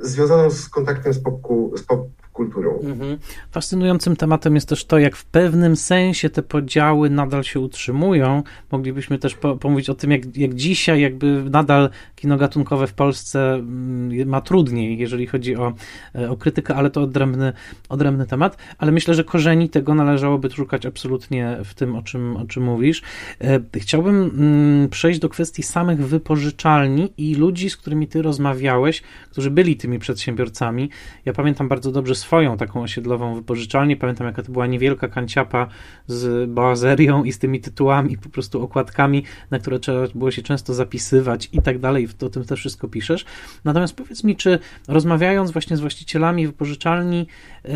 związaną 0.00 0.50
z 0.50 0.68
kontaktem 0.68 1.14
z, 1.14 1.22
popku, 1.22 1.72
z 1.76 1.82
pop, 1.82 2.08
kulturą. 2.36 2.78
Mhm. 2.82 3.18
Fascynującym 3.50 4.16
tematem 4.16 4.54
jest 4.54 4.68
też 4.68 4.84
to, 4.84 4.98
jak 4.98 5.16
w 5.16 5.24
pewnym 5.24 5.76
sensie 5.76 6.30
te 6.30 6.42
podziały 6.42 7.10
nadal 7.10 7.44
się 7.44 7.60
utrzymują. 7.60 8.42
Moglibyśmy 8.72 9.18
też 9.18 9.34
po, 9.34 9.56
pomówić 9.56 9.90
o 9.90 9.94
tym, 9.94 10.10
jak, 10.10 10.36
jak 10.36 10.54
dzisiaj 10.54 11.00
jakby 11.00 11.44
nadal 11.50 11.90
kino 12.16 12.36
gatunkowe 12.36 12.86
w 12.86 12.94
Polsce 12.94 13.54
mm, 13.54 14.28
ma 14.28 14.40
trudniej, 14.40 14.98
jeżeli 14.98 15.26
chodzi 15.26 15.56
o, 15.56 15.72
e, 16.14 16.30
o 16.30 16.36
krytykę, 16.36 16.74
ale 16.74 16.90
to 16.90 17.02
odrębny, 17.02 17.52
odrębny 17.88 18.26
temat. 18.26 18.56
Ale 18.78 18.92
myślę, 18.92 19.14
że 19.14 19.24
korzeni 19.24 19.68
tego 19.68 19.94
należałoby 19.94 20.50
szukać 20.50 20.86
absolutnie 20.86 21.58
w 21.64 21.74
tym, 21.74 21.96
o 21.96 22.02
czym, 22.02 22.36
o 22.36 22.46
czym 22.46 22.62
mówisz. 22.62 23.02
E, 23.40 23.60
chciałbym 23.80 24.16
mm, 24.16 24.88
przejść 24.88 25.20
do 25.20 25.28
kwestii 25.28 25.62
samych 25.62 26.06
wypożyczalni 26.06 27.12
i 27.16 27.34
ludzi, 27.34 27.70
z 27.70 27.76
którymi 27.76 28.08
ty 28.08 28.22
rozmawiałeś, 28.22 29.02
którzy 29.30 29.50
byli 29.50 29.76
tymi 29.76 29.98
przedsiębiorcami. 29.98 30.90
Ja 31.24 31.32
pamiętam 31.32 31.68
bardzo 31.68 31.92
dobrze 31.92 32.14
swoją 32.26 32.56
taką 32.56 32.82
osiedlową 32.82 33.34
wypożyczalnię. 33.34 33.96
Pamiętam, 33.96 34.26
jaka 34.26 34.42
to 34.42 34.52
była 34.52 34.66
niewielka 34.66 35.08
kanciapa 35.08 35.68
z 36.06 36.50
boazerią 36.50 37.24
i 37.24 37.32
z 37.32 37.38
tymi 37.38 37.60
tytułami, 37.60 38.18
po 38.18 38.28
prostu 38.28 38.62
okładkami, 38.62 39.24
na 39.50 39.58
które 39.58 39.78
trzeba 39.78 40.06
było 40.14 40.30
się 40.30 40.42
często 40.42 40.74
zapisywać 40.74 41.48
i 41.52 41.62
tak 41.62 41.78
dalej. 41.78 42.08
O 42.26 42.28
tym 42.28 42.44
też 42.44 42.60
wszystko 42.60 42.88
piszesz. 42.88 43.24
Natomiast 43.64 43.96
powiedz 43.96 44.24
mi, 44.24 44.36
czy 44.36 44.58
rozmawiając 44.88 45.50
właśnie 45.50 45.76
z 45.76 45.80
właścicielami 45.80 46.46
wypożyczalni, 46.46 47.26
yy, 47.64 47.72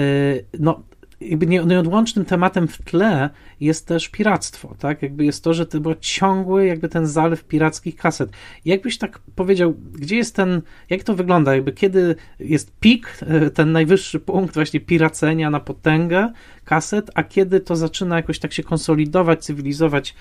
no 0.58 0.82
jakby 1.20 1.46
nieodłącznym 1.46 2.24
tematem 2.24 2.68
w 2.68 2.78
tle 2.78 3.30
jest 3.60 3.86
też 3.86 4.08
piractwo, 4.08 4.74
tak? 4.78 5.02
Jakby 5.02 5.24
jest 5.24 5.44
to, 5.44 5.54
że 5.54 5.66
to 5.66 5.80
był 5.80 5.94
ciągły 6.00 6.66
jakby 6.66 6.88
ten 6.88 7.06
zalew 7.06 7.44
pirackich 7.44 7.96
kaset. 7.96 8.30
Jakbyś 8.64 8.98
tak 8.98 9.18
powiedział, 9.36 9.74
gdzie 9.92 10.16
jest 10.16 10.36
ten, 10.36 10.62
jak 10.90 11.02
to 11.02 11.14
wygląda? 11.14 11.54
Jakby 11.54 11.72
kiedy 11.72 12.16
jest 12.38 12.72
pik, 12.80 13.18
e, 13.20 13.50
ten 13.50 13.72
najwyższy 13.72 14.20
punkt 14.20 14.54
właśnie 14.54 14.80
piracenia 14.80 15.50
na 15.50 15.60
potęgę 15.60 16.32
kaset, 16.64 17.10
a 17.14 17.22
kiedy 17.22 17.60
to 17.60 17.76
zaczyna 17.76 18.16
jakoś 18.16 18.38
tak 18.38 18.52
się 18.52 18.62
konsolidować, 18.62 19.44
cywilizować, 19.44 20.14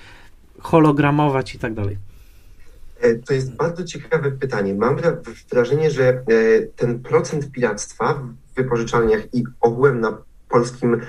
hologramować 0.59 1.55
i 1.55 1.59
tak 1.59 1.73
dalej? 1.73 1.97
E, 3.01 3.15
to 3.15 3.33
jest 3.33 3.55
bardzo 3.55 3.83
ciekawe 3.83 4.31
pytanie. 4.31 4.73
Mam 4.73 4.97
wrażenie, 5.51 5.91
że 5.91 6.09
e, 6.09 6.23
ten 6.75 6.99
procent 6.99 7.51
piractwa 7.51 8.13
w 8.13 8.55
wypożyczalniach 8.55 9.33
i 9.33 9.43
ogółem 9.61 9.99
na 9.99 10.17
polskim 10.49 10.93
e, 10.93 10.97
e, 10.97 11.01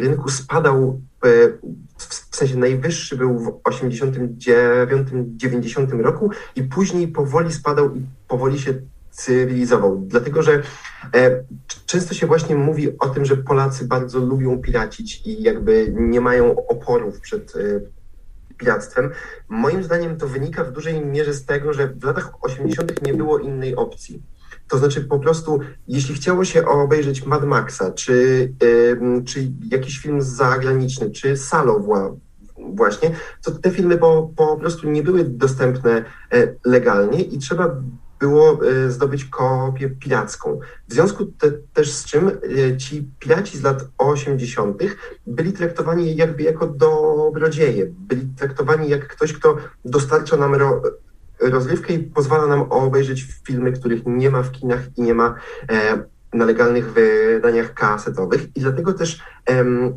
rynku 0.00 0.30
spadał, 0.30 1.00
e, 1.24 1.28
w 2.30 2.36
sensie 2.36 2.56
najwyższy 2.56 3.16
był 3.16 3.38
w 3.38 3.62
89-90 3.62 6.00
roku 6.00 6.30
i 6.56 6.62
później 6.62 7.08
powoli 7.08 7.52
spadał 7.52 7.94
i 7.94 8.02
powoli 8.28 8.58
się 8.58 8.74
cywilizował. 9.10 10.02
Dlatego, 10.06 10.42
że 10.42 10.62
często 11.86 12.14
się 12.14 12.26
właśnie 12.26 12.56
mówi 12.56 12.98
o 12.98 13.08
tym, 13.08 13.24
że 13.24 13.36
Polacy 13.36 13.84
bardzo 13.84 14.18
lubią 14.18 14.58
piracić 14.58 15.26
i 15.26 15.42
jakby 15.42 15.94
nie 15.96 16.20
mają 16.20 16.66
oporów 16.66 17.20
przed 17.20 17.52
piractwem. 18.58 19.10
Moim 19.48 19.84
zdaniem 19.84 20.16
to 20.16 20.28
wynika 20.28 20.64
w 20.64 20.72
dużej 20.72 21.06
mierze 21.06 21.34
z 21.34 21.44
tego, 21.44 21.72
że 21.72 21.88
w 21.88 22.04
latach 22.04 22.30
80. 22.40 23.02
nie 23.02 23.14
było 23.14 23.38
innej 23.38 23.76
opcji. 23.76 24.22
To 24.68 24.78
znaczy 24.78 25.00
po 25.00 25.18
prostu, 25.18 25.60
jeśli 25.88 26.14
chciało 26.14 26.44
się 26.44 26.66
obejrzeć 26.66 27.26
Mad 27.26 27.44
Maxa, 27.44 27.92
czy, 27.92 28.52
czy 29.24 29.52
jakiś 29.70 29.98
film 29.98 30.22
zagraniczny, 30.22 31.10
czy 31.10 31.36
Salo 31.36 31.80
właśnie, 32.74 33.10
to 33.44 33.50
te 33.50 33.70
filmy 33.70 33.98
po, 33.98 34.30
po 34.36 34.56
prostu 34.56 34.90
nie 34.90 35.02
były 35.02 35.24
dostępne 35.24 36.04
e, 36.32 36.54
legalnie 36.64 37.20
i 37.20 37.38
trzeba 37.38 37.76
było 38.20 38.60
e, 38.66 38.90
zdobyć 38.90 39.24
kopię 39.24 39.90
piracką. 39.90 40.60
W 40.88 40.92
związku 40.92 41.26
te, 41.26 41.52
też 41.74 41.92
z 41.92 42.04
czym 42.04 42.28
e, 42.28 42.76
ci 42.76 43.08
piraci 43.18 43.58
z 43.58 43.62
lat 43.62 43.84
80. 43.98 44.82
byli 45.26 45.52
traktowani 45.52 46.16
jakby 46.16 46.42
jako 46.42 46.66
dobrodzieje, 46.66 47.86
byli 47.86 48.28
traktowani 48.36 48.88
jak 48.88 49.08
ktoś, 49.08 49.32
kto 49.32 49.56
dostarcza 49.84 50.36
nam 50.36 50.54
ro, 50.54 50.82
rozrywkę 51.42 51.92
i 51.92 51.98
pozwala 51.98 52.46
nam 52.46 52.62
obejrzeć 52.62 53.26
filmy, 53.44 53.72
których 53.72 54.02
nie 54.06 54.30
ma 54.30 54.42
w 54.42 54.52
kinach 54.52 54.80
i 54.96 55.02
nie 55.02 55.14
ma 55.14 55.34
e, 55.72 55.98
na 56.32 56.44
legalnych 56.44 56.92
wydaniach 56.92 57.74
kasetowych. 57.74 58.56
I 58.56 58.60
dlatego 58.60 58.92
też 58.92 59.22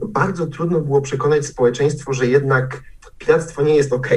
bardzo 0.06 0.48
trudno 0.48 0.80
było 0.80 1.02
przekonać 1.02 1.46
społeczeństwo, 1.46 2.14
że 2.14 2.28
jednak 2.28 2.82
piractwo 3.18 3.62
nie 3.62 3.76
jest 3.76 3.94
ok, 3.94 4.08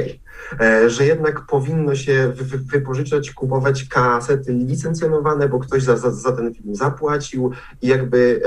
e, 0.59 0.89
że 0.89 1.05
jednak 1.05 1.45
powinno 1.45 1.95
się 1.95 2.33
wy, 2.35 2.57
wypożyczać, 2.57 3.31
kupować 3.31 3.83
kasety 3.83 4.53
licencjonowane, 4.53 5.49
bo 5.49 5.59
ktoś 5.59 5.83
za, 5.83 5.97
za, 5.97 6.11
za 6.11 6.31
ten 6.31 6.53
film 6.53 6.75
zapłacił 6.75 7.51
i 7.81 7.87
jakby 7.87 8.41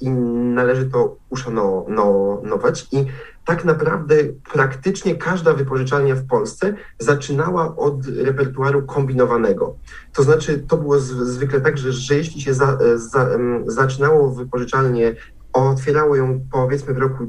i 0.00 0.10
należy 0.10 0.90
to 0.90 1.16
uszanować. 1.30 2.88
I 2.92 3.06
tak 3.44 3.64
naprawdę 3.64 4.14
praktycznie 4.52 5.16
każda 5.16 5.54
wypożyczalnia 5.54 6.14
w 6.14 6.26
Polsce 6.26 6.74
zaczynała 6.98 7.76
od 7.76 8.06
repertuaru 8.06 8.82
kombinowanego. 8.82 9.76
To 10.12 10.22
znaczy, 10.22 10.64
to 10.68 10.76
było 10.76 10.98
zwykle 10.98 11.60
tak, 11.60 11.78
że, 11.78 11.92
że 11.92 12.16
jeśli 12.16 12.40
się 12.40 12.54
za, 12.54 12.78
za, 12.94 13.28
zaczynało 13.66 14.30
wypożyczalnię, 14.30 15.14
otwierało 15.52 16.16
ją 16.16 16.46
powiedzmy 16.52 16.94
w 16.94 16.98
roku 16.98 17.26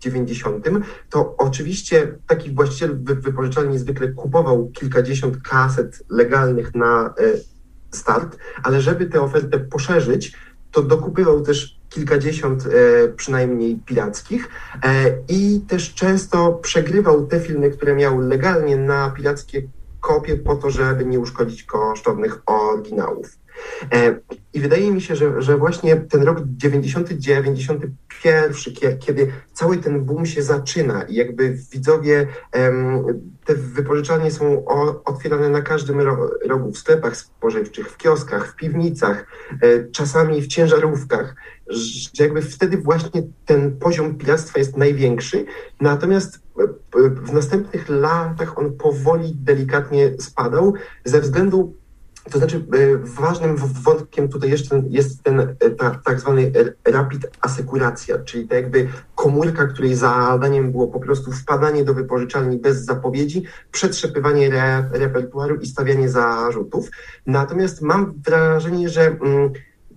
90, 0.00 0.66
to 1.10 1.36
oczywiście 1.36 2.18
taki 2.26 2.50
właściciel 2.50 2.98
wypożyczalni 3.02 3.78
zwykle 3.78 4.08
kupował 4.08 4.70
kilkadziesiąt 4.70 5.42
kaset 5.42 6.02
legalnych 6.10 6.74
na 6.74 7.06
e, 7.06 7.32
start, 7.90 8.36
ale 8.62 8.80
żeby 8.80 9.06
tę 9.06 9.20
ofertę 9.20 9.58
poszerzyć, 9.58 10.36
to 10.70 10.82
dokupywał 10.82 11.40
też 11.40 11.79
kilkadziesiąt 11.90 12.66
e, 12.66 13.08
przynajmniej 13.08 13.76
pirackich 13.76 14.48
e, 14.82 15.04
i 15.28 15.60
też 15.68 15.94
często 15.94 16.52
przegrywał 16.52 17.26
te 17.26 17.40
filmy, 17.40 17.70
które 17.70 17.94
miał 17.94 18.18
legalnie 18.18 18.76
na 18.76 19.10
pirackie 19.10 19.62
kopie 20.00 20.36
po 20.36 20.56
to, 20.56 20.70
żeby 20.70 21.04
nie 21.04 21.18
uszkodzić 21.18 21.62
kosztownych 21.62 22.42
oryginałów. 22.46 23.38
E, 23.92 24.16
I 24.52 24.60
wydaje 24.60 24.90
mi 24.90 25.00
się, 25.00 25.16
że, 25.16 25.42
że 25.42 25.56
właśnie 25.56 25.96
ten 25.96 26.22
rok 26.22 26.38
90-91, 26.64 28.98
kiedy 28.98 29.32
cały 29.52 29.76
ten 29.76 30.04
boom 30.04 30.26
się 30.26 30.42
zaczyna 30.42 31.02
i 31.02 31.14
jakby 31.14 31.56
widzowie, 31.72 32.26
te 33.44 33.54
wypożyczalnie 33.54 34.30
są 34.30 34.64
otwierane 35.04 35.48
na 35.48 35.62
każdym 35.62 36.00
rogu, 36.44 36.72
w 36.72 36.78
sklepach 36.78 37.16
spożywczych, 37.16 37.90
w 37.90 37.96
kioskach, 37.96 38.52
w 38.52 38.56
piwnicach, 38.56 39.26
e, 39.62 39.84
czasami 39.92 40.42
w 40.42 40.46
ciężarówkach, 40.46 41.34
że 41.66 42.24
jakby 42.24 42.42
wtedy 42.42 42.76
właśnie 42.76 43.22
ten 43.46 43.76
poziom 43.76 44.14
piractwa 44.14 44.58
jest 44.58 44.76
największy, 44.76 45.44
natomiast 45.80 46.36
e, 46.36 46.40
w 47.08 47.32
następnych 47.32 47.88
latach 47.88 48.58
on 48.58 48.72
powoli, 48.72 49.32
delikatnie 49.34 50.12
spadał 50.18 50.74
ze 51.04 51.20
względu 51.20 51.79
to 52.30 52.38
znaczy, 52.38 52.56
e, 52.56 52.96
ważnym 52.96 53.56
wątkiem 53.56 54.28
tutaj 54.28 54.50
jeszcze 54.50 54.82
jest 54.88 55.22
ten 55.22 55.40
e, 55.40 55.70
ta, 55.70 56.00
tak 56.04 56.20
zwany 56.20 56.52
rapid 56.84 57.26
asekuracja, 57.40 58.18
czyli 58.18 58.48
to 58.48 58.54
jakby 58.54 58.88
komórka, 59.14 59.66
której 59.66 59.94
zadaniem 59.94 60.72
było 60.72 60.88
po 60.88 61.00
prostu 61.00 61.32
wpadanie 61.32 61.84
do 61.84 61.94
wypożyczalni 61.94 62.58
bez 62.58 62.84
zapowiedzi, 62.84 63.44
przetrzepywanie 63.72 64.46
re, 64.46 64.88
repertuaru 64.92 65.56
i 65.56 65.66
stawianie 65.66 66.08
zarzutów. 66.08 66.90
Natomiast 67.26 67.82
mam 67.82 68.14
wrażenie, 68.26 68.88
że 68.88 69.06
mm, 69.06 69.52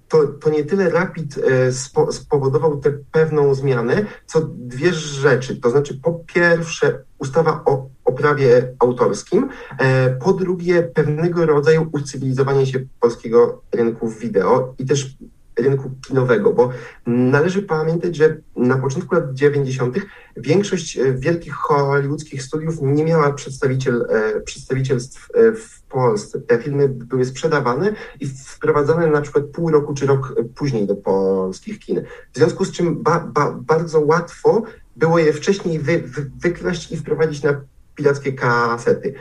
to, 0.07 0.27
to 0.27 0.49
nie 0.49 0.63
tyle 0.63 0.89
Rapid 0.89 1.37
e, 1.37 1.71
spo, 1.71 2.11
spowodował 2.11 2.79
tę 2.79 2.91
pewną 3.11 3.53
zmianę, 3.53 4.05
co 4.25 4.41
dwie 4.41 4.93
rzeczy. 4.93 5.55
To 5.55 5.69
znaczy, 5.69 5.99
po 6.03 6.13
pierwsze, 6.13 7.03
ustawa 7.19 7.61
o, 7.65 7.89
o 8.05 8.11
prawie 8.11 8.73
autorskim, 8.79 9.49
e, 9.79 10.09
po 10.09 10.33
drugie, 10.33 10.83
pewnego 10.83 11.45
rodzaju 11.45 11.89
ucywilizowanie 11.91 12.65
się 12.65 12.79
polskiego 12.99 13.61
rynku 13.71 14.09
wideo 14.09 14.73
i 14.79 14.85
też 14.85 15.17
rynku 15.59 15.91
kinowego, 16.07 16.53
bo 16.53 16.69
należy 17.07 17.61
pamiętać, 17.61 18.15
że 18.15 18.37
na 18.55 18.77
początku 18.77 19.15
lat 19.15 19.33
90. 19.33 19.97
większość 20.37 20.97
e, 20.97 21.13
wielkich 21.13 21.53
hollywoodzkich 21.53 22.43
studiów 22.43 22.75
nie 22.81 23.05
miała 23.05 23.33
przedstawiciel, 23.33 24.07
e, 24.09 24.41
przedstawicielstw 24.41 25.29
w 25.55 25.81
Polsce. 25.81 26.41
Te 26.41 26.59
filmy 26.59 26.89
były 26.89 27.25
sprzedawane 27.25 27.93
i 28.19 28.27
wprowadzane 28.27 29.07
na 29.07 29.21
przykład 29.21 29.45
pół 29.45 29.71
roku 29.71 29.93
czy 29.93 30.05
rok 30.05 30.35
później 30.55 30.87
do 30.87 30.95
polskich 30.95 31.79
kin. 31.79 32.01
W 32.33 32.37
związku 32.37 32.65
z 32.65 32.71
czym 32.71 33.03
ba, 33.03 33.19
ba, 33.19 33.51
bardzo 33.51 33.99
łatwo 33.99 34.63
było 34.95 35.19
je 35.19 35.33
wcześniej 35.33 35.79
wy, 35.79 35.99
wy, 35.99 36.31
wykraść 36.39 36.91
i 36.91 36.97
wprowadzić 36.97 37.43
na 37.43 37.61
pirackie 37.95 38.33
kasety. 38.33 39.13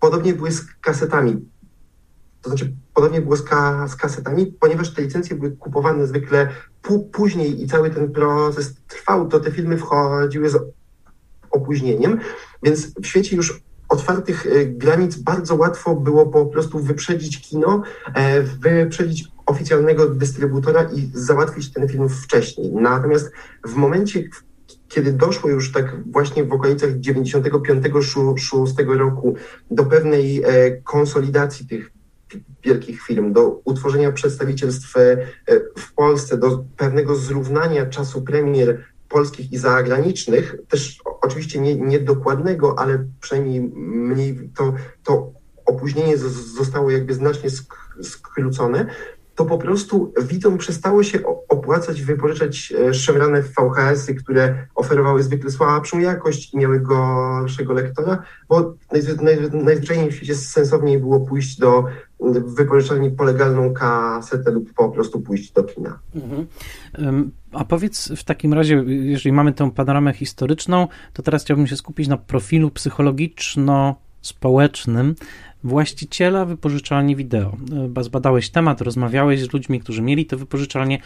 Podobnie 0.00 0.34
były 0.34 0.52
z 0.52 0.66
kasetami 0.80 1.54
to 2.44 2.50
znaczy 2.50 2.72
podobnie 2.94 3.20
było 3.20 3.36
z, 3.36 3.42
ka, 3.42 3.88
z 3.88 3.96
kasetami, 3.96 4.46
ponieważ 4.46 4.94
te 4.94 5.02
licencje 5.02 5.36
były 5.36 5.50
kupowane 5.50 6.06
zwykle 6.06 6.48
później 7.12 7.62
i 7.62 7.66
cały 7.66 7.90
ten 7.90 8.12
proces 8.12 8.74
trwał, 8.88 9.28
to 9.28 9.40
te 9.40 9.50
filmy 9.50 9.76
wchodziły 9.76 10.50
z 10.50 10.56
opóźnieniem, 11.50 12.20
więc 12.62 12.94
w 13.00 13.06
świecie 13.06 13.36
już 13.36 13.62
otwartych 13.88 14.46
e, 14.46 14.66
granic 14.66 15.16
bardzo 15.16 15.54
łatwo 15.54 15.94
było 15.94 16.26
po 16.26 16.46
prostu 16.46 16.78
wyprzedzić 16.78 17.40
kino, 17.40 17.82
e, 18.14 18.42
wyprzedzić 18.42 19.28
oficjalnego 19.46 20.08
dystrybutora 20.08 20.82
i 20.82 21.10
załatwić 21.14 21.72
ten 21.72 21.88
film 21.88 22.08
wcześniej. 22.08 22.72
Natomiast 22.72 23.32
w 23.66 23.74
momencie, 23.74 24.22
kiedy 24.94 25.12
doszło 25.12 25.50
już 25.50 25.72
tak 25.72 25.96
właśnie 26.12 26.44
w 26.44 26.52
okolicach 26.52 26.90
95-6 26.90 28.96
roku 28.96 29.34
do 29.70 29.84
pewnej 29.84 30.42
e, 30.42 30.70
konsolidacji 30.70 31.66
tych 31.66 31.90
wielkich 32.64 33.02
firm, 33.02 33.32
do 33.32 33.60
utworzenia 33.64 34.12
przedstawicielstw 34.12 34.94
w 35.78 35.94
Polsce, 35.94 36.38
do 36.38 36.64
pewnego 36.76 37.16
zrównania 37.16 37.86
czasu 37.86 38.22
premier 38.22 38.84
polskich 39.08 39.52
i 39.52 39.58
zagranicznych, 39.58 40.56
też 40.68 40.98
oczywiście 41.22 41.60
nie, 41.60 41.76
niedokładnego, 41.76 42.78
ale 42.78 43.04
przynajmniej 43.20 43.60
mniej 43.76 44.50
to, 44.56 44.74
to 45.04 45.32
opóźnienie 45.66 46.16
zostało 46.56 46.90
jakby 46.90 47.14
znacznie 47.14 47.50
skrócone, 48.02 48.86
to 49.34 49.44
po 49.44 49.58
prostu 49.58 50.12
widzom 50.22 50.58
przestało 50.58 51.02
się 51.02 51.18
opłacać 51.48 52.02
wypożyczać 52.02 52.72
e, 52.88 52.94
szemrane 52.94 53.42
VHS-y, 53.42 54.14
które 54.14 54.66
oferowały 54.74 55.22
zwykle 55.22 55.50
słabszą 55.50 55.98
jakość 55.98 56.54
i 56.54 56.58
miały 56.58 56.80
gorszego 56.80 57.72
lektora, 57.72 58.22
bo 58.48 58.74
najzwyczajniej 59.64 60.10
w 60.10 60.14
świecie 60.14 60.34
sensowniej 60.34 60.98
było 60.98 61.20
pójść 61.20 61.58
do 61.58 61.84
wypożyczalni 62.30 63.10
po 63.10 63.24
legalną 63.24 63.72
kasetę 63.72 64.50
lub 64.50 64.74
po 64.74 64.88
prostu 64.88 65.20
pójść 65.20 65.52
do 65.52 65.64
kina. 65.64 65.98
Mhm. 66.14 66.46
A 67.52 67.64
powiedz 67.64 68.12
w 68.16 68.24
takim 68.24 68.54
razie, 68.54 68.84
jeżeli 68.86 69.32
mamy 69.32 69.52
tę 69.52 69.70
panoramę 69.70 70.12
historyczną, 70.12 70.88
to 71.12 71.22
teraz 71.22 71.44
chciałbym 71.44 71.66
się 71.66 71.76
skupić 71.76 72.08
na 72.08 72.16
profilu 72.16 72.70
psychologiczno-społecznym 72.70 75.14
właściciela 75.64 76.44
wypożyczalni 76.44 77.16
wideo. 77.16 77.56
Zbadałeś 78.00 78.50
temat, 78.50 78.80
rozmawiałeś 78.80 79.42
z 79.42 79.52
ludźmi, 79.52 79.80
którzy 79.80 80.02
mieli 80.02 80.26
te 80.26 80.36
wypożyczalnie. 80.36 80.98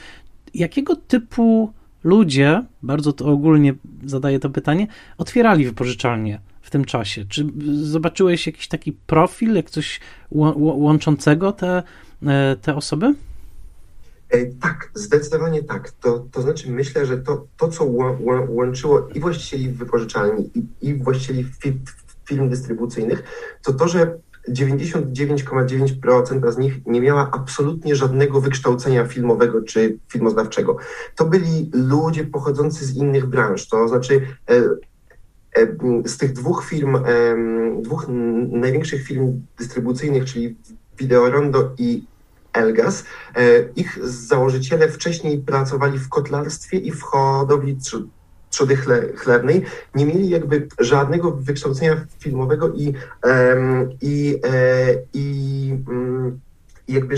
Jakiego 0.54 0.96
typu 0.96 1.72
ludzie, 2.04 2.64
bardzo 2.82 3.12
to 3.12 3.26
ogólnie 3.26 3.74
zadaję 4.06 4.38
to 4.38 4.50
pytanie, 4.50 4.86
otwierali 5.18 5.64
wypożyczalnie 5.64 6.40
w 6.62 6.70
tym 6.70 6.84
czasie? 6.84 7.24
Czy 7.28 7.46
zobaczyłeś 7.82 8.46
jakiś 8.46 8.68
taki 8.68 8.92
profil, 8.92 9.54
jak 9.54 9.70
coś 9.70 10.00
łączącego 10.56 11.52
te, 11.52 11.82
e, 12.26 12.56
te 12.62 12.76
osoby? 12.76 13.14
E, 14.30 14.46
tak, 14.46 14.90
zdecydowanie 14.94 15.62
tak. 15.62 15.90
To, 15.90 16.26
to 16.32 16.42
znaczy 16.42 16.70
myślę, 16.70 17.06
że 17.06 17.18
to, 17.18 17.46
to 17.56 17.68
co 17.68 17.84
łączyło 18.48 19.08
i 19.14 19.20
właścicieli 19.20 19.68
wypożyczalni, 19.68 20.50
i, 20.54 20.88
i 20.88 20.94
właścicieli 20.94 21.46
firm 22.24 22.48
dystrybucyjnych, 22.48 23.22
to 23.62 23.72
to, 23.72 23.88
że 23.88 24.18
99,9% 24.52 26.52
z 26.52 26.58
nich 26.58 26.86
nie 26.86 27.00
miała 27.00 27.30
absolutnie 27.32 27.96
żadnego 27.96 28.40
wykształcenia 28.40 29.06
filmowego 29.06 29.62
czy 29.62 29.98
filmoznawczego. 30.08 30.76
To 31.16 31.24
byli 31.24 31.70
ludzie 31.72 32.24
pochodzący 32.24 32.84
z 32.84 32.96
innych 32.96 33.26
branż, 33.26 33.68
to 33.68 33.88
znaczy 33.88 34.26
e, 34.50 34.56
e, 34.56 34.60
z 36.04 36.16
tych 36.16 36.32
dwóch 36.32 36.64
firm, 36.64 36.98
dwóch 37.82 38.06
największych 38.48 39.04
firm 39.04 39.40
dystrybucyjnych, 39.58 40.24
czyli 40.24 40.56
Videorondo 40.98 41.70
i 41.78 42.04
Elgas, 42.52 43.04
e, 43.36 43.68
ich 43.76 43.98
założyciele 44.04 44.88
wcześniej 44.88 45.38
pracowali 45.38 45.98
w 45.98 46.08
kotlarstwie 46.08 46.78
i 46.78 46.92
w 46.92 47.02
hodowli 47.02 47.76
trzody 48.50 48.76
chlebnej, 49.16 49.64
nie 49.94 50.06
mieli 50.06 50.28
jakby 50.28 50.68
żadnego 50.78 51.30
wykształcenia 51.30 52.06
filmowego 52.18 52.72
i, 52.72 52.94
i, 54.00 54.40
e, 54.44 54.94
i, 55.14 55.74
mm, 55.88 56.40
i 56.88 56.92
jakby 56.92 57.16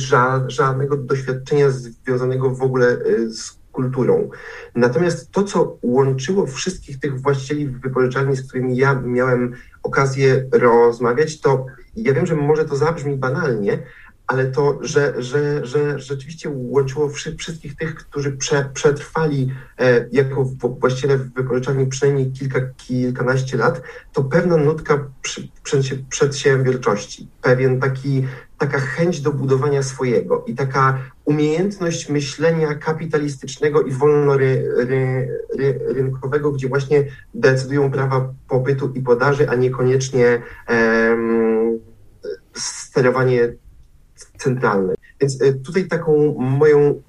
żadnego 0.49 0.97
doświadczenia 0.97 1.71
związanego 1.71 2.51
w 2.51 2.63
ogóle 2.63 2.87
e, 2.87 3.31
z 3.31 3.61
kulturą. 3.73 4.31
Natomiast 4.75 5.31
to, 5.31 5.45
co 5.45 5.79
łączyło 5.83 6.47
wszystkich 6.47 7.01
tych 7.01 7.21
właścicieli 7.21 7.67
wypożyczalni, 7.67 8.37
z 8.37 8.49
którymi 8.49 8.77
ja 8.77 8.95
miałem 8.95 9.53
okazję 9.83 10.49
rozmawiać, 10.53 11.41
to 11.41 11.67
ja 11.97 12.13
wiem, 12.13 12.27
że 12.27 12.37
może 12.37 12.65
to 12.65 12.77
zabrzmi 12.77 13.17
banalnie, 13.17 13.79
ale 14.31 14.47
to, 14.47 14.79
że, 14.81 15.23
że, 15.23 15.67
że 15.67 15.99
rzeczywiście 15.99 16.51
łączyło 16.53 17.09
wszystkich 17.39 17.77
tych, 17.77 17.95
którzy 17.95 18.33
prze, 18.33 18.71
przetrwali 18.75 19.53
e, 19.79 20.07
jako 20.13 20.45
właściciele 20.81 21.19
wypożyczalni 21.19 21.87
przynajmniej 21.87 22.33
kilka, 22.33 22.61
kilkanaście 22.77 23.57
lat, 23.57 23.83
to 24.13 24.25
pewna 24.25 24.57
nutka 24.57 25.07
przy, 25.23 25.49
przedsiębiorczości, 26.09 27.29
pewien 27.43 27.81
taki, 27.81 28.27
taka 28.59 28.79
chęć 28.79 29.21
do 29.21 29.33
budowania 29.33 29.83
swojego 29.83 30.45
i 30.47 30.55
taka 30.55 30.99
umiejętność 31.25 32.09
myślenia 32.09 32.75
kapitalistycznego 32.75 33.83
i 33.83 33.93
wolnorynkowego, 33.93 36.53
gdzie 36.53 36.69
właśnie 36.69 37.05
decydują 37.35 37.91
prawa 37.91 38.35
popytu 38.49 38.93
i 38.95 39.01
podaży, 39.01 39.49
a 39.49 39.55
niekoniecznie 39.55 40.43
um, 40.69 41.79
sterowanie 42.55 43.53
centralnej. 44.43 44.97
Więc 45.21 45.43
e, 45.43 45.53
tutaj 45.53 45.89
taką 45.89 46.35
moją 46.39 47.03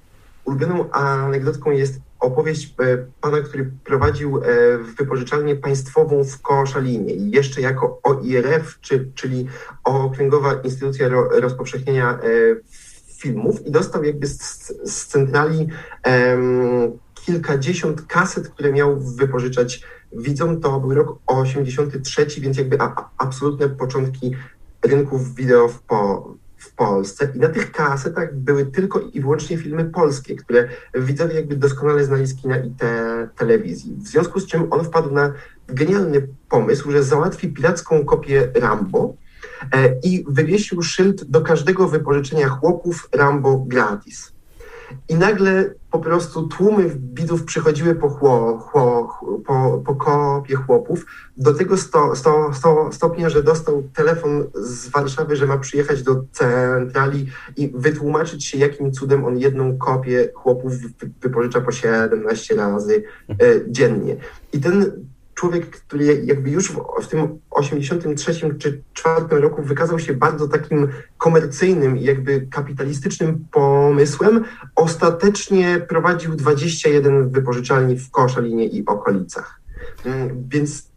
ulubioną 0.45 0.91
anegdotką 0.91 1.71
jest 1.71 1.99
opowieść 2.19 2.75
e, 2.79 2.97
pana, 3.21 3.41
który 3.41 3.71
prowadził 3.83 4.37
e, 4.37 4.41
wypożyczalnię 4.77 5.55
państwową 5.55 6.23
w 6.23 6.41
Koszalinie 6.41 7.13
jeszcze 7.13 7.61
jako 7.61 7.99
OIRF, 8.03 8.79
czy, 8.81 9.11
czyli 9.15 9.47
Okręgowa 9.83 10.53
Instytucja 10.53 11.09
Rozpowszechniania 11.31 12.19
Filmów 13.17 13.67
i 13.67 13.71
dostał 13.71 14.03
jakby 14.03 14.27
z, 14.27 14.37
z 14.85 15.07
centrali 15.07 15.67
um, 16.05 16.91
kilkadziesiąt 17.25 18.01
kaset, 18.01 18.49
które 18.49 18.71
miał 18.71 18.99
wypożyczać 18.99 19.81
widzom. 20.13 20.61
To 20.61 20.79
był 20.79 20.93
rok 20.93 21.19
83, 21.27 22.25
więc 22.37 22.57
jakby 22.57 22.81
a, 22.81 23.09
absolutne 23.17 23.69
początki 23.69 24.35
rynków 24.83 25.35
wideo 25.35 25.67
w, 25.67 25.81
po, 25.81 26.33
w 26.61 26.73
Polsce 26.75 27.31
i 27.35 27.39
na 27.39 27.49
tych 27.49 27.71
kasetach 27.71 28.35
były 28.35 28.65
tylko 28.65 28.99
i 28.99 29.21
wyłącznie 29.21 29.57
filmy 29.57 29.85
polskie, 29.85 30.35
które 30.35 30.67
widzowie 30.93 31.35
jakby 31.35 31.55
doskonale 31.55 32.05
znali 32.05 32.27
z 32.27 32.35
kina 32.35 32.57
i 32.57 32.71
te, 32.71 33.29
telewizji. 33.37 33.95
W 33.95 34.07
związku 34.07 34.39
z 34.39 34.47
czym 34.47 34.73
on 34.73 34.83
wpadł 34.83 35.11
na 35.11 35.33
genialny 35.67 36.27
pomysł, 36.49 36.91
że 36.91 37.03
załatwi 37.03 37.53
piracką 37.53 38.05
kopię 38.05 38.51
Rambo 38.55 39.13
e, 39.71 39.99
i 40.03 40.25
wywiesił 40.27 40.81
szyld 40.81 41.23
do 41.23 41.41
każdego 41.41 41.87
wypożyczenia 41.87 42.49
chłopów 42.49 43.09
Rambo 43.11 43.57
gratis. 43.57 44.31
I 45.09 45.15
nagle 45.15 45.73
po 45.91 45.99
prostu 45.99 46.47
tłumy 46.47 46.91
widzów 47.13 47.43
przychodziły 47.43 47.95
po, 47.95 48.09
chło, 48.09 48.57
chło, 48.59 49.19
po, 49.45 49.81
po 49.85 49.95
kopie 49.95 50.55
chłopów 50.55 51.05
do 51.37 51.53
tego 51.53 51.77
sto, 51.77 52.15
sto, 52.15 52.53
sto, 52.53 52.89
stopnia, 52.91 53.29
że 53.29 53.43
dostał 53.43 53.83
telefon 53.93 54.43
z 54.53 54.89
Warszawy, 54.89 55.35
że 55.35 55.47
ma 55.47 55.57
przyjechać 55.57 56.03
do 56.03 56.23
centrali 56.31 57.27
i 57.57 57.71
wytłumaczyć 57.75 58.45
się, 58.45 58.57
jakim 58.57 58.91
cudem 58.91 59.25
on 59.25 59.37
jedną 59.37 59.77
kopię 59.77 60.29
chłopów 60.33 60.73
wypożycza 61.21 61.61
po 61.61 61.71
17 61.71 62.55
razy 62.55 63.03
e, 63.29 63.35
dziennie. 63.67 64.15
I 64.53 64.59
ten 64.59 64.91
człowiek, 65.41 65.69
który 65.69 66.23
jakby 66.25 66.49
już 66.49 66.71
w, 66.71 66.79
w 67.01 67.07
tym 67.07 67.39
83 67.51 68.33
czy 68.59 68.81
4 68.93 69.25
roku 69.29 69.63
wykazał 69.63 69.99
się 69.99 70.13
bardzo 70.13 70.47
takim 70.47 70.87
komercyjnym 71.17 71.97
i 71.97 72.03
jakby 72.03 72.47
kapitalistycznym 72.51 73.45
pomysłem, 73.51 74.43
ostatecznie 74.75 75.85
prowadził 75.89 76.35
21 76.35 77.29
wypożyczalni 77.29 77.95
w 77.97 78.11
Koszalinie 78.11 78.65
i 78.65 78.85
okolicach. 78.85 79.61
Mm, 80.05 80.47
więc 80.49 80.87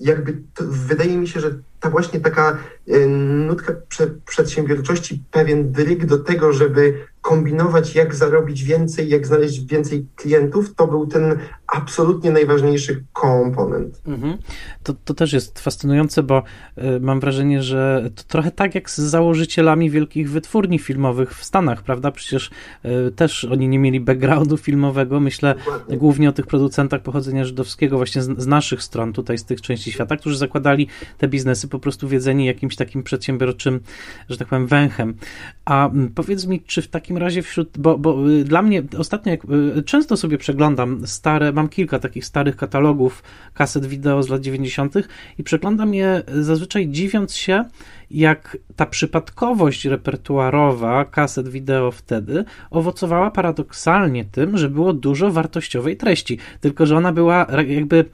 jakby 0.00 0.42
wydaje 0.60 1.16
mi 1.16 1.28
się, 1.28 1.40
że 1.40 1.50
ta 1.80 1.90
właśnie 1.90 2.20
taka 2.20 2.58
e, 2.88 3.06
nutka 3.06 3.72
prze, 3.88 4.06
przedsiębiorczości, 4.06 5.22
pewien 5.30 5.72
dryg 5.72 6.06
do 6.06 6.18
tego, 6.18 6.52
żeby 6.52 7.06
kombinować, 7.20 7.94
jak 7.94 8.14
zarobić 8.14 8.64
więcej, 8.64 9.08
jak 9.08 9.26
znaleźć 9.26 9.66
więcej 9.66 10.06
klientów, 10.16 10.74
to 10.74 10.86
był 10.86 11.06
ten 11.06 11.38
absolutnie 11.66 12.30
najważniejszy 12.30 13.04
komponent. 13.12 14.02
Mhm. 14.06 14.38
To, 14.82 14.94
to 15.04 15.14
też 15.14 15.32
jest 15.32 15.60
fascynujące, 15.60 16.22
bo 16.22 16.42
y, 16.78 17.00
mam 17.00 17.20
wrażenie, 17.20 17.62
że 17.62 18.10
to 18.14 18.22
trochę 18.22 18.50
tak 18.50 18.74
jak 18.74 18.90
z 18.90 18.98
założycielami 18.98 19.90
wielkich 19.90 20.30
wytwórni 20.30 20.78
filmowych 20.78 21.34
w 21.34 21.44
Stanach, 21.44 21.82
prawda? 21.82 22.10
Przecież 22.10 22.50
y, 22.84 23.10
też 23.10 23.44
oni 23.44 23.68
nie 23.68 23.78
mieli 23.78 24.00
backgroundu 24.00 24.56
filmowego. 24.56 25.20
Myślę 25.20 25.54
Dokładnie. 25.54 25.96
głównie 25.96 26.28
o 26.28 26.32
tych 26.32 26.46
producentach 26.46 27.02
pochodzenia 27.02 27.44
żydowskiego, 27.44 27.96
właśnie 27.96 28.22
z, 28.22 28.38
z, 28.38 28.46
naszych 28.46 28.82
stron, 28.82 29.12
tutaj 29.12 29.38
z 29.38 29.44
tych 29.44 29.60
części 29.60 29.92
świata, 29.92 30.16
którzy 30.16 30.38
zakładali 30.38 30.88
te 31.18 31.28
biznesy 31.28 31.68
po 31.68 31.78
prostu 31.78 32.08
wiedzeni 32.08 32.46
jakimś 32.46 32.76
takim 32.76 33.02
przedsiębiorczym, 33.02 33.80
że 34.28 34.38
tak 34.38 34.48
powiem, 34.48 34.66
węchem. 34.66 35.14
A 35.64 35.88
mm, 35.88 36.08
powiedz 36.08 36.46
mi, 36.46 36.60
czy 36.60 36.82
w 36.82 36.88
takim 36.88 37.09
razie 37.18 37.42
wśród, 37.42 37.78
bo, 37.78 37.98
bo 37.98 38.30
y, 38.30 38.44
dla 38.44 38.62
mnie 38.62 38.82
ostatnio, 38.98 39.30
jak, 39.30 39.40
często 39.84 40.16
sobie 40.16 40.38
przeglądam 40.38 41.06
stare, 41.06 41.52
mam 41.52 41.68
kilka 41.68 41.98
takich 41.98 42.24
starych 42.24 42.56
katalogów 42.56 43.22
kaset 43.54 43.86
wideo 43.86 44.22
z 44.22 44.28
lat 44.28 44.40
90. 44.40 44.94
i 45.38 45.42
przeglądam 45.42 45.94
je 45.94 46.22
zazwyczaj 46.40 46.88
dziwiąc 46.88 47.34
się, 47.34 47.64
jak 48.10 48.58
ta 48.76 48.86
przypadkowość 48.86 49.84
repertuarowa 49.84 51.04
kaset 51.04 51.48
wideo 51.48 51.90
wtedy 51.90 52.44
owocowała 52.70 53.30
paradoksalnie 53.30 54.24
tym, 54.24 54.58
że 54.58 54.70
było 54.70 54.92
dużo 54.92 55.30
wartościowej 55.30 55.96
treści, 55.96 56.38
tylko 56.60 56.86
że 56.86 56.96
ona 56.96 57.12
była 57.12 57.46
jakby 57.66 58.04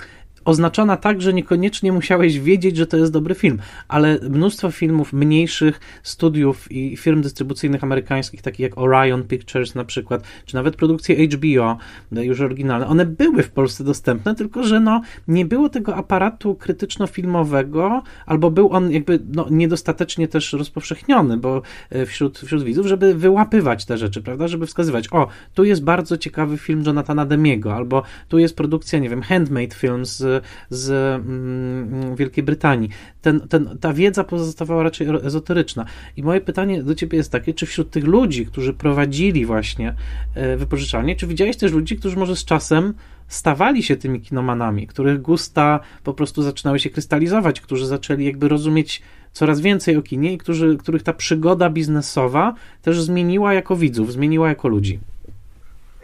oznaczona 0.47 0.97
tak, 0.97 1.23
że 1.23 1.33
niekoniecznie 1.33 1.93
musiałeś 1.93 2.41
wiedzieć, 2.41 2.77
że 2.77 2.87
to 2.87 2.97
jest 2.97 3.13
dobry 3.13 3.35
film, 3.35 3.59
ale 3.89 4.19
mnóstwo 4.31 4.71
filmów 4.71 5.13
mniejszych 5.13 5.81
studiów 6.03 6.73
i 6.73 6.97
firm 6.97 7.23
dystrybucyjnych 7.23 7.85
amerykańskich, 7.85 8.43
takich 8.43 8.61
jak 8.61 8.79
Orion 8.79 9.25
Pictures 9.25 9.75
na 9.75 9.85
przykład, 9.85 10.23
czy 10.45 10.55
nawet 10.55 10.77
produkcje 10.77 11.29
HBO, 11.29 11.79
no, 12.13 12.23
już 12.23 12.41
oryginalne, 12.41 12.87
one 12.87 13.07
były 13.07 13.43
w 13.43 13.51
Polsce 13.51 13.85
dostępne, 13.85 14.35
tylko 14.35 14.63
że 14.63 14.81
no, 14.81 15.01
nie 15.29 15.45
było 15.45 15.69
tego 15.69 15.97
aparatu 15.97 16.55
krytyczno-filmowego, 16.55 18.03
albo 18.27 18.51
był 18.51 18.73
on 18.73 18.91
jakby 18.91 19.19
no, 19.33 19.47
niedostatecznie 19.51 20.29
też 20.29 20.53
rozpowszechniony, 20.53 21.37
bo 21.37 21.63
e, 21.91 22.07
wśród, 22.07 22.39
wśród 22.39 22.63
widzów, 22.63 22.87
żeby 22.87 23.15
wyłapywać 23.15 23.85
te 23.85 23.99
rzeczy, 23.99 24.23
prawda, 24.23 24.49
żeby 24.49 24.67
wskazywać, 24.67 25.13
o, 25.13 25.29
tu 25.55 25.65
jest 25.65 25.85
bardzo 25.85 26.19
ciekawy 26.19 26.59
film 26.59 26.83
Jonathana 26.87 27.27
Demiego, 27.27 27.75
albo 27.75 28.03
tu 28.29 28.39
jest 28.39 28.57
produkcja, 28.57 28.99
nie 28.99 29.09
wiem, 29.09 29.23
Handmade 29.23 29.75
Films 29.75 30.23
z 30.71 30.91
mm, 30.91 32.17
Wielkiej 32.17 32.45
Brytanii. 32.45 32.89
Ten, 33.23 33.41
ten, 33.41 33.79
ta 33.81 33.93
wiedza 33.93 34.25
pozostawała 34.25 34.83
raczej 34.83 35.09
ezoteryczna. 35.23 35.85
I 36.17 36.23
moje 36.23 36.41
pytanie 36.41 36.83
do 36.83 36.95
ciebie 36.95 37.19
jest 37.19 37.33
takie, 37.33 37.55
czy 37.55 37.67
wśród 37.67 37.91
tych 37.91 38.05
ludzi, 38.05 38.47
którzy 38.47 38.75
prowadzili 38.75 39.47
właśnie 39.47 39.95
e, 40.35 40.57
wypożyczalnie, 40.57 41.17
czy 41.17 41.27
widziałeś 41.27 41.57
też 41.57 41.73
ludzi, 41.73 41.97
którzy 41.97 42.17
może 42.17 42.37
z 42.37 42.45
czasem 42.45 42.95
stawali 43.29 43.83
się 43.83 43.97
tymi 43.97 44.21
kinomanami, 44.21 44.87
których 44.87 45.23
gusta 45.23 45.81
po 46.05 46.15
prostu 46.15 46.43
zaczynały 46.43 46.79
się 46.79 46.91
krystalizować, 46.91 47.61
którzy 47.61 47.87
zaczęli 47.87 48.25
jakby 48.25 48.49
rozumieć 48.49 49.03
coraz 49.33 49.61
więcej 49.61 49.97
o 49.97 50.03
kinie 50.03 50.33
i 50.33 50.39
którzy, 50.39 50.77
których 50.77 51.03
ta 51.03 51.13
przygoda 51.13 51.71
biznesowa 51.71 52.55
też 52.83 53.01
zmieniła 53.01 53.55
jako 53.55 53.77
widzów, 53.77 54.13
zmieniła 54.13 54.49
jako 54.49 54.69
ludzi? 54.69 55.01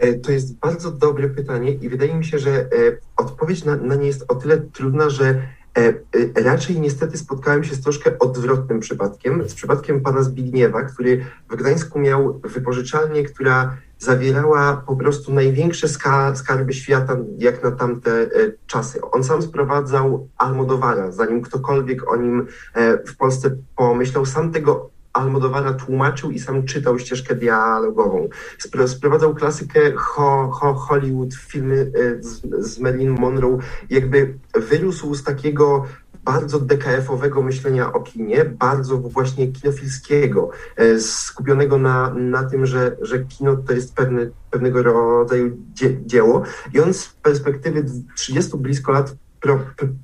E, 0.03 0.15
to 0.15 0.33
jest 0.33 0.59
bardzo 0.59 0.91
dobre 0.91 1.29
pytanie 1.29 1.73
i 1.73 1.89
wydaje 1.89 2.15
mi 2.15 2.25
się, 2.25 2.39
że 2.39 2.51
e, 2.51 2.67
odpowiedź 3.17 3.65
na, 3.65 3.77
na 3.77 3.95
nie 3.95 4.07
jest 4.07 4.25
o 4.29 4.35
tyle 4.35 4.59
trudna, 4.59 5.11
że 5.11 5.43
e, 5.79 5.93
raczej 6.43 6.81
niestety 6.81 7.19
spotkałem 7.19 7.65
się 7.65 7.75
z 7.75 7.81
troszkę 7.81 8.19
odwrotnym 8.19 8.81
przypadkiem, 8.81 9.49
z 9.49 9.55
przypadkiem 9.55 10.01
pana 10.01 10.23
Zbigniewa, 10.23 10.83
który 10.83 11.25
w 11.51 11.57
Gdańsku 11.57 11.99
miał 11.99 12.41
wypożyczalnię, 12.41 13.25
która 13.25 13.77
zawierała 13.99 14.83
po 14.87 14.97
prostu 14.97 15.35
największe 15.35 15.89
skarby 16.35 16.73
świata, 16.73 17.17
jak 17.39 17.63
na 17.63 17.71
tamte 17.71 18.31
czasy. 18.67 19.01
On 19.01 19.25
sam 19.25 19.43
sprowadzał 19.43 20.29
Almodowara, 20.39 21.13
zanim 21.13 21.43
ktokolwiek 21.43 22.13
o 22.13 22.17
nim 22.17 22.47
w 23.07 23.17
Polsce 23.17 23.57
pomyślał. 23.77 24.27
Sam 24.27 24.53
tego 24.53 24.92
Almodovara 25.13 25.73
tłumaczył 25.73 26.31
i 26.31 26.39
sam 26.39 26.65
czytał 26.65 26.99
ścieżkę 26.99 27.35
dialogową. 27.35 28.29
Sprowadzał 28.87 29.35
klasykę 29.35 29.93
ho, 29.97 30.51
ho, 30.53 30.75
Hollywood, 30.75 31.35
filmy 31.35 31.93
e, 31.95 32.23
z, 32.23 32.43
z 32.59 32.79
Marilyn 32.79 33.21
Monroe. 33.21 33.59
Jakby 33.91 34.35
wyrósł 34.55 35.15
z 35.15 35.25
takiego 35.25 35.85
bardzo 36.25 36.61
DKF-owego 36.61 37.43
myślenia 37.43 37.93
o 37.93 38.01
kinie, 38.01 38.45
bardzo 38.45 38.99
właśnie 38.99 39.53
kinofilskiego, 39.53 40.51
e, 40.77 41.01
skupionego 41.01 41.79
na, 41.79 42.15
na 42.15 42.45
tym, 42.45 42.67
że, 42.67 42.97
że 43.01 43.25
kino 43.25 43.57
to 43.57 43.73
jest 43.73 43.95
pewne, 43.95 44.27
pewnego 44.51 44.83
rodzaju 44.83 45.59
dzie, 45.75 45.97
dzieło. 46.07 46.43
I 46.75 46.81
on 46.81 46.95
z 46.95 47.09
perspektywy 47.09 47.85
30 48.17 48.57
blisko 48.57 48.93
lat 48.93 49.17
pro, 49.41 49.61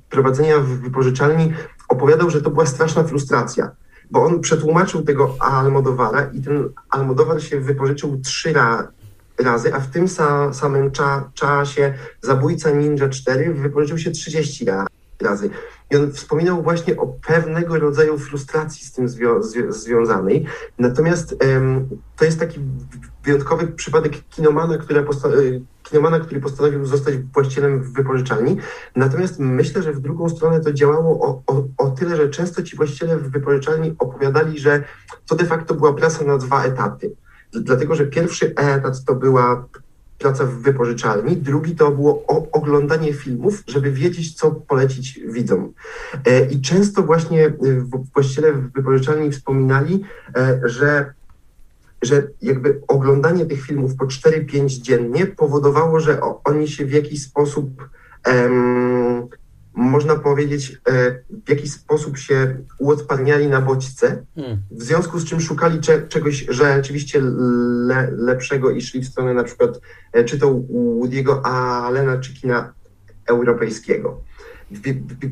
prowadzenia 0.09 0.59
wypożyczalni 0.59 1.53
opowiadał, 1.89 2.29
że 2.29 2.41
to 2.41 2.49
była 2.49 2.65
straszna 2.65 3.03
frustracja 3.03 3.71
bo 4.11 4.25
on 4.25 4.41
przetłumaczył 4.41 5.01
tego 5.01 5.35
Almodowara 5.39 6.29
i 6.33 6.41
ten 6.41 6.69
Almodowar 6.89 7.41
się 7.41 7.59
wypożyczył 7.59 8.19
trzy 8.21 8.53
ra, 8.53 8.91
razy, 9.39 9.73
a 9.73 9.79
w 9.79 9.87
tym 9.87 10.07
sa, 10.07 10.53
samym 10.53 10.91
cza, 10.91 11.29
czasie 11.33 11.93
Zabójca 12.21 12.71
Ninja 12.71 13.09
4 13.09 13.53
wypożyczył 13.53 13.97
się 13.97 14.11
30 14.11 14.65
ra, 14.65 14.87
razy. 15.21 15.49
I 15.91 15.95
on 15.95 16.11
wspominał 16.11 16.63
właśnie 16.63 16.97
o 16.97 17.07
pewnego 17.07 17.79
rodzaju 17.79 18.17
frustracji 18.17 18.85
z 18.85 18.91
tym 18.91 19.09
zwią 19.09 19.43
związanej. 19.69 20.45
Natomiast 20.79 21.35
um, 21.45 21.89
to 22.17 22.25
jest 22.25 22.39
taki 22.39 22.59
wyjątkowy 23.23 23.67
przypadek 23.67 24.13
kinomana, 24.29 24.77
która 24.77 25.03
kinomana, 25.89 26.19
który 26.19 26.41
postanowił 26.41 26.85
zostać 26.85 27.15
właścicielem 27.17 27.83
wypożyczalni. 27.83 28.57
Natomiast 28.95 29.39
myślę, 29.39 29.83
że 29.83 29.93
w 29.93 29.99
drugą 29.99 30.29
stronę 30.29 30.59
to 30.59 30.73
działało 30.73 31.21
o, 31.27 31.53
o, 31.53 31.63
o 31.77 31.89
tyle, 31.89 32.15
że 32.15 32.29
często 32.29 32.63
ci 32.63 32.75
właściciele 32.75 33.17
wypożyczalni 33.17 33.95
opowiadali, 33.99 34.59
że 34.59 34.83
to 35.27 35.35
de 35.35 35.45
facto 35.45 35.73
była 35.75 35.93
praca 35.93 36.25
na 36.25 36.37
dwa 36.37 36.63
etaty. 36.63 37.11
Dlatego, 37.53 37.95
że 37.95 38.05
pierwszy 38.05 38.55
etat 38.55 39.03
to 39.05 39.15
była 39.15 39.65
praca 40.19 40.45
w 40.45 40.53
wypożyczalni, 40.53 41.37
drugi 41.37 41.75
to 41.75 41.91
było 41.91 42.25
oglądanie 42.51 43.13
filmów, 43.13 43.63
żeby 43.67 43.91
wiedzieć, 43.91 44.33
co 44.33 44.51
polecić 44.51 45.19
widzom. 45.27 45.73
E, 46.25 46.45
I 46.45 46.61
często 46.61 47.03
właśnie 47.03 47.53
właściciele 48.13 48.53
w 48.53 48.71
wypożyczalni 48.71 49.31
wspominali, 49.31 50.03
e, 50.35 50.59
że 50.63 51.13
że 52.01 52.27
jakby 52.41 52.81
oglądanie 52.87 53.45
tych 53.45 53.61
filmów 53.61 53.95
po 53.95 54.05
4-5 54.05 54.67
dziennie 54.67 55.25
powodowało, 55.25 55.99
że 55.99 56.19
oni 56.43 56.67
się 56.67 56.85
w 56.85 56.91
jakiś 56.91 57.23
sposób, 57.23 57.89
um, 58.27 59.27
można 59.73 60.15
powiedzieć, 60.15 60.81
e, 60.89 61.19
w 61.45 61.49
jakiś 61.49 61.71
sposób 61.71 62.17
się 62.17 62.57
uodparniali 62.77 63.47
na 63.47 63.61
bodźce, 63.61 64.25
hmm. 64.35 64.57
w 64.71 64.83
związku 64.83 65.19
z 65.19 65.25
czym 65.25 65.41
szukali 65.41 65.79
cze, 65.79 66.07
czegoś 66.07 66.45
rzeczywiście 66.49 67.21
le, 67.21 68.11
lepszego 68.11 68.71
i 68.71 68.81
szli 68.81 69.01
w 69.01 69.07
stronę 69.07 69.33
na 69.33 69.43
przykład, 69.43 69.81
e, 70.13 70.23
czy 70.23 70.39
to 70.39 70.47
Woody'ego 71.01 71.41
Allena, 71.43 72.17
czy 72.17 72.33
kina 72.33 72.73
europejskiego. 73.25 74.21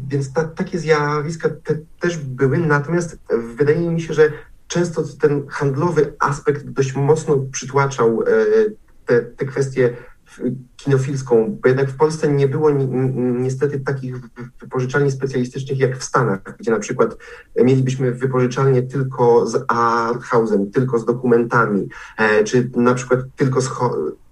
Więc 0.09 0.33
ta, 0.33 0.43
takie 0.43 0.79
zjawiska 0.79 1.49
te, 1.49 1.77
też 1.99 2.17
były, 2.17 2.57
natomiast 2.57 3.19
wydaje 3.57 3.89
mi 3.89 4.01
się, 4.01 4.13
że 4.13 4.31
często 4.67 5.03
ten 5.21 5.47
handlowy 5.47 6.13
aspekt 6.19 6.65
dość 6.65 6.95
mocno 6.95 7.37
przytłaczał 7.51 8.21
e, 8.21 8.25
te, 9.05 9.21
te 9.21 9.45
kwestie 9.45 9.93
kinofilską, 10.77 11.57
bo 11.61 11.67
jednak 11.67 11.89
w 11.89 11.97
Polsce 11.97 12.33
nie 12.33 12.47
było 12.47 12.71
ni 12.71 12.87
niestety 13.41 13.79
takich 13.79 14.15
wypożyczalni 14.59 15.11
specjalistycznych 15.11 15.79
jak 15.79 15.97
w 15.97 16.03
Stanach, 16.03 16.41
gdzie 16.59 16.71
na 16.71 16.79
przykład 16.79 17.17
mielibyśmy 17.63 18.11
wypożyczalnie 18.11 18.83
tylko 18.83 19.47
z 19.47 19.53
arthouse'em, 19.67 20.71
tylko 20.73 20.99
z 20.99 21.05
dokumentami, 21.05 21.87
e, 22.17 22.43
czy 22.43 22.69
na 22.75 22.93
przykład 22.93 23.19
tylko 23.35 23.61
z 23.61 23.69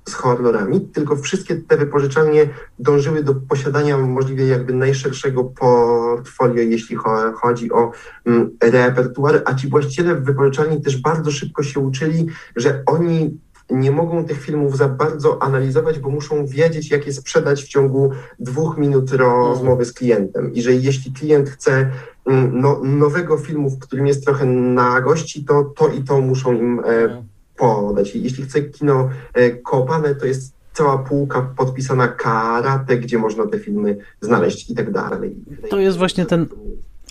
z 0.09 0.13
horrorami, 0.13 0.81
tylko 0.81 1.15
wszystkie 1.15 1.55
te 1.55 1.77
wypożyczalnie 1.77 2.49
dążyły 2.79 3.23
do 3.23 3.35
posiadania 3.35 3.97
możliwie 3.97 4.47
jakby 4.47 4.73
najszerszego 4.73 5.43
portfolio, 5.43 6.63
jeśli 6.63 6.97
chodzi 7.35 7.71
o 7.71 7.91
mm, 8.25 8.51
repertuar, 8.61 9.41
a 9.45 9.53
ci 9.55 9.69
właściciele 9.69 10.15
wypożyczalni 10.15 10.81
też 10.81 11.01
bardzo 11.01 11.31
szybko 11.31 11.63
się 11.63 11.79
uczyli, 11.79 12.27
że 12.55 12.83
oni 12.85 13.39
nie 13.69 13.91
mogą 13.91 14.25
tych 14.25 14.41
filmów 14.41 14.77
za 14.77 14.89
bardzo 14.89 15.43
analizować, 15.43 15.99
bo 15.99 16.09
muszą 16.09 16.45
wiedzieć, 16.45 16.91
jak 16.91 17.07
je 17.07 17.13
sprzedać 17.13 17.63
w 17.63 17.67
ciągu 17.67 18.11
dwóch 18.39 18.77
minut 18.77 19.11
rozmowy 19.11 19.85
z 19.85 19.93
klientem. 19.93 20.53
I 20.53 20.61
że 20.61 20.73
jeśli 20.73 21.11
klient 21.13 21.49
chce 21.49 21.91
mm, 22.25 22.61
no, 22.61 22.79
nowego 22.83 23.37
filmu, 23.37 23.69
w 23.69 23.79
którym 23.79 24.07
jest 24.07 24.25
trochę 24.25 24.45
nagości, 24.45 25.45
to 25.45 25.63
to 25.63 25.87
i 25.87 26.03
to 26.03 26.21
muszą 26.21 26.53
im 26.53 26.81
e, 26.85 27.23
podać. 27.57 28.15
Jeśli 28.15 28.43
chce 28.43 28.61
kino 28.61 29.09
e, 29.33 29.51
kopane, 29.51 30.15
to 30.15 30.25
jest 30.25 30.55
cała 30.73 30.97
półka 30.97 31.41
podpisana 31.41 32.07
karate, 32.07 32.97
gdzie 32.97 33.17
można 33.17 33.47
te 33.47 33.59
filmy 33.59 33.97
znaleźć 34.21 34.69
i 34.69 34.75
tak 34.75 34.91
dalej. 34.91 35.35
To 35.69 35.79
jest 35.79 35.97
właśnie 35.97 36.25
ten 36.25 36.47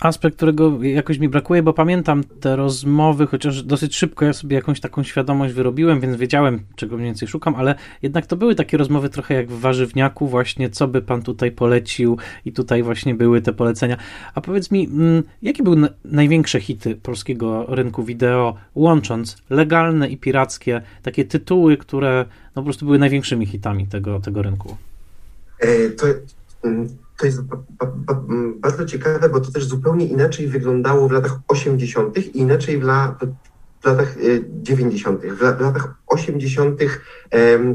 aspekt, 0.01 0.35
którego 0.35 0.83
jakoś 0.83 1.19
mi 1.19 1.29
brakuje, 1.29 1.63
bo 1.63 1.73
pamiętam 1.73 2.23
te 2.23 2.55
rozmowy, 2.55 3.27
chociaż 3.27 3.63
dosyć 3.63 3.95
szybko 3.95 4.25
ja 4.25 4.33
sobie 4.33 4.55
jakąś 4.55 4.79
taką 4.79 5.03
świadomość 5.03 5.53
wyrobiłem, 5.53 5.99
więc 5.99 6.17
wiedziałem, 6.17 6.59
czego 6.75 6.95
mniej 6.95 7.05
więcej 7.05 7.27
szukam, 7.27 7.55
ale 7.55 7.75
jednak 8.01 8.25
to 8.25 8.35
były 8.35 8.55
takie 8.55 8.77
rozmowy 8.77 9.09
trochę 9.09 9.33
jak 9.33 9.49
w 9.49 9.59
warzywniaku, 9.59 10.27
właśnie 10.27 10.69
co 10.69 10.87
by 10.87 11.01
pan 11.01 11.21
tutaj 11.21 11.51
polecił 11.51 12.17
i 12.45 12.51
tutaj 12.51 12.83
właśnie 12.83 13.15
były 13.15 13.41
te 13.41 13.53
polecenia. 13.53 13.97
A 14.35 14.41
powiedz 14.41 14.71
mi, 14.71 14.85
mm, 14.85 15.23
jakie 15.41 15.63
były 15.63 15.77
największe 16.05 16.61
hity 16.61 16.95
polskiego 16.95 17.65
rynku 17.67 18.03
wideo, 18.03 18.55
łącząc 18.75 19.37
legalne 19.49 20.09
i 20.09 20.17
pirackie, 20.17 20.81
takie 21.03 21.25
tytuły, 21.25 21.77
które 21.77 22.25
no, 22.55 22.61
po 22.61 22.63
prostu 22.63 22.85
były 22.85 22.99
największymi 22.99 23.45
hitami 23.45 23.87
tego, 23.87 24.19
tego 24.19 24.41
rynku? 24.41 24.77
E, 25.59 25.89
to 25.89 26.05
mm, 26.63 26.87
to 27.17 27.25
jest 27.25 27.41
bardzo 28.55 28.85
ciekawe, 28.85 29.29
bo 29.29 29.39
to 29.39 29.51
też 29.51 29.65
zupełnie 29.65 30.05
inaczej 30.05 30.47
wyglądało 30.47 31.07
w 31.07 31.11
latach 31.11 31.39
80. 31.47 32.17
i 32.17 32.37
inaczej 32.37 32.79
w, 32.79 32.83
la, 32.83 33.17
w 33.81 33.85
latach 33.85 34.15
90. 34.61 35.21
W, 35.21 35.37
w 35.37 35.61
latach 35.61 35.93
80. 36.07 36.79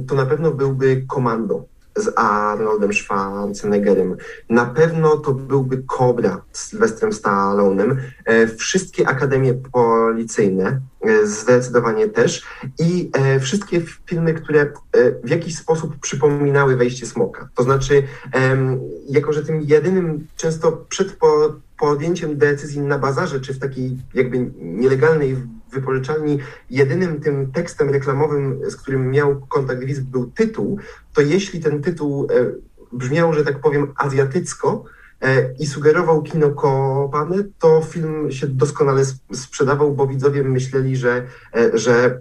to 0.09 0.15
na 0.15 0.27
pewno 0.27 0.51
byłby 0.51 1.05
komando 1.09 1.65
z 1.97 2.13
Arnoldem 2.17 2.93
Schwarzeneggerem. 2.93 4.17
Na 4.49 4.67
pewno 4.67 5.17
to 5.17 5.35
byłby 5.35 5.83
Cobra 5.99 6.43
z 6.53 6.65
Sylwestrem 6.65 7.13
Stallonem. 7.13 8.01
E, 8.25 8.47
wszystkie 8.47 9.09
akademie 9.09 9.55
policyjne 9.55 10.81
zdecydowanie 11.25 12.09
też 12.09 12.47
i 12.79 13.11
e, 13.13 13.41
wszystkie 13.41 13.83
filmy, 14.07 14.35
które 14.35 14.73
w 15.25 15.31
jakiś 15.31 15.57
sposób 15.57 15.97
przypominały 16.01 16.77
wejście 16.77 17.07
smoka. 17.07 17.49
To 17.55 17.63
znaczy, 17.63 18.03
jako 19.09 19.33
że 19.33 19.45
tym 19.45 19.61
jedynym 19.61 20.27
często 20.37 20.73
przed 20.89 21.17
podjęciem 21.79 22.39
decyzji 22.39 22.81
na 22.81 22.99
bazarze, 22.99 23.41
czy 23.41 23.55
w 23.55 23.59
takiej 23.59 23.97
jakby 24.15 24.51
nielegalnej 24.59 25.37
wypożyczalni 25.73 26.39
jedynym 26.71 27.21
tym 27.21 27.53
tekstem 27.53 27.91
reklamowym, 27.91 28.71
z 28.71 28.77
którym 28.77 29.11
miał 29.11 29.41
kontakt 29.49 29.85
Wiz, 29.85 30.01
był 30.01 30.27
tytuł, 30.27 30.79
to 31.15 31.21
jeśli 31.21 31.61
ten 31.61 31.83
tytuł 31.83 32.29
e, 32.31 32.53
brzmiał, 32.93 33.35
że 33.35 33.45
tak 33.45 33.61
powiem, 33.61 33.93
azjatycko 33.97 34.85
e, 34.85 35.00
i 35.59 35.67
sugerował 35.67 36.23
kino 36.23 36.51
kopane, 36.51 37.37
to 37.59 37.83
film 37.83 38.33
się 38.33 38.47
doskonale 38.47 39.05
sprzedawał, 39.33 39.95
bo 39.95 40.07
widzowie 40.07 40.43
myśleli, 40.43 40.97
że, 40.97 41.27
e, 41.57 41.79
że 41.79 42.21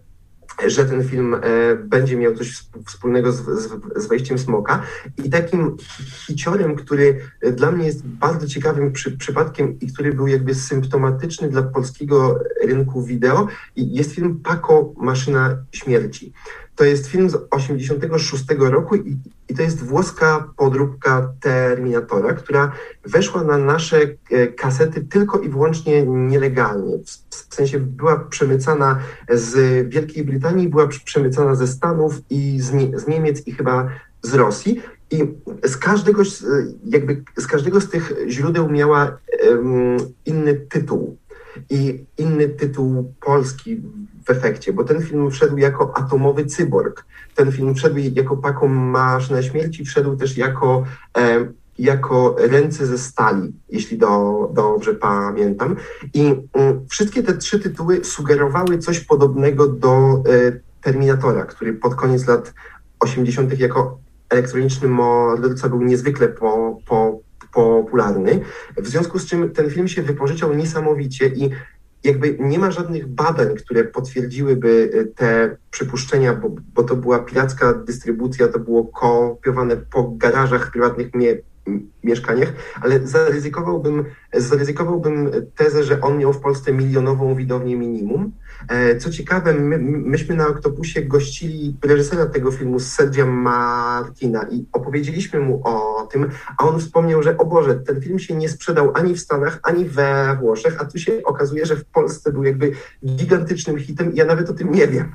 że 0.67 0.85
ten 0.85 1.03
film 1.03 1.33
e, 1.33 1.39
będzie 1.75 2.17
miał 2.17 2.35
coś 2.35 2.65
wspólnego 2.87 3.31
z, 3.31 3.45
z, 3.45 3.71
z 3.95 4.07
wejściem 4.07 4.39
Smoka. 4.39 4.83
I 5.25 5.29
takim 5.29 5.77
hiciorem, 6.25 6.75
który 6.75 7.21
e, 7.41 7.51
dla 7.51 7.71
mnie 7.71 7.85
jest 7.85 8.07
bardzo 8.07 8.47
ciekawym 8.47 8.91
przy, 8.91 9.17
przypadkiem 9.17 9.79
i 9.79 9.87
który 9.87 10.13
był 10.13 10.27
jakby 10.27 10.55
symptomatyczny 10.55 11.49
dla 11.49 11.63
polskiego 11.63 12.39
rynku 12.63 13.03
wideo, 13.03 13.47
jest 13.75 14.11
film 14.11 14.39
Paco 14.43 14.93
Maszyna 14.97 15.57
Śmierci. 15.71 16.33
To 16.79 16.85
jest 16.85 17.07
film 17.07 17.29
z 17.29 17.37
86 17.51 18.45
roku 18.59 18.95
i, 18.95 19.17
i 19.49 19.55
to 19.55 19.61
jest 19.61 19.83
włoska 19.83 20.53
podróbka 20.57 21.33
Terminatora, 21.39 22.33
która 22.33 22.71
weszła 23.05 23.43
na 23.43 23.57
nasze 23.57 23.97
e, 24.31 24.47
kasety 24.47 25.01
tylko 25.01 25.39
i 25.39 25.49
wyłącznie 25.49 26.05
nielegalnie. 26.05 26.97
W 27.29 27.55
sensie 27.55 27.79
była 27.79 28.19
przemycana 28.19 28.99
z 29.29 29.53
Wielkiej 29.89 30.23
Brytanii, 30.23 30.69
była 30.69 30.87
przemycana 30.87 31.55
ze 31.55 31.67
Stanów 31.67 32.13
i 32.29 32.61
z, 32.61 32.71
z 33.01 33.07
Niemiec 33.07 33.47
i 33.47 33.51
chyba 33.51 33.89
z 34.21 34.33
Rosji. 34.33 34.81
I 35.11 35.23
z 35.63 35.77
każdego, 35.77 36.23
jakby 36.85 37.23
z 37.37 37.47
każdego 37.47 37.81
z 37.81 37.89
tych 37.89 38.13
źródeł 38.27 38.69
miała 38.69 39.17
um, 39.49 39.97
inny 40.25 40.55
tytuł 40.55 41.17
i 41.69 42.05
inny 42.17 42.49
tytuł 42.49 43.13
polski 43.21 43.81
w 44.25 44.29
efekcie, 44.29 44.73
bo 44.73 44.83
ten 44.83 45.01
film 45.01 45.31
wszedł 45.31 45.57
jako 45.57 45.97
atomowy 45.97 46.45
cyborg. 46.45 47.05
Ten 47.35 47.51
film 47.51 47.75
wszedł 47.75 47.95
jako 47.97 48.37
paką 48.37 48.67
maszyna 48.67 49.41
śmierci, 49.41 49.85
wszedł 49.85 50.15
też 50.15 50.37
jako, 50.37 50.83
e, 51.17 51.47
jako 51.79 52.35
ręce 52.39 52.85
ze 52.85 52.97
stali, 52.97 53.53
jeśli 53.69 53.97
do, 53.97 54.49
dobrze 54.53 54.95
pamiętam. 54.95 55.75
I 56.13 56.21
mm, 56.53 56.87
wszystkie 56.89 57.23
te 57.23 57.37
trzy 57.37 57.59
tytuły 57.59 58.05
sugerowały 58.05 58.77
coś 58.77 58.99
podobnego 58.99 59.67
do 59.67 60.23
e, 60.25 60.59
Terminatora, 60.81 61.45
który 61.45 61.73
pod 61.73 61.95
koniec 61.95 62.27
lat 62.27 62.53
80. 62.99 63.59
jako 63.59 63.99
elektroniczny 64.29 64.87
morderca 64.87 65.69
był 65.69 65.81
niezwykle 65.81 66.27
po, 66.27 66.77
po, 66.85 67.18
popularny, 67.53 68.39
w 68.77 68.87
związku 68.87 69.19
z 69.19 69.25
czym 69.25 69.51
ten 69.51 69.69
film 69.69 69.87
się 69.87 70.01
wypożyczał 70.01 70.53
niesamowicie 70.53 71.27
i 71.27 71.49
jakby 72.03 72.37
nie 72.39 72.59
ma 72.59 72.71
żadnych 72.71 73.07
badań, 73.07 73.55
które 73.55 73.83
potwierdziłyby 73.83 74.69
y, 74.69 75.11
te 75.15 75.57
przypuszczenia, 75.71 76.33
bo, 76.33 76.49
bo 76.73 76.83
to 76.83 76.95
była 76.95 77.19
piracka 77.19 77.73
dystrybucja, 77.73 78.47
to 78.47 78.59
było 78.59 78.85
kopiowane 78.85 79.77
po 79.77 80.03
garażach 80.03 80.71
prywatnych 80.71 81.13
mie 81.13 81.37
mieszkaniach, 82.03 82.53
ale 82.81 83.07
zaryzykowałbym, 83.07 84.05
zaryzykowałbym 84.33 85.31
tezę, 85.55 85.83
że 85.83 86.01
on 86.01 86.17
miał 86.17 86.33
w 86.33 86.39
Polsce 86.39 86.73
milionową 86.73 87.35
widownię 87.35 87.75
minimum. 87.75 88.31
E, 88.67 88.95
co 88.95 89.09
ciekawe, 89.09 89.53
my, 89.53 89.77
myśmy 89.81 90.35
na 90.35 90.47
Oktopusie 90.47 91.01
gościli 91.01 91.75
reżysera 91.85 92.25
tego 92.25 92.51
filmu, 92.51 92.79
Sergia 92.79 93.25
Martina 93.25 94.45
i 94.51 94.65
opowiedzieliśmy 94.71 95.39
mu 95.39 95.61
o 95.63 96.07
tym, 96.11 96.29
a 96.57 96.67
on 96.67 96.79
wspomniał, 96.79 97.23
że 97.23 97.37
o 97.37 97.45
Boże, 97.45 97.75
ten 97.75 98.01
film 98.01 98.19
się 98.19 98.35
nie 98.35 98.49
sprzedał 98.49 98.91
ani 98.93 99.13
w 99.13 99.19
Stanach, 99.19 99.59
ani 99.63 99.85
we 99.85 100.37
Włoszech, 100.39 100.81
a 100.81 100.85
tu 100.85 100.99
się 100.99 101.21
okazuje, 101.25 101.65
że 101.65 101.75
w 101.75 101.85
Polsce 101.85 102.31
był 102.31 102.43
jakby 102.43 102.71
gigantycznym 103.05 103.79
hitem 103.79 104.13
i 104.13 104.15
ja 104.15 104.25
nawet 104.25 104.49
o 104.49 104.53
tym 104.53 104.71
nie 104.71 104.87
wiem, 104.87 105.11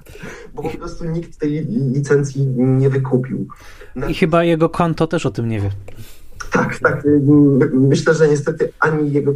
bo 0.55 0.63
po 0.63 0.79
prostu 0.79 1.05
nikt 1.05 1.39
tej 1.39 1.67
licencji 1.67 2.47
nie 2.57 2.91
wykupił. 2.91 3.47
I 4.09 4.15
chyba 4.15 4.45
jego 4.45 4.69
konto 4.69 5.07
też 5.07 5.27
o 5.27 5.31
tym 5.31 5.49
nie 5.49 5.61
wie. 5.61 5.71
Tak, 6.51 6.79
tak. 6.79 7.03
Myślę, 7.73 8.15
że 8.15 8.29
niestety 8.29 8.73
ani 8.81 9.13
jego 9.13 9.35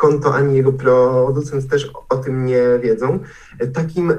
konto, 0.00 0.34
ani 0.34 0.56
jego 0.56 0.72
producent 0.72 1.68
też 1.68 1.90
o 2.08 2.16
tym 2.16 2.44
nie 2.44 2.62
wiedzą. 2.82 3.18
Takim, 3.72 4.10
y, 4.10 4.16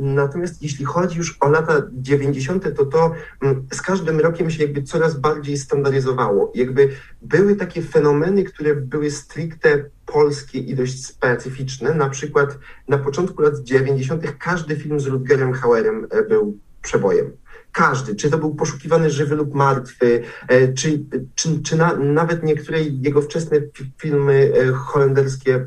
natomiast 0.00 0.62
jeśli 0.62 0.84
chodzi 0.84 1.18
już 1.18 1.36
o 1.40 1.48
lata 1.48 1.82
90., 1.92 2.76
to 2.76 2.86
to 2.86 3.12
mm, 3.42 3.66
z 3.72 3.82
każdym 3.82 4.20
rokiem 4.20 4.50
się 4.50 4.62
jakby 4.62 4.82
coraz 4.82 5.20
bardziej 5.20 5.56
standaryzowało. 5.56 6.52
Jakby 6.54 6.88
były 7.22 7.56
takie 7.56 7.82
fenomeny, 7.82 8.44
które 8.44 8.74
były 8.74 9.10
stricte 9.10 9.84
polskie 10.06 10.58
i 10.58 10.74
dość 10.74 11.06
specyficzne. 11.06 11.94
Na 11.94 12.08
przykład 12.08 12.58
na 12.88 12.98
początku 12.98 13.42
lat 13.42 13.58
90. 13.62 14.22
każdy 14.38 14.76
film 14.76 15.00
z 15.00 15.06
Rutgerem 15.06 15.52
Hauerem 15.52 16.06
e, 16.10 16.22
był 16.22 16.58
przebojem 16.82 17.32
każdy, 17.76 18.14
czy 18.14 18.30
to 18.30 18.38
był 18.38 18.54
poszukiwany 18.54 19.10
żywy 19.10 19.36
lub 19.36 19.54
martwy, 19.54 20.22
e, 20.48 20.72
czy, 20.72 21.04
czy, 21.34 21.62
czy 21.62 21.76
na, 21.76 21.96
nawet 21.96 22.42
niektóre 22.42 22.82
jego 22.82 23.22
wczesne 23.22 23.56
filmy 23.98 24.52
e, 24.60 24.72
holenderskie 24.72 25.66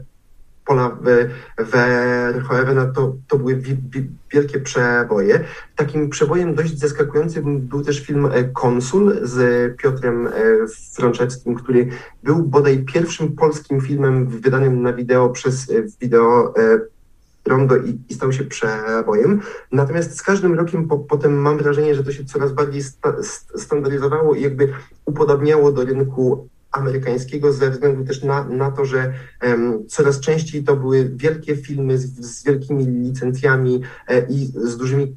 Pola 0.66 0.97
Verhoevena 1.57 2.86
to, 2.86 3.16
to 3.28 3.38
były 3.38 3.62
wielkie 4.32 4.60
przeboje. 4.60 5.43
Takim 5.76 6.10
przebojem 6.10 6.55
dość 6.55 6.80
zaskakującym 6.80 7.60
był 7.60 7.84
też 7.84 7.99
film 7.99 8.26
e, 8.26 8.43
Konsul 8.43 9.20
z 9.22 9.78
Piotrem 9.78 10.30
Frączewskim, 10.93 11.55
który 11.55 11.89
był 12.24 12.43
bodaj 12.43 12.86
pierwszym 12.86 13.36
polskim 13.36 13.82
filmem 13.82 14.28
wydanym 14.28 14.82
na 14.82 14.93
wideo 14.93 15.30
przez 15.30 15.72
wideo 16.01 16.53
rondo 17.45 17.77
i, 17.77 17.99
i 18.09 18.13
stał 18.13 18.33
się 18.33 18.43
przebojem. 18.43 19.41
Natomiast 19.71 20.17
z 20.17 20.21
każdym 20.21 20.53
rokiem 20.53 20.87
po, 20.87 20.97
potem 20.99 21.33
mam 21.33 21.57
wrażenie, 21.57 21.95
że 21.95 22.03
to 22.03 22.11
się 22.11 22.25
coraz 22.25 22.53
bardziej 22.53 22.83
sta, 22.83 23.13
standaryzowało 23.55 24.35
i 24.35 24.41
jakby 24.41 24.73
upodobniało 25.05 25.71
do 25.71 25.85
rynku 25.85 26.47
amerykańskiego 26.71 27.53
ze 27.53 27.69
względu 27.69 28.05
też 28.05 28.23
na, 28.23 28.43
na 28.43 28.71
to, 28.71 28.85
że 28.85 29.13
um, 29.43 29.87
coraz 29.87 30.19
częściej 30.19 30.63
to 30.63 30.75
były 30.75 31.11
wielkie 31.15 31.55
filmy 31.55 31.97
z, 31.97 32.19
z 32.25 32.43
wielkimi 32.43 32.85
licencjami 32.85 33.81
e, 34.07 34.27
i 34.29 34.45
z 34.45 34.77
dużymi 34.77 35.15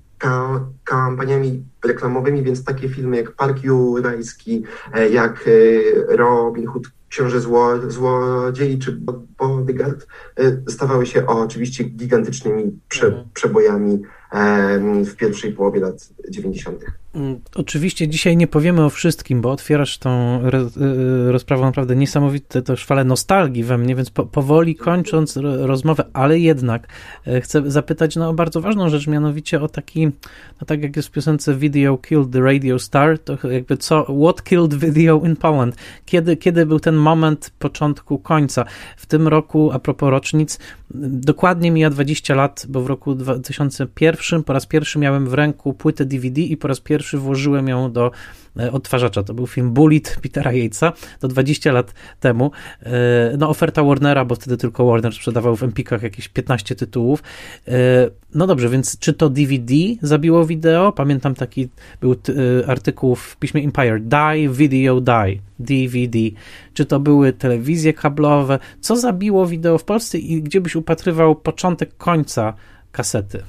kampaniami 0.84 1.64
reklamowymi, 1.84 2.42
więc 2.42 2.64
takie 2.64 2.88
filmy 2.88 3.16
jak 3.16 3.32
Park 3.32 3.64
Jurajski, 3.64 4.64
e, 4.94 5.08
jak 5.08 5.44
e, 5.46 6.16
Robin 6.16 6.66
Hood 6.66 6.84
Książę 7.08 7.40
Zło, 7.40 7.68
Złodziei 7.88 8.78
czy 8.78 9.00
Bodyguard 9.38 10.06
e, 10.36 10.70
stawały 10.70 11.06
się 11.06 11.26
oczywiście 11.26 11.84
gigantycznymi 11.84 12.80
prze, 12.88 13.06
mhm. 13.06 13.28
przebojami 13.34 14.02
w 15.06 15.16
pierwszej 15.16 15.52
połowie 15.52 15.80
lat 15.80 16.08
90. 16.30 16.84
Mm, 17.14 17.40
oczywiście 17.54 18.08
dzisiaj 18.08 18.36
nie 18.36 18.46
powiemy 18.46 18.84
o 18.84 18.90
wszystkim, 18.90 19.40
bo 19.40 19.50
otwierasz 19.50 19.98
tą 19.98 20.40
y, 21.26 21.32
rozprawą 21.32 21.64
naprawdę 21.64 21.96
niesamowite 21.96 22.62
też 22.62 22.84
fale 22.84 23.04
nostalgii 23.04 23.64
we 23.64 23.78
mnie, 23.78 23.96
więc 23.96 24.10
po, 24.10 24.26
powoli 24.26 24.76
kończąc 24.76 25.36
rozmowę, 25.42 26.04
ale 26.12 26.38
jednak 26.38 26.88
e, 27.26 27.40
chcę 27.40 27.70
zapytać 27.70 28.16
no, 28.16 28.28
o 28.28 28.34
bardzo 28.34 28.60
ważną 28.60 28.88
rzecz, 28.88 29.06
mianowicie 29.06 29.60
o 29.60 29.68
taki, 29.68 30.06
no 30.60 30.66
tak 30.66 30.82
jak 30.82 30.96
jest 30.96 31.08
w 31.08 31.10
piosence 31.10 31.54
Video 31.54 31.98
Killed 31.98 32.30
the 32.30 32.40
Radio 32.40 32.78
Star, 32.78 33.18
to 33.18 33.48
jakby 33.50 33.76
co, 33.76 34.04
what 34.04 34.42
killed 34.42 34.74
video 34.74 35.20
in 35.24 35.36
Poland? 35.36 35.76
Kiedy, 36.06 36.36
kiedy 36.36 36.66
był 36.66 36.80
ten 36.80 36.94
moment 36.94 37.52
początku 37.58 38.18
końca? 38.18 38.64
W 38.96 39.06
tym 39.06 39.28
roku, 39.28 39.70
a 39.72 39.78
propos 39.78 40.10
rocznic, 40.10 40.58
dokładnie 40.94 41.70
mija 41.70 41.90
20 41.90 42.34
lat, 42.34 42.66
bo 42.68 42.80
w 42.80 42.86
roku 42.86 43.14
2001 43.14 44.44
po 44.44 44.52
raz 44.52 44.66
pierwszy 44.66 44.98
miałem 44.98 45.28
w 45.28 45.34
ręku 45.34 45.74
płytę 45.74 46.04
DVD 46.04 46.40
i 46.40 46.56
po 46.56 46.68
raz 46.68 46.80
pierwszy 46.80 47.01
włożyłem 47.18 47.68
ją 47.68 47.92
do 47.92 48.10
e, 48.60 48.72
odtwarzacza. 48.72 49.22
To 49.22 49.34
był 49.34 49.46
film 49.46 49.70
Bullet 49.70 50.18
Petera 50.22 50.52
Yatesa, 50.52 50.92
to 51.20 51.28
20 51.28 51.72
lat 51.72 51.94
temu. 52.20 52.50
E, 52.82 52.90
no 53.38 53.48
oferta 53.48 53.82
Warnera, 53.82 54.24
bo 54.24 54.34
wtedy 54.34 54.56
tylko 54.56 54.86
Warner 54.86 55.14
sprzedawał 55.14 55.56
w 55.56 55.62
Empikach 55.62 56.02
jakieś 56.02 56.28
15 56.28 56.74
tytułów. 56.74 57.22
E, 57.68 57.72
no 58.34 58.46
dobrze, 58.46 58.68
więc 58.68 58.98
czy 58.98 59.12
to 59.12 59.30
DVD 59.30 59.74
zabiło 60.02 60.46
wideo? 60.46 60.92
Pamiętam 60.92 61.34
taki 61.34 61.68
był 62.00 62.16
artykuł 62.66 63.14
w 63.14 63.36
piśmie 63.36 63.64
Empire, 63.64 64.00
Die 64.00 64.48
Video 64.48 65.00
Die, 65.00 65.38
DVD. 65.58 66.18
Czy 66.74 66.84
to 66.84 67.00
były 67.00 67.32
telewizje 67.32 67.92
kablowe? 67.92 68.58
Co 68.80 68.96
zabiło 68.96 69.46
wideo 69.46 69.78
w 69.78 69.84
Polsce 69.84 70.18
i 70.18 70.42
gdzie 70.42 70.60
byś 70.60 70.76
upatrywał 70.76 71.34
początek 71.34 71.96
końca 71.96 72.54
kasety? 72.92 73.42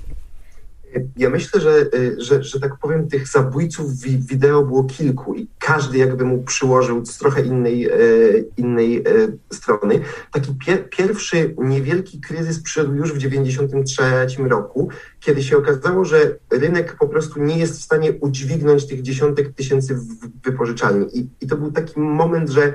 Ja 1.18 1.30
myślę, 1.30 1.62
że, 1.62 1.86
y, 1.96 2.16
że, 2.18 2.44
że 2.44 2.60
tak 2.60 2.78
powiem, 2.78 3.08
tych 3.08 3.28
zabójców 3.28 4.00
wideo 4.02 4.64
było 4.64 4.84
kilku 4.84 5.36
i 5.36 5.48
każdy 5.60 5.98
jakby 5.98 6.26
mu 6.26 6.44
przyłożył 6.44 7.06
z 7.06 7.18
trochę 7.18 7.42
innej, 7.42 7.92
y, 7.92 8.46
innej 8.58 9.08
y, 9.08 9.38
strony. 9.54 10.00
Taki 10.32 10.56
pier, 10.66 10.90
pierwszy 10.90 11.56
niewielki 11.58 12.22
kryzys 12.22 12.64
przyszedł 12.64 12.94
już 12.94 13.10
w 13.10 13.16
1993 13.16 14.50
roku, 14.50 14.90
kiedy 15.20 15.44
się 15.44 15.58
okazało, 15.58 16.06
że 16.06 16.38
rynek 16.52 16.96
po 17.00 17.08
prostu 17.08 17.44
nie 17.44 17.58
jest 17.58 17.80
w 17.80 17.84
stanie 17.84 18.14
udźwignąć 18.14 18.88
tych 18.88 19.02
dziesiątek 19.02 19.54
tysięcy 19.54 20.00
wypożyczalni. 20.44 21.20
I, 21.20 21.30
i 21.42 21.48
to 21.48 21.58
był 21.58 21.72
taki 21.72 22.00
moment, 22.00 22.50
że 22.50 22.74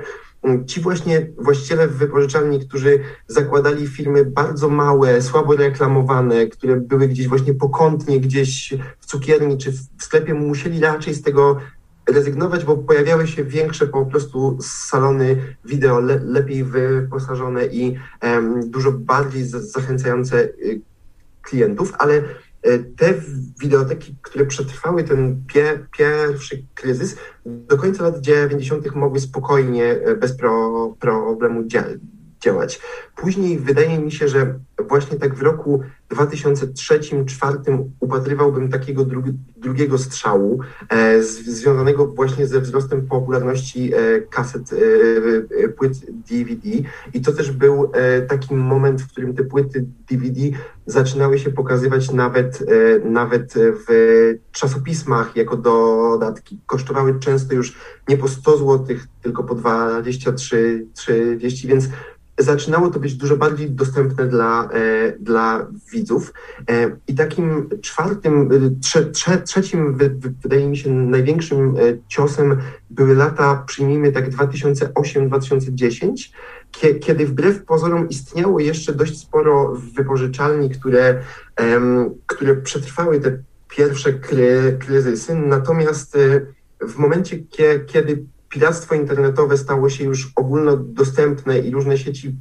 ci 0.65 0.81
właśnie 0.81 1.27
właściciele 1.37 1.87
wypożyczalni, 1.87 2.59
którzy 2.59 2.99
zakładali 3.27 3.87
firmy 3.87 4.25
bardzo 4.25 4.69
małe, 4.69 5.21
słabo 5.21 5.55
reklamowane, 5.55 6.47
które 6.47 6.75
były 6.75 7.07
gdzieś 7.07 7.27
właśnie 7.27 7.53
pokątnie, 7.53 8.19
gdzieś 8.19 8.73
w 8.99 9.05
cukierni 9.05 9.57
czy 9.57 9.71
w 9.71 10.03
sklepie, 10.03 10.33
musieli 10.33 10.79
raczej 10.79 11.13
z 11.13 11.21
tego 11.21 11.57
rezygnować, 12.09 12.65
bo 12.65 12.77
pojawiały 12.77 13.27
się 13.27 13.43
większe 13.43 13.87
po 13.87 14.05
prostu 14.05 14.57
salony 14.61 15.55
wideo 15.65 15.99
le, 15.99 16.19
lepiej 16.23 16.63
wyposażone 16.63 17.65
i 17.65 17.99
um, 18.23 18.69
dużo 18.69 18.91
bardziej 18.91 19.45
zachęcające 19.45 20.43
y, 20.43 20.81
klientów, 21.41 21.93
ale 21.97 22.23
te 22.97 23.13
wideoteki, 23.61 24.15
które 24.21 24.45
przetrwały 24.45 25.03
ten 25.03 25.43
pie, 25.47 25.85
pierwszy 25.97 26.63
kryzys, 26.73 27.15
do 27.45 27.77
końca 27.77 28.03
lat 28.03 28.21
90. 28.21 28.95
mogły 28.95 29.19
spokojnie, 29.19 29.85
e, 29.85 30.15
bez 30.15 30.37
pro, 30.37 30.95
problemu 30.99 31.67
działać. 31.67 31.97
Później 33.15 33.59
wydaje 33.59 33.99
mi 33.99 34.11
się, 34.11 34.27
że 34.27 34.59
właśnie 34.87 35.17
tak 35.17 35.35
w 35.35 35.41
roku 35.41 35.81
2003-2004 36.11 37.83
upatrywałbym 37.99 38.69
takiego 38.69 39.05
dru 39.05 39.23
drugiego 39.57 39.97
strzału 39.97 40.59
e, 40.89 41.23
związanego 41.23 42.07
właśnie 42.07 42.47
ze 42.47 42.61
wzrostem 42.61 43.07
popularności 43.07 43.93
e, 43.93 44.21
kaset, 44.21 44.73
e, 44.73 44.75
e 45.65 45.69
płyt 45.69 45.93
DVD 46.29 46.69
i 47.13 47.21
to 47.21 47.31
też 47.31 47.51
był 47.51 47.91
e, 47.93 48.21
taki 48.21 48.55
moment, 48.55 49.01
w 49.01 49.11
którym 49.11 49.33
te 49.33 49.43
płyty 49.43 49.85
DVD 50.09 50.41
zaczynały 50.85 51.39
się 51.39 51.49
pokazywać 51.49 52.11
nawet, 52.11 52.61
e, 52.61 53.09
nawet 53.09 53.53
w 53.87 53.87
czasopismach 54.51 55.35
jako 55.35 55.57
dodatki. 55.57 56.59
Kosztowały 56.65 57.19
często 57.19 57.53
już 57.53 57.77
nie 58.07 58.17
po 58.17 58.27
100 58.27 58.57
zł, 58.57 58.97
tylko 59.21 59.43
po 59.43 59.55
23, 59.55 60.87
30, 60.93 61.67
więc 61.67 61.89
zaczynało 62.39 62.89
to 62.89 62.99
być 62.99 63.15
dużo 63.15 63.37
bardziej 63.37 63.71
dostępne 63.71 64.25
dla, 64.25 64.69
e, 64.73 65.11
dla 65.19 65.67
widzów. 65.93 66.33
E, 66.69 66.91
I 67.07 67.15
takim 67.15 67.69
czwartym, 67.81 68.51
e, 68.51 68.55
trze, 68.81 69.05
trze, 69.05 69.37
trzecim, 69.37 69.97
wy, 69.97 70.15
wydaje 70.41 70.67
mi 70.67 70.77
się, 70.77 70.89
największym 70.89 71.75
ciosem 72.07 72.57
były 72.89 73.15
lata, 73.15 73.63
przyjmijmy 73.67 74.11
tak 74.11 74.29
2008-2010, 74.29 76.31
kiedy 77.01 77.25
wbrew 77.25 77.65
pozorom 77.65 78.09
istniało 78.09 78.59
jeszcze 78.59 78.93
dość 78.93 79.19
sporo 79.19 79.75
wypożyczalni, 79.95 80.69
które, 80.69 81.21
które 82.25 82.55
przetrwały 82.55 83.19
te 83.19 83.37
pierwsze 83.69 84.13
kryzysy, 84.79 85.35
natomiast 85.35 86.17
w 86.81 86.97
momencie, 86.97 87.39
kiedy 87.87 88.25
piractwo 88.49 88.95
internetowe 88.95 89.57
stało 89.57 89.89
się 89.89 90.03
już 90.03 90.31
ogólnodostępne 90.35 91.59
i 91.59 91.71
różne 91.71 91.97
sieci 91.97 92.35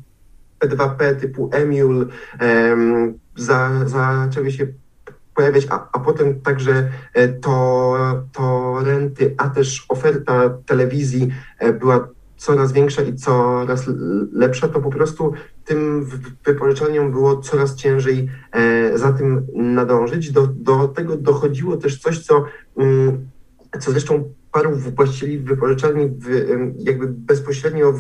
P2P 0.61 1.17
typu 1.17 1.51
Emule 1.53 2.07
um, 2.41 3.19
za, 3.37 3.71
zaczęły 3.87 4.53
się 4.53 4.67
pojawiać, 5.35 5.67
a, 5.71 5.89
a 5.93 5.99
potem 5.99 6.41
także 6.41 6.91
e, 7.15 7.29
to, 7.29 7.97
to 8.33 8.77
renty, 8.85 9.35
a 9.39 9.49
też 9.49 9.87
oferta 9.89 10.51
telewizji 10.67 11.29
e, 11.59 11.73
była 11.73 12.09
coraz 12.37 12.73
większa 12.73 13.03
i 13.03 13.15
coraz 13.15 13.85
lepsza, 14.33 14.69
to 14.69 14.81
po 14.81 14.91
prostu 14.91 15.33
tym 15.65 16.09
wypożyczalniom 16.45 17.11
było 17.11 17.37
coraz 17.37 17.75
ciężej 17.75 18.29
e, 18.53 18.99
za 18.99 19.13
tym 19.13 19.47
nadążyć. 19.55 20.33
Do, 20.33 20.47
do 20.47 20.89
tego 20.89 21.17
dochodziło 21.17 21.77
też 21.77 22.01
coś, 22.01 22.19
co, 22.19 22.45
mm, 22.77 23.29
co 23.81 23.91
zresztą 23.91 24.25
paru 24.59 24.77
właścicieli 24.77 25.39
wypożyczalni 25.39 26.11
jakby 26.79 27.07
bezpośrednio 27.09 27.95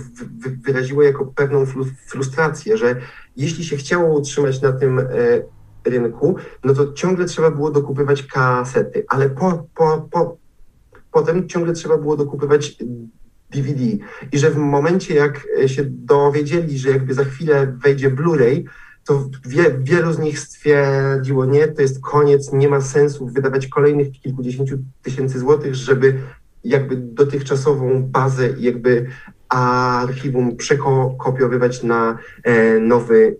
wyraziło 0.66 1.02
jako 1.02 1.26
pewną 1.26 1.66
frustrację, 2.06 2.76
że 2.76 2.96
jeśli 3.36 3.64
się 3.64 3.76
chciało 3.76 4.18
utrzymać 4.18 4.62
na 4.62 4.72
tym 4.72 4.98
e, 4.98 5.04
rynku, 5.84 6.36
no 6.64 6.74
to 6.74 6.92
ciągle 6.92 7.24
trzeba 7.24 7.50
było 7.50 7.70
dokupywać 7.70 8.22
kasety, 8.22 9.04
ale 9.08 9.30
po, 9.30 9.66
po, 9.74 10.08
po, 10.10 10.36
potem 11.12 11.48
ciągle 11.48 11.72
trzeba 11.72 11.98
było 11.98 12.16
dokupywać 12.16 12.76
DVD 13.50 13.84
i 14.32 14.38
że 14.38 14.50
w 14.50 14.56
momencie 14.56 15.14
jak 15.14 15.46
się 15.66 15.82
dowiedzieli, 15.86 16.78
że 16.78 16.90
jakby 16.90 17.14
za 17.14 17.24
chwilę 17.24 17.76
wejdzie 17.82 18.10
Blu-ray, 18.10 18.64
to 19.08 19.28
wie, 19.46 19.78
wielu 19.80 20.12
z 20.12 20.18
nich 20.18 20.38
stwierdziło, 20.38 21.44
nie, 21.44 21.68
to 21.68 21.82
jest 21.82 22.00
koniec, 22.00 22.52
nie 22.52 22.68
ma 22.68 22.80
sensu 22.80 23.26
wydawać 23.26 23.66
kolejnych 23.66 24.12
kilkudziesięciu 24.12 24.78
tysięcy 25.02 25.38
złotych, 25.38 25.74
żeby 25.74 26.18
jakby 26.64 26.96
dotychczasową 26.96 28.02
bazę 28.02 28.48
jakby 28.58 29.06
archiwum 29.48 30.56
przekopiowywać 30.56 31.82
na 31.82 32.18
e, 32.44 32.78
nowy 32.78 33.36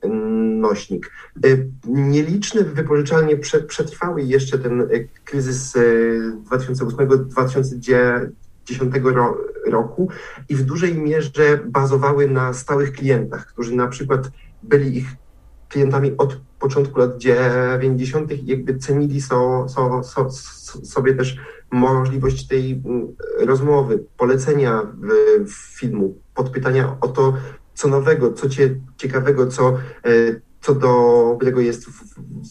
nośnik. 0.61 1.11
E, 1.37 1.49
nieliczne 1.85 2.65
wypożyczalnie 2.65 3.37
przetrwały 3.69 4.23
jeszcze 4.23 4.59
ten 4.59 4.81
e, 4.81 4.87
kryzys 5.25 5.77
2008-2010 6.51 8.31
roku 9.67 10.09
i 10.49 10.55
w 10.55 10.65
dużej 10.65 10.95
mierze 10.95 11.61
bazowały 11.67 12.29
na 12.29 12.53
stałych 12.53 12.93
klientach, 12.93 13.47
którzy 13.47 13.77
na 13.77 13.89
przykład 13.89 14.31
byli 14.63 14.97
ich 14.97 15.07
klientami 15.69 16.15
od 16.19 16.48
początku 16.59 16.99
lat 16.99 17.19
90. 17.19 18.33
i 18.33 18.47
jakby 18.47 18.79
cenili 18.79 19.21
so, 19.21 19.67
so, 19.69 20.03
so, 20.03 20.31
sobie 20.85 21.15
też 21.15 21.37
możliwość 21.71 22.47
tej 22.47 22.83
mm, 22.85 23.09
rozmowy, 23.39 24.05
polecenia 24.17 24.83
filmu, 25.49 26.19
podpytania 26.35 26.97
o 27.01 27.09
to, 27.09 27.35
co 27.75 27.89
nowego, 27.89 28.33
co 28.33 28.49
cie, 28.49 28.75
ciekawego, 28.97 29.47
co, 29.47 29.69
e, 30.05 30.41
co 30.61 30.75
dobrego 30.75 31.61
jest 31.61 31.87
w, 31.87 32.05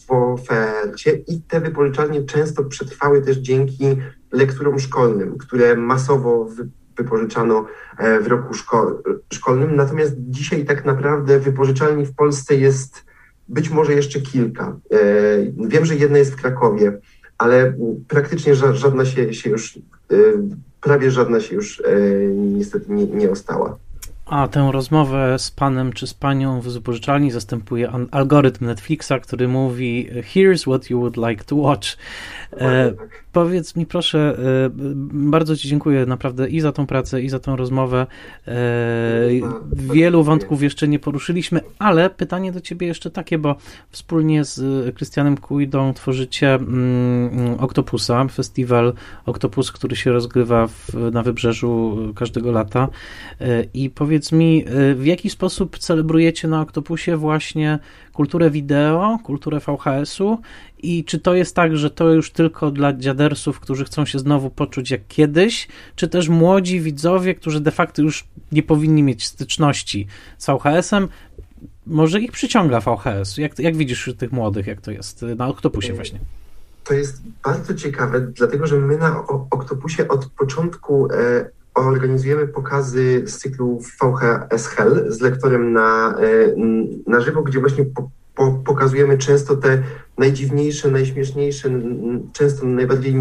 w 0.06 0.12
ofercie. 0.12 1.12
I 1.12 1.40
te 1.40 1.60
wypożyczalnie 1.60 2.22
często 2.22 2.64
przetrwały 2.64 3.22
też 3.22 3.36
dzięki 3.36 3.96
lekturom 4.32 4.78
szkolnym, 4.78 5.38
które 5.38 5.76
masowo 5.76 6.48
wypożyczano 6.96 7.66
e, 7.98 8.20
w 8.20 8.26
roku 8.26 8.54
szko 8.54 9.02
szkolnym. 9.32 9.76
Natomiast 9.76 10.14
dzisiaj 10.18 10.64
tak 10.64 10.84
naprawdę 10.84 11.38
wypożyczalni 11.38 12.06
w 12.06 12.14
Polsce 12.14 12.56
jest 12.56 13.08
być 13.48 13.70
może 13.70 13.92
jeszcze 13.92 14.20
kilka. 14.20 14.76
E, 14.90 14.98
wiem, 15.68 15.84
że 15.84 15.96
jedna 15.96 16.18
jest 16.18 16.32
w 16.32 16.36
Krakowie, 16.36 16.98
ale 17.38 17.72
praktycznie 18.08 18.54
żadna 18.54 19.04
się, 19.04 19.34
się 19.34 19.50
już, 19.50 19.78
e, 20.10 20.16
prawie 20.80 21.10
żadna 21.10 21.40
się 21.40 21.54
już 21.54 21.80
e, 21.80 21.84
niestety 22.34 22.92
nie, 22.92 23.06
nie 23.06 23.30
ostała. 23.30 23.78
A 24.26 24.48
tę 24.48 24.70
rozmowę 24.72 25.38
z 25.38 25.50
panem 25.50 25.92
czy 25.92 26.06
z 26.06 26.14
panią 26.14 26.60
w 26.60 26.68
zastępuje 27.30 27.92
algorytm 28.10 28.66
Netflixa, 28.66 29.12
który 29.22 29.48
mówi 29.48 30.10
Here's 30.34 30.62
what 30.62 30.90
you 30.90 31.00
would 31.00 31.16
like 31.16 31.44
to 31.44 31.56
watch. 31.56 31.86
E, 32.52 32.92
powiedz 33.32 33.76
mi 33.76 33.86
proszę, 33.86 34.38
e, 34.38 34.70
bardzo 35.30 35.56
ci 35.56 35.68
dziękuję 35.68 36.06
naprawdę 36.06 36.48
i 36.48 36.60
za 36.60 36.72
tą 36.72 36.86
pracę, 36.86 37.22
i 37.22 37.28
za 37.28 37.38
tą 37.38 37.56
rozmowę. 37.56 38.06
E, 38.48 38.52
wielu 39.72 40.24
wątków 40.24 40.62
jeszcze 40.62 40.88
nie 40.88 40.98
poruszyliśmy, 40.98 41.60
ale 41.78 42.10
pytanie 42.10 42.52
do 42.52 42.60
ciebie 42.60 42.86
jeszcze 42.86 43.10
takie, 43.10 43.38
bo 43.38 43.56
wspólnie 43.90 44.44
z 44.44 44.94
Krystianem 44.94 45.36
Kujdą 45.36 45.92
tworzycie 45.94 46.54
mm, 46.54 47.54
Octopusa, 47.60 48.28
festiwal 48.28 48.92
Octopus, 49.26 49.72
który 49.72 49.96
się 49.96 50.12
rozgrywa 50.12 50.66
w, 50.66 50.94
na 51.12 51.22
wybrzeżu 51.22 51.98
każdego 52.16 52.52
lata. 52.52 52.88
E, 53.40 53.64
I 53.74 53.90
powiedz 53.90 54.32
mi, 54.32 54.64
e, 54.66 54.94
w 54.94 55.06
jaki 55.06 55.30
sposób 55.30 55.78
celebrujecie 55.78 56.48
na 56.48 56.60
Octopusie 56.60 57.16
właśnie 57.16 57.78
kulturę 58.18 58.50
wideo, 58.50 59.18
kulturę 59.24 59.60
VHS-u 59.60 60.38
i 60.82 61.04
czy 61.04 61.18
to 61.18 61.34
jest 61.34 61.54
tak, 61.54 61.76
że 61.76 61.90
to 61.90 62.12
już 62.12 62.30
tylko 62.30 62.70
dla 62.70 62.92
dziadersów, 62.92 63.60
którzy 63.60 63.84
chcą 63.84 64.04
się 64.04 64.18
znowu 64.18 64.50
poczuć 64.50 64.90
jak 64.90 65.00
kiedyś, 65.08 65.68
czy 65.96 66.08
też 66.08 66.28
młodzi 66.28 66.80
widzowie, 66.80 67.34
którzy 67.34 67.60
de 67.60 67.70
facto 67.70 68.02
już 68.02 68.24
nie 68.52 68.62
powinni 68.62 69.02
mieć 69.02 69.26
styczności 69.26 70.06
z 70.38 70.46
VHS-em, 70.46 71.08
może 71.86 72.20
ich 72.20 72.32
przyciąga 72.32 72.80
VHS? 72.80 73.38
Jak, 73.38 73.58
jak 73.58 73.76
widzisz 73.76 74.14
tych 74.18 74.32
młodych, 74.32 74.66
jak 74.66 74.80
to 74.80 74.90
jest 74.90 75.22
na 75.36 75.48
Octopusie 75.48 75.92
właśnie? 75.92 76.20
To 76.84 76.94
jest 76.94 77.22
bardzo 77.44 77.74
ciekawe, 77.74 78.20
dlatego 78.20 78.66
że 78.66 78.76
my 78.76 78.98
na 78.98 79.24
Octopusie 79.50 80.08
od 80.08 80.26
początku 80.26 81.08
e, 81.12 81.50
organizujemy 81.74 82.48
pokazy 82.48 83.22
z 83.26 83.38
cyklu 83.38 83.80
VHS 84.00 84.66
Hell 84.66 85.06
z 85.08 85.20
lektorem 85.20 85.72
na, 85.72 86.14
e, 86.20 86.54
na 87.06 87.20
żywo, 87.20 87.42
gdzie 87.42 87.60
właśnie 87.60 87.84
po, 87.84 88.10
po, 88.38 88.52
pokazujemy 88.64 89.18
często 89.18 89.56
te 89.56 89.82
najdziwniejsze, 90.18 90.90
najśmieszniejsze, 90.90 91.70
często 92.32 92.66
najbardziej 92.66 93.14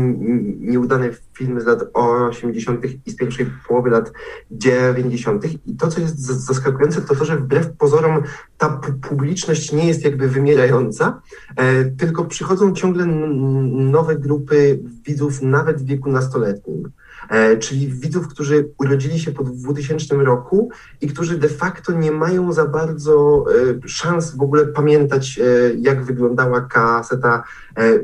nieudane 0.60 1.10
filmy 1.34 1.62
z 1.62 1.66
lat 1.66 1.80
80. 1.94 2.86
i 3.06 3.12
z 3.12 3.16
pierwszej 3.16 3.46
połowy 3.68 3.90
lat 3.90 4.12
90. 4.52 5.46
I 5.66 5.76
to, 5.76 5.88
co 5.88 6.02
jest 6.02 6.20
zaskakujące, 6.20 7.02
to 7.02 7.16
to, 7.16 7.26
że 7.26 7.38
wbrew 7.38 7.72
pozorom 7.78 8.24
ta 8.58 8.82
publiczność 9.10 9.72
nie 9.72 9.88
jest 9.88 10.04
jakby 10.04 10.28
wymierająca, 10.28 11.22
e, 11.56 11.86
tylko 11.86 12.26
przychodzą 12.26 12.74
ciągle 12.74 13.06
nowe 13.06 14.16
grupy 14.16 14.80
widzów, 15.06 15.42
nawet 15.42 15.82
w 15.82 15.86
wieku 15.86 16.12
nastoletnim. 16.12 16.92
E, 17.30 17.58
czyli 17.58 17.88
widzów, 17.88 18.28
którzy 18.28 18.70
urodzili 18.80 19.20
się 19.20 19.32
po 19.32 19.44
2000 19.44 20.16
roku 20.16 20.70
i 21.02 21.08
którzy 21.08 21.38
de 21.38 21.50
facto 21.50 21.92
nie 21.92 22.12
mają 22.12 22.54
za 22.54 22.66
bardzo 22.66 23.46
e, 23.84 23.88
szans 23.88 24.36
w 24.36 24.42
ogóle 24.42 24.66
pamiętać, 24.66 25.40
e, 25.40 25.44
jak 25.80 26.04
wyglądała 26.04 26.62
kaseta 26.62 27.44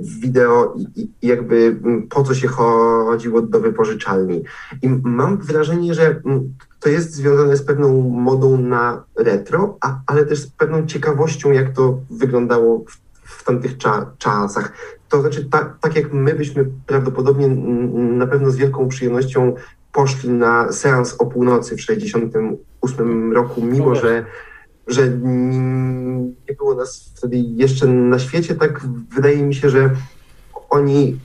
wideo 0.01 0.75
i 0.95 1.09
jakby 1.21 1.79
po 2.09 2.23
co 2.23 2.35
się 2.35 2.47
chodziło 2.47 3.41
do 3.41 3.59
wypożyczalni. 3.59 4.43
I 4.81 4.89
mam 5.03 5.37
wrażenie, 5.37 5.93
że 5.93 6.21
to 6.79 6.89
jest 6.89 7.13
związane 7.13 7.57
z 7.57 7.63
pewną 7.63 8.09
modą 8.09 8.57
na 8.57 9.03
retro, 9.15 9.77
a, 9.81 9.99
ale 10.07 10.25
też 10.25 10.39
z 10.39 10.47
pewną 10.47 10.85
ciekawością, 10.85 11.51
jak 11.51 11.73
to 11.73 11.99
wyglądało 12.09 12.85
w, 12.87 13.02
w 13.33 13.43
tamtych 13.43 13.77
cza 13.77 14.11
czasach. 14.17 14.73
To 15.09 15.21
znaczy, 15.21 15.45
tak, 15.45 15.77
tak 15.81 15.95
jak 15.95 16.13
my 16.13 16.33
byśmy 16.33 16.65
prawdopodobnie 16.85 17.47
na 17.93 18.27
pewno 18.27 18.51
z 18.51 18.55
wielką 18.55 18.87
przyjemnością 18.87 19.55
poszli 19.91 20.29
na 20.29 20.71
seans 20.71 21.15
o 21.19 21.25
północy 21.25 21.75
w 21.75 21.79
1968 21.79 23.33
roku, 23.33 23.61
mimo 23.61 23.95
że, 23.95 24.25
że 24.87 25.09
nie 26.47 26.53
było 26.57 26.75
nas 26.75 27.11
wtedy 27.15 27.37
jeszcze 27.37 27.87
na 27.87 28.19
świecie, 28.19 28.55
tak 28.55 28.81
wydaje 29.15 29.43
mi 29.43 29.55
się, 29.55 29.69
że 29.69 29.89
oni 30.69 31.19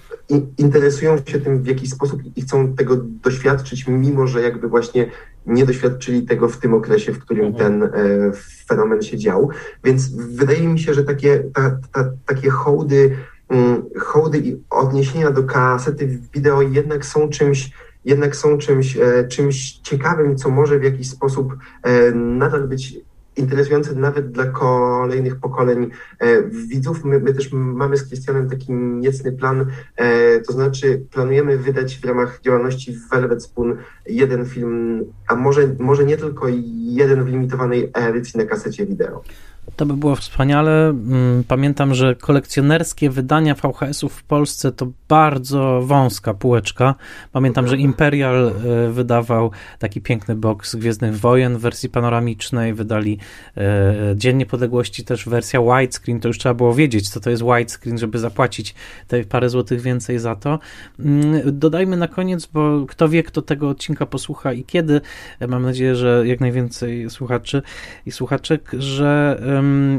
interesują 0.58 1.16
się 1.26 1.40
tym 1.40 1.62
w 1.62 1.66
jakiś 1.66 1.90
sposób 1.90 2.20
i 2.36 2.42
chcą 2.42 2.74
tego 2.74 2.96
doświadczyć, 2.96 3.86
mimo 3.88 4.26
że 4.26 4.42
jakby 4.42 4.68
właśnie 4.68 5.10
nie 5.48 5.66
doświadczyli 5.66 6.22
tego 6.22 6.48
w 6.48 6.58
tym 6.58 6.74
okresie, 6.74 7.12
w 7.12 7.18
którym 7.18 7.46
mhm. 7.46 7.80
ten 7.80 7.82
e, 7.82 8.32
fenomen 8.66 9.02
się 9.02 9.18
dział. 9.18 9.48
Więc 9.84 10.08
wydaje 10.14 10.68
mi 10.68 10.78
się, 10.78 10.94
że 10.94 11.04
takie, 11.04 11.44
ta, 11.54 11.78
ta, 11.92 12.10
takie 12.26 12.50
hołdy 12.50 13.16
Mm, 13.48 13.82
hołdy 13.98 14.38
i 14.38 14.62
odniesienia 14.70 15.30
do 15.30 15.42
kasety 15.42 16.18
wideo 16.34 16.62
jednak 16.62 17.06
są 17.06 17.28
czymś, 17.28 17.70
jednak 18.04 18.36
są 18.36 18.58
czymś, 18.58 18.96
e, 18.96 19.28
czymś 19.28 19.72
ciekawym, 19.72 20.36
co 20.36 20.50
może 20.50 20.78
w 20.78 20.82
jakiś 20.82 21.10
sposób 21.10 21.56
e, 21.82 22.12
nadal 22.12 22.68
być 22.68 22.96
interesujące 23.38 23.94
nawet 23.94 24.30
dla 24.30 24.46
kolejnych 24.46 25.40
pokoleń 25.40 25.90
e, 26.18 26.42
widzów. 26.42 27.04
My, 27.04 27.20
my, 27.20 27.34
też 27.34 27.52
mamy 27.52 27.96
z 27.96 28.08
Krystianem 28.08 28.50
taki 28.50 28.72
niecny 28.72 29.32
plan, 29.32 29.66
to 30.46 30.52
znaczy 30.52 31.02
planujemy 31.10 31.58
wydać 31.58 31.98
w 31.98 32.04
ramach 32.04 32.40
działalności 32.40 32.98
Velvet 33.10 33.42
Spoon 33.42 33.76
jeden 34.06 34.46
film, 34.46 35.04
a 35.28 35.34
może, 35.34 35.74
może 35.78 36.04
nie 36.04 36.16
tylko 36.16 36.46
jeden 36.74 37.24
w 37.24 37.28
limitowanej 37.28 37.90
edycji 37.94 38.38
na 38.38 38.46
kasecie 38.46 38.86
wideo. 38.86 39.22
To 39.76 39.86
by 39.86 39.96
było 39.96 40.16
wspaniale. 40.16 40.88
Mm, 40.88 41.44
pamiętam, 41.48 41.94
że 41.94 42.14
kolekcjonerskie 42.14 43.10
wydania 43.10 43.54
VHS-ów 43.54 44.12
w 44.12 44.22
Polsce 44.22 44.72
to 44.72 44.86
bardzo 45.08 45.82
wąska 45.82 46.34
półeczka. 46.34 46.94
Pamiętam, 47.32 47.68
że 47.68 47.76
Imperial 47.76 48.48
e, 48.48 48.90
wydawał 48.90 49.50
taki 49.78 50.00
piękny 50.00 50.34
box 50.34 50.76
Gwiezdnych 50.76 51.18
Wojen 51.18 51.58
w 51.58 51.60
wersji 51.60 51.88
panoramicznej, 51.88 52.74
wydali 52.74 53.18
e, 53.56 53.94
Dzień 54.16 54.36
Niepodległości 54.36 55.04
też 55.04 55.28
wersja 55.28 55.60
widescreen, 55.60 56.20
to 56.20 56.28
już 56.28 56.38
trzeba 56.38 56.54
było 56.54 56.74
wiedzieć, 56.74 57.08
co 57.08 57.20
to 57.20 57.30
jest 57.30 57.42
widescreen, 57.42 57.98
żeby 57.98 58.18
zapłacić 58.18 58.74
te 59.08 59.24
parę 59.24 59.48
złotych 59.48 59.80
więcej 59.80 60.18
za 60.18 60.36
to. 60.36 60.58
Mm, 60.98 61.58
dodajmy 61.58 61.96
na 61.96 62.08
koniec, 62.08 62.46
bo 62.46 62.86
kto 62.88 63.08
wie, 63.08 63.22
kto 63.22 63.42
tego 63.42 63.68
odcinka 63.68 64.06
posłucha 64.06 64.52
i 64.52 64.64
kiedy, 64.64 65.00
mam 65.48 65.62
nadzieję, 65.62 65.94
że 65.94 66.22
jak 66.26 66.40
najwięcej 66.40 67.10
słuchaczy 67.10 67.62
i 68.06 68.12
słuchaczek, 68.12 68.70
że 68.78 69.40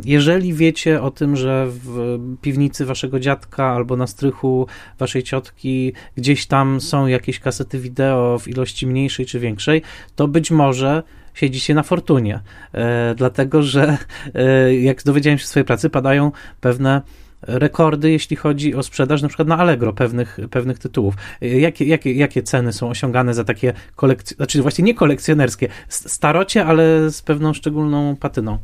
jeżeli 0.06 0.54
wiecie 0.54 1.02
o 1.02 1.12
tym, 1.12 1.36
że 1.36 1.68
w 1.70 2.20
piwnicy 2.42 2.86
waszego 2.86 3.20
dziadka 3.20 3.66
albo 3.66 3.98
na 3.98 4.08
strychu 4.08 4.68
waszej 5.00 5.24
ciotki 5.24 5.94
gdzieś 6.18 6.46
tam 6.46 6.82
są 6.82 7.08
jakieś 7.08 7.40
kasety 7.40 7.80
wideo 7.80 8.40
w 8.40 8.48
ilości 8.48 8.88
mniejszej 8.88 9.26
czy 9.26 9.40
większej, 9.40 9.82
to 10.16 10.28
być 10.28 10.52
może 10.52 11.04
siedzicie 11.34 11.74
na 11.74 11.84
fortunie, 11.84 12.40
e, 12.74 13.16
dlatego 13.16 13.64
że 13.64 13.98
e, 14.36 14.76
jak 14.76 15.04
dowiedziałem 15.04 15.40
się 15.40 15.46
w 15.46 15.48
swojej 15.48 15.66
pracy, 15.66 15.90
padają 15.90 16.32
pewne 16.62 17.02
rekordy, 17.42 18.12
jeśli 18.12 18.36
chodzi 18.36 18.76
o 18.76 18.84
sprzedaż 18.84 19.22
na 19.22 19.28
przykład 19.28 19.48
na 19.48 19.58
Allegro 19.58 19.94
pewnych, 19.94 20.40
pewnych 20.52 20.80
tytułów. 20.80 21.16
Jakie, 21.42 21.86
jakie, 21.86 22.14
jakie 22.14 22.44
ceny 22.44 22.74
są 22.74 22.90
osiągane 22.90 23.34
za 23.34 23.44
takie 23.44 23.74
kolekcje, 23.96 24.36
znaczy 24.36 24.62
właśnie 24.62 24.84
nie 24.84 24.94
kolekcjonerskie, 24.94 25.68
starocie, 25.90 26.66
ale 26.66 27.10
z 27.10 27.22
pewną 27.22 27.54
szczególną 27.54 28.16
patyną? 28.16 28.58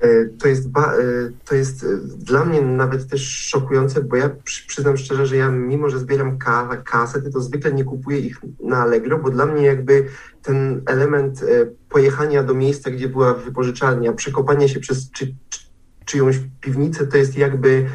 E, 0.00 0.26
to 0.38 0.48
jest, 0.48 0.70
ba, 0.70 0.94
e, 0.94 0.98
to 1.44 1.54
jest 1.54 1.84
e, 1.84 1.86
dla 2.16 2.44
mnie 2.44 2.62
nawet 2.62 3.08
też 3.08 3.28
szokujące, 3.28 4.02
bo 4.02 4.16
ja 4.16 4.30
przyznam 4.44 4.96
szczerze, 4.96 5.26
że 5.26 5.36
ja 5.36 5.50
mimo, 5.50 5.90
że 5.90 5.98
zbieram 5.98 6.38
ka 6.38 6.82
kasety, 6.84 7.30
to 7.30 7.40
zwykle 7.40 7.72
nie 7.72 7.84
kupuję 7.84 8.18
ich 8.18 8.40
na 8.60 8.76
Allegro, 8.76 9.18
bo 9.18 9.30
dla 9.30 9.46
mnie 9.46 9.62
jakby 9.62 10.06
ten 10.42 10.82
element 10.86 11.44
pojechania 11.88 12.42
do 12.42 12.54
miejsca, 12.54 12.90
gdzie 12.90 13.08
była 13.08 13.34
wypożyczalnia, 13.34 14.12
przekopania 14.12 14.68
się 14.68 14.80
przez 14.80 15.10
czy, 15.10 15.34
czy, 15.48 15.58
czyjąś 16.04 16.40
piwnicę, 16.60 17.06
to 17.06 17.16
jest 17.16 17.38
jakby 17.38 17.86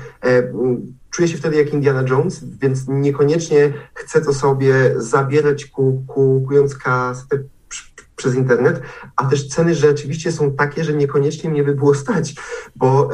czuję 1.10 1.28
się 1.28 1.38
wtedy 1.38 1.56
jak 1.56 1.74
Indiana 1.74 2.04
Jones, 2.10 2.44
więc 2.62 2.88
niekoniecznie 2.88 3.74
chcę 3.94 4.22
to 4.22 4.34
sobie 4.34 4.94
zabierać 4.98 5.66
ku, 5.66 6.04
kupując 6.08 6.76
kasetę 6.76 7.44
przez 8.22 8.36
internet, 8.36 8.82
a 9.16 9.26
też 9.26 9.48
ceny 9.48 9.76
rzeczywiście 9.76 10.32
są 10.32 10.56
takie, 10.56 10.84
że 10.84 10.94
niekoniecznie 10.94 11.50
mnie 11.50 11.64
by 11.64 11.76
było 11.76 11.94
stać, 11.96 12.36
bo 12.76 13.10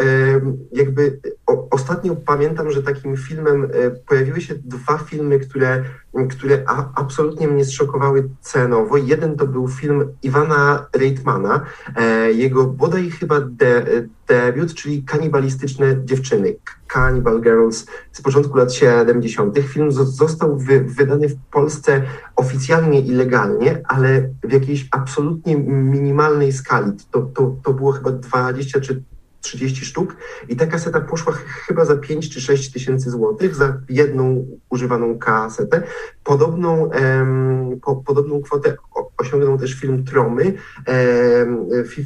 jakby 0.71 1.19
o, 1.45 1.69
ostatnio 1.69 2.15
pamiętam, 2.15 2.71
że 2.71 2.83
takim 2.83 3.17
filmem 3.17 3.63
e, 3.63 3.91
pojawiły 3.91 4.41
się 4.41 4.55
dwa 4.55 4.97
filmy, 4.97 5.39
które, 5.39 5.83
które 6.25 6.63
a, 6.67 6.85
absolutnie 6.95 7.47
mnie 7.47 7.65
zszokowały 7.65 8.29
cenowo. 8.41 8.97
Jeden 8.97 9.35
to 9.35 9.47
był 9.47 9.67
film 9.67 10.11
Iwana 10.23 10.87
Reitmana, 10.93 11.65
e, 11.95 12.31
jego 12.31 12.63
bodaj 12.63 13.09
chyba 13.09 13.41
de, 13.41 13.85
debiut, 14.27 14.73
czyli 14.73 15.03
Kanibalistyczne 15.03 16.05
dziewczyny, 16.05 16.55
Cannibal 16.87 17.41
Girls 17.41 17.85
z 18.11 18.21
początku 18.21 18.57
lat 18.57 18.73
70. 18.73 19.59
Film 19.59 19.91
został 19.91 20.57
wy, 20.57 20.81
wydany 20.81 21.29
w 21.29 21.37
Polsce 21.51 22.03
oficjalnie 22.35 23.01
i 23.01 23.11
legalnie, 23.11 23.81
ale 23.87 24.29
w 24.43 24.51
jakiejś 24.53 24.87
absolutnie 24.91 25.55
minimalnej 25.67 26.51
skali. 26.51 26.91
To, 27.11 27.21
to, 27.21 27.55
to 27.63 27.73
było 27.73 27.91
chyba 27.91 28.11
20 28.11 28.79
czy 28.79 29.03
30 29.41 29.85
sztuk 29.85 30.15
i 30.47 30.55
ta 30.55 30.67
kaseta 30.67 31.01
poszła 31.01 31.33
chyba 31.67 31.85
za 31.85 31.97
5 31.97 32.29
czy 32.29 32.41
6 32.41 32.71
tysięcy 32.71 33.09
złotych 33.09 33.55
za 33.55 33.81
jedną 33.89 34.45
używaną 34.69 35.19
kasetę. 35.19 35.83
Podobną, 36.23 36.91
em, 36.91 37.79
po, 37.81 37.95
podobną 37.95 38.41
kwotę 38.41 38.75
osiągnął 39.17 39.57
też 39.57 39.73
film 39.73 40.03
Tromy, 40.05 40.53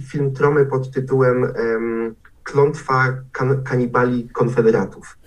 film 0.10 0.34
Tromy 0.34 0.66
pod 0.66 0.92
tytułem 0.92 1.54
Klątwa 2.44 3.08
kan 3.32 3.64
kanibali 3.64 4.30
konfederatów. 4.30 5.18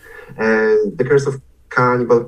The 0.99 1.05
Curse 1.05 1.29
of 1.29 1.37
Cannibal 1.69 2.27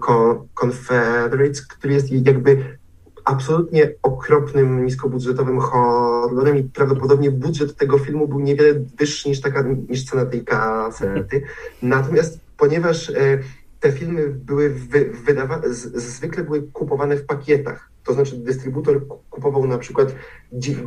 Confederates, 0.54 1.66
który 1.66 1.94
jest 1.94 2.12
jakby 2.12 2.78
absolutnie 3.26 3.92
okropnym, 4.02 4.84
niskobudżetowym 4.84 5.60
horrorem 5.60 6.56
i 6.56 6.62
prawdopodobnie 6.62 7.30
budżet 7.30 7.76
tego 7.76 7.98
filmu 7.98 8.28
był 8.28 8.40
niewiele 8.40 8.74
wyższy 8.98 9.28
niż 9.28 9.40
taka 9.40 9.64
niż 9.88 10.04
cena 10.04 10.26
tej 10.26 10.44
kasety. 10.44 11.42
Natomiast 11.82 12.40
ponieważ 12.56 13.10
e, 13.10 13.38
te 13.80 13.92
filmy 13.92 14.28
były 14.28 14.70
wy, 14.70 15.04
wydawane, 15.24 15.74
zwykle 15.94 16.44
były 16.44 16.62
kupowane 16.62 17.16
w 17.16 17.26
pakietach, 17.26 17.90
to 18.04 18.14
znaczy 18.14 18.36
dystrybutor 18.36 19.06
kupował 19.30 19.66
na 19.66 19.78
przykład 19.78 20.14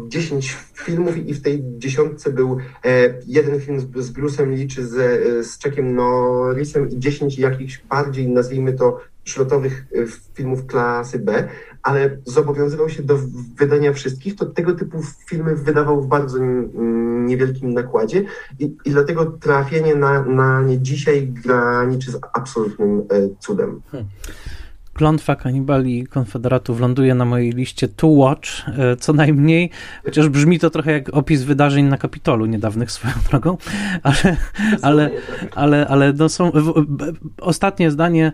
10 0.07 0.57
filmów 0.73 1.17
i 1.17 1.33
w 1.33 1.41
tej 1.41 1.63
dziesiątce 1.77 2.29
był 2.29 2.57
e, 2.85 3.13
jeden 3.27 3.59
film 3.59 3.79
z, 3.79 3.83
z 3.97 4.13
Bruce'em 4.13 4.49
Lee 4.49 4.67
czy 4.67 4.85
z, 4.87 4.95
z 5.47 5.63
Chuckiem 5.63 5.95
Norrisem 5.95 6.89
i 6.89 6.99
10 6.99 7.39
jakichś 7.39 7.83
bardziej, 7.89 8.27
nazwijmy 8.27 8.73
to, 8.73 8.99
szlotowych 9.29 9.85
e, 9.95 10.05
filmów 10.33 10.65
klasy 10.65 11.19
B, 11.19 11.49
ale 11.83 12.17
zobowiązywał 12.25 12.89
się 12.89 13.03
do 13.03 13.17
wydania 13.55 13.93
wszystkich, 13.93 14.35
to 14.35 14.45
tego 14.45 14.73
typu 14.73 15.01
filmy 15.25 15.55
wydawał 15.55 16.01
w 16.01 16.07
bardzo 16.07 16.37
niewielkim 17.25 17.73
nakładzie 17.73 18.25
i, 18.59 18.77
i 18.85 18.91
dlatego 18.91 19.25
trafienie 19.25 19.95
na, 19.95 20.23
na 20.23 20.61
nie 20.61 20.79
dzisiaj 20.79 21.27
graniczy 21.27 22.11
z 22.11 22.19
absolutnym 22.33 22.99
e, 22.99 23.03
cudem. 23.39 23.81
Hmm. 23.91 24.09
Klątwa 24.99 25.35
kanibali 25.35 26.07
konfederatów 26.07 26.79
ląduje 26.79 27.15
na 27.15 27.25
mojej 27.25 27.51
liście 27.51 27.87
to 27.87 28.07
watch, 28.07 28.49
e, 28.67 28.95
co 28.95 29.13
najmniej, 29.13 29.69
chociaż 30.05 30.29
brzmi 30.29 30.59
to 30.59 30.69
trochę 30.69 30.91
jak 30.91 31.09
opis 31.09 31.43
wydarzeń 31.43 31.85
na 31.85 31.97
Kapitolu 31.97 32.45
niedawnych 32.45 32.91
swoją 32.91 33.13
drogą, 33.29 33.57
ale, 34.03 34.37
ale, 34.81 35.11
ale, 35.55 35.87
ale 35.87 36.13
no 36.13 36.29
są, 36.29 36.51
ostatnie 37.41 37.91
zdanie, 37.91 38.31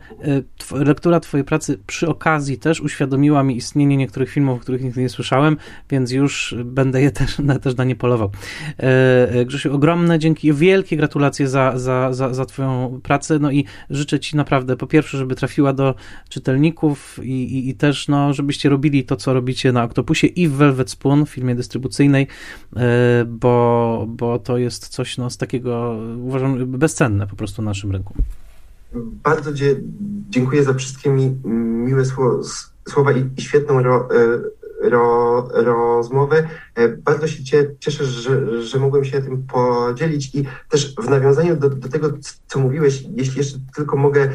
e, 0.72 0.86
lektura 0.86 1.20
twojej 1.20 1.46
pracy 1.46 1.78
przy 1.88 2.08
okazji 2.08 2.58
też 2.58 2.82
uświadomiła 2.82 3.44
mi 3.44 3.58
istnienie 3.58 3.98
niektórych 3.98 4.30
filmów, 4.30 4.58
o 4.58 4.62
których 4.62 4.84
nigdy 4.84 5.02
nie 5.02 5.10
słyszałem, 5.10 5.58
więc 5.90 6.12
już 6.12 6.56
będę 6.66 7.02
je 7.02 7.12
też, 7.12 7.38
też 7.62 7.76
na 7.76 7.84
nie 7.84 7.96
polował. 7.96 8.32
E, 8.78 9.46
Grzesiu, 9.46 9.76
ogromne 9.76 10.20
dzięki, 10.20 10.54
wielkie 10.54 10.98
gratulacje 10.98 11.48
za, 11.48 11.78
za, 11.78 12.14
za, 12.14 12.34
za 12.34 12.46
twoją 12.46 13.00
pracę, 13.04 13.40
no 13.40 13.52
i 13.52 13.66
życzę 13.90 14.20
ci 14.20 14.38
naprawdę, 14.38 14.78
po 14.78 14.88
pierwsze, 14.88 15.18
żeby 15.18 15.36
trafiła 15.36 15.74
do 15.74 15.96
czytelników, 16.30 16.55
czytelników 16.56 17.19
i, 17.23 17.44
i, 17.44 17.69
i, 17.69 17.76
też, 17.76 18.07
no, 18.07 18.34
żebyście 18.34 18.69
robili 18.69 19.03
to, 19.03 19.15
co 19.15 19.34
robicie 19.34 19.72
na 19.72 19.84
Octopusie 19.84 20.27
i 20.27 20.48
w 20.48 20.53
Velvet 20.53 20.90
Spoon, 20.90 21.26
w 21.26 21.30
filmie 21.30 21.56
dystrybucyjnej, 21.56 22.27
e, 22.76 23.26
bo, 23.27 24.06
bo 24.07 24.40
to 24.40 24.57
jest 24.57 24.88
coś 24.88 25.18
no, 25.18 25.30
z 25.30 25.38
takiego, 25.38 25.98
uważam, 26.18 26.65
bezcenne 26.65 27.27
po 27.27 27.36
prostu 27.36 27.61
na 27.61 27.72
naszym 27.72 27.91
rynku. 27.91 28.14
Bardzo 29.23 29.52
dziękuję 30.30 30.64
za 30.64 30.73
wszystkie 30.73 31.10
mi, 31.10 31.36
miłe 31.86 32.03
słowa 32.88 33.11
i, 33.11 33.30
i 33.38 33.41
świetną 33.41 33.84
ro, 33.84 34.10
e, 34.84 34.90
ro, 34.90 35.48
rozmowę. 35.53 36.48
E, 36.76 36.88
bardzo 36.88 37.28
się 37.28 37.44
cieszę, 37.80 38.06
że, 38.06 38.64
że 38.64 38.80
mogłem 38.80 39.06
się 39.06 39.22
tym 39.22 39.44
podzielić 39.44 40.36
i 40.36 40.46
też 40.70 40.96
w 40.96 41.10
nawiązaniu 41.10 41.56
do, 41.56 41.70
do 41.70 41.90
tego, 41.90 42.12
co 42.48 42.60
mówiłeś, 42.60 43.04
jeśli 43.16 43.38
jeszcze 43.38 43.58
tylko 43.76 43.98
mogę 43.98 44.22
e, 44.24 44.30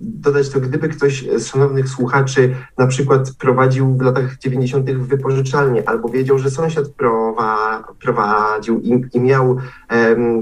dodać, 0.00 0.48
to 0.48 0.60
gdyby 0.60 0.88
ktoś 0.88 1.24
z 1.36 1.46
szanownych 1.46 1.88
słuchaczy 1.88 2.54
na 2.78 2.86
przykład 2.86 3.32
prowadził 3.38 3.96
w 3.96 4.02
latach 4.02 4.38
90. 4.38 4.90
wypożyczalnie 4.90 5.88
albo 5.88 6.08
wiedział, 6.08 6.38
że 6.38 6.50
sąsiad 6.50 6.88
prowa, 6.88 7.84
prowadził 8.00 8.80
i, 8.80 9.04
i 9.12 9.20
miał 9.20 9.56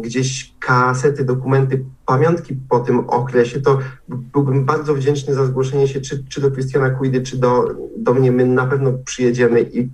gdzieś 0.00 0.54
kasety, 0.60 1.24
dokumenty, 1.24 1.84
pamiątki 2.06 2.56
po 2.68 2.80
tym 2.80 2.98
okresie, 3.00 3.60
to 3.60 3.78
byłbym 4.08 4.64
bardzo 4.64 4.94
wdzięczny 4.94 5.34
za 5.34 5.46
zgłoszenie 5.46 5.88
się 5.88 6.00
czy, 6.00 6.24
czy 6.28 6.40
do 6.40 6.50
Christiana 6.50 6.90
Quidy, 6.90 7.22
czy 7.22 7.36
do, 7.36 7.68
do 7.96 8.14
mnie. 8.14 8.32
My 8.32 8.46
na 8.46 8.66
pewno 8.66 8.92
przyjedziemy 9.04 9.60
i, 9.62 9.88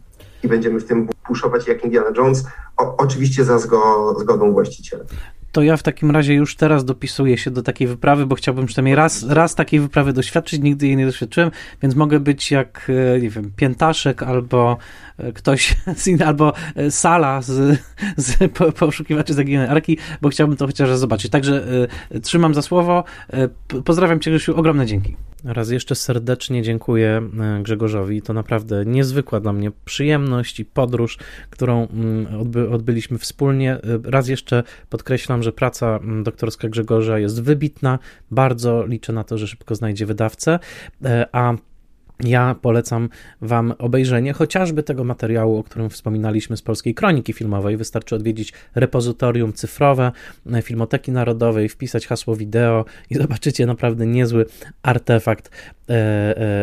i 0.45 0.49
będziemy 0.49 0.81
w 0.81 0.85
tym 0.85 1.09
puszować 1.27 1.69
jak 1.69 1.85
Indiana 1.85 2.11
Jones, 2.17 2.47
o, 2.77 2.97
oczywiście 2.97 3.45
za 3.45 3.59
zgo, 3.59 4.15
zgodą 4.21 4.53
właściciela 4.53 5.05
to 5.55 5.63
ja 5.63 5.77
w 5.77 5.83
takim 5.83 6.11
razie 6.11 6.35
już 6.35 6.57
teraz 6.57 6.85
dopisuję 6.85 7.39
się 7.39 7.51
do 7.51 7.63
takiej 7.63 7.89
wyprawy, 7.89 8.27
bo 8.27 8.35
chciałbym 8.35 8.67
przynajmniej 8.67 8.95
raz, 8.95 9.29
raz 9.29 9.55
takiej 9.55 9.81
wyprawy 9.81 10.13
doświadczyć, 10.13 10.63
nigdy 10.63 10.87
jej 10.87 10.97
nie 10.97 11.07
doświadczyłem, 11.07 11.51
więc 11.83 11.95
mogę 11.95 12.21
być 12.21 12.51
jak, 12.51 12.91
e, 13.15 13.21
nie 13.21 13.31
wiem, 13.31 13.53
Piętaszek 13.57 14.23
albo 14.23 14.77
e, 15.19 15.33
ktoś, 15.33 15.77
z 15.97 16.23
albo 16.23 16.53
e, 16.77 16.91
Sala 16.91 17.43
z, 17.43 17.81
z 18.17 18.37
poszukiwaczy 18.79 19.35
zaginionej 19.35 19.69
Arki, 19.69 19.99
bo 20.23 20.29
chciałbym 20.29 20.57
to 20.57 20.67
chociaż 20.67 20.91
zobaczyć. 20.91 21.31
Także 21.31 21.65
trzymam 22.23 22.55
za 22.55 22.63
słowo. 22.63 23.05
Pozdrawiam 23.85 24.21
Cię, 24.21 24.31
Grzesiu, 24.31 24.57
ogromne 24.57 24.87
dzięki. 24.87 25.17
Raz 25.45 25.71
jeszcze 25.71 25.95
serdecznie 25.95 26.63
dziękuję 26.63 27.23
Grzegorzowi. 27.63 28.23
To 28.23 28.33
naprawdę 28.33 28.85
niezwykła 28.87 29.41
dla 29.41 29.53
mnie 29.53 29.71
przyjemność 29.85 30.61
i 30.61 30.65
podróż, 30.65 31.19
którą 31.51 31.89
mm, 31.89 32.41
odby, 32.41 32.71
odbyliśmy 32.71 33.19
wspólnie. 33.19 33.79
Raz 34.05 34.29
jeszcze 34.29 34.63
podkreślam, 34.91 35.43
że 35.45 35.53
praca 35.53 35.97
mm, 35.97 36.25
doktorska 36.25 36.69
Grzegorza 36.69 37.19
jest 37.19 37.43
wybitna. 37.43 37.99
Bardzo 38.31 38.87
liczę 38.87 39.13
na 39.13 39.25
to, 39.25 39.39
że 39.39 39.47
szybko 39.47 39.75
znajdzie 39.75 40.07
wydawcę. 40.07 40.59
E, 41.05 41.27
a 41.33 41.55
ja 42.21 42.55
polecam 42.63 43.09
Wam 43.41 43.75
obejrzenie 43.79 44.33
chociażby 44.33 44.83
tego 44.83 45.05
materiału, 45.05 45.59
o 45.59 45.63
którym 45.63 45.91
wspominaliśmy 45.91 46.57
z 46.57 46.63
Polskiej 46.63 46.95
Kroniki 46.95 47.33
Filmowej. 47.33 47.77
Wystarczy 47.77 48.15
odwiedzić 48.15 48.53
repozytorium 48.75 49.53
cyfrowe 49.53 50.13
e, 50.53 50.63
Filmoteki 50.63 51.13
Narodowej, 51.13 51.69
wpisać 51.69 52.07
hasło 52.07 52.37
wideo 52.37 52.85
i 53.11 53.15
zobaczycie 53.23 53.67
naprawdę 53.67 54.07
niezły 54.07 54.47
artefakt 54.83 55.51
e, 55.91 55.95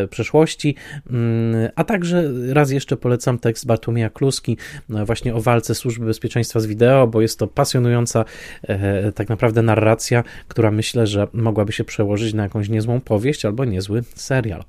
e, 0.03 0.07
przeszłości. 0.07 0.75
Mm, 1.09 1.69
a 1.75 1.83
także 1.83 2.31
raz 2.49 2.71
jeszcze 2.71 2.97
polecam 2.97 3.39
tekst 3.39 3.65
Bartłomieja 3.65 4.09
Kluski 4.09 4.57
no, 4.89 5.05
właśnie 5.05 5.35
o 5.35 5.41
walce 5.41 5.75
Służby 5.75 6.05
Bezpieczeństwa 6.05 6.59
z 6.59 6.65
wideo, 6.65 7.07
bo 7.07 7.21
jest 7.21 7.39
to 7.39 7.47
pasjonująca 7.47 8.25
e, 8.63 9.11
tak 9.11 9.29
naprawdę 9.29 9.61
narracja, 9.61 10.23
która 10.47 10.71
myślę, 10.71 11.07
że 11.07 11.27
mogłaby 11.33 11.71
się 11.71 11.83
przełożyć 11.83 12.33
na 12.33 12.43
jakąś 12.43 12.69
niezłą 12.69 13.01
powieść 13.01 13.45
albo 13.45 13.65
niezły 13.65 14.03
serial. 14.15 14.63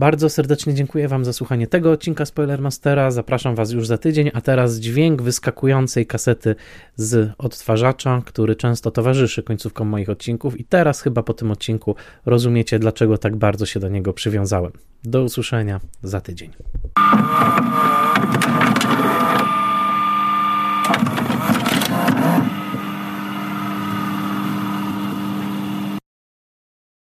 Bardzo 0.00 0.30
serdecznie 0.30 0.74
dziękuję 0.74 1.08
Wam 1.08 1.24
za 1.24 1.32
słuchanie 1.32 1.66
tego 1.66 1.92
odcinka 1.92 2.24
Spoilermastera. 2.24 3.10
Zapraszam 3.10 3.54
Was 3.54 3.70
już 3.70 3.86
za 3.86 3.98
tydzień, 3.98 4.30
a 4.34 4.40
teraz 4.40 4.76
dźwięk 4.76 5.22
wyskakującej 5.22 6.06
kasety 6.06 6.54
z 6.96 7.32
odtwarzacza, 7.38 8.22
który 8.26 8.56
często 8.56 8.90
towarzyszy 8.90 9.42
końcówkom 9.42 9.88
moich 9.88 10.10
odcinków 10.10 10.60
i 10.60 10.64
teraz 10.64 11.00
chyba 11.00 11.22
po 11.22 11.34
tym 11.34 11.50
odcinku 11.50 11.94
rozumiecie, 12.26 12.78
dlaczego 12.78 13.18
tak 13.18 13.36
bardzo 13.36 13.66
się 13.66 13.80
do 13.80 13.88
niego 13.88 14.12
przywiązałem. 14.12 14.72
Do 15.04 15.22
usłyszenia 15.22 15.80
za 16.02 16.20
tydzień. 16.20 16.50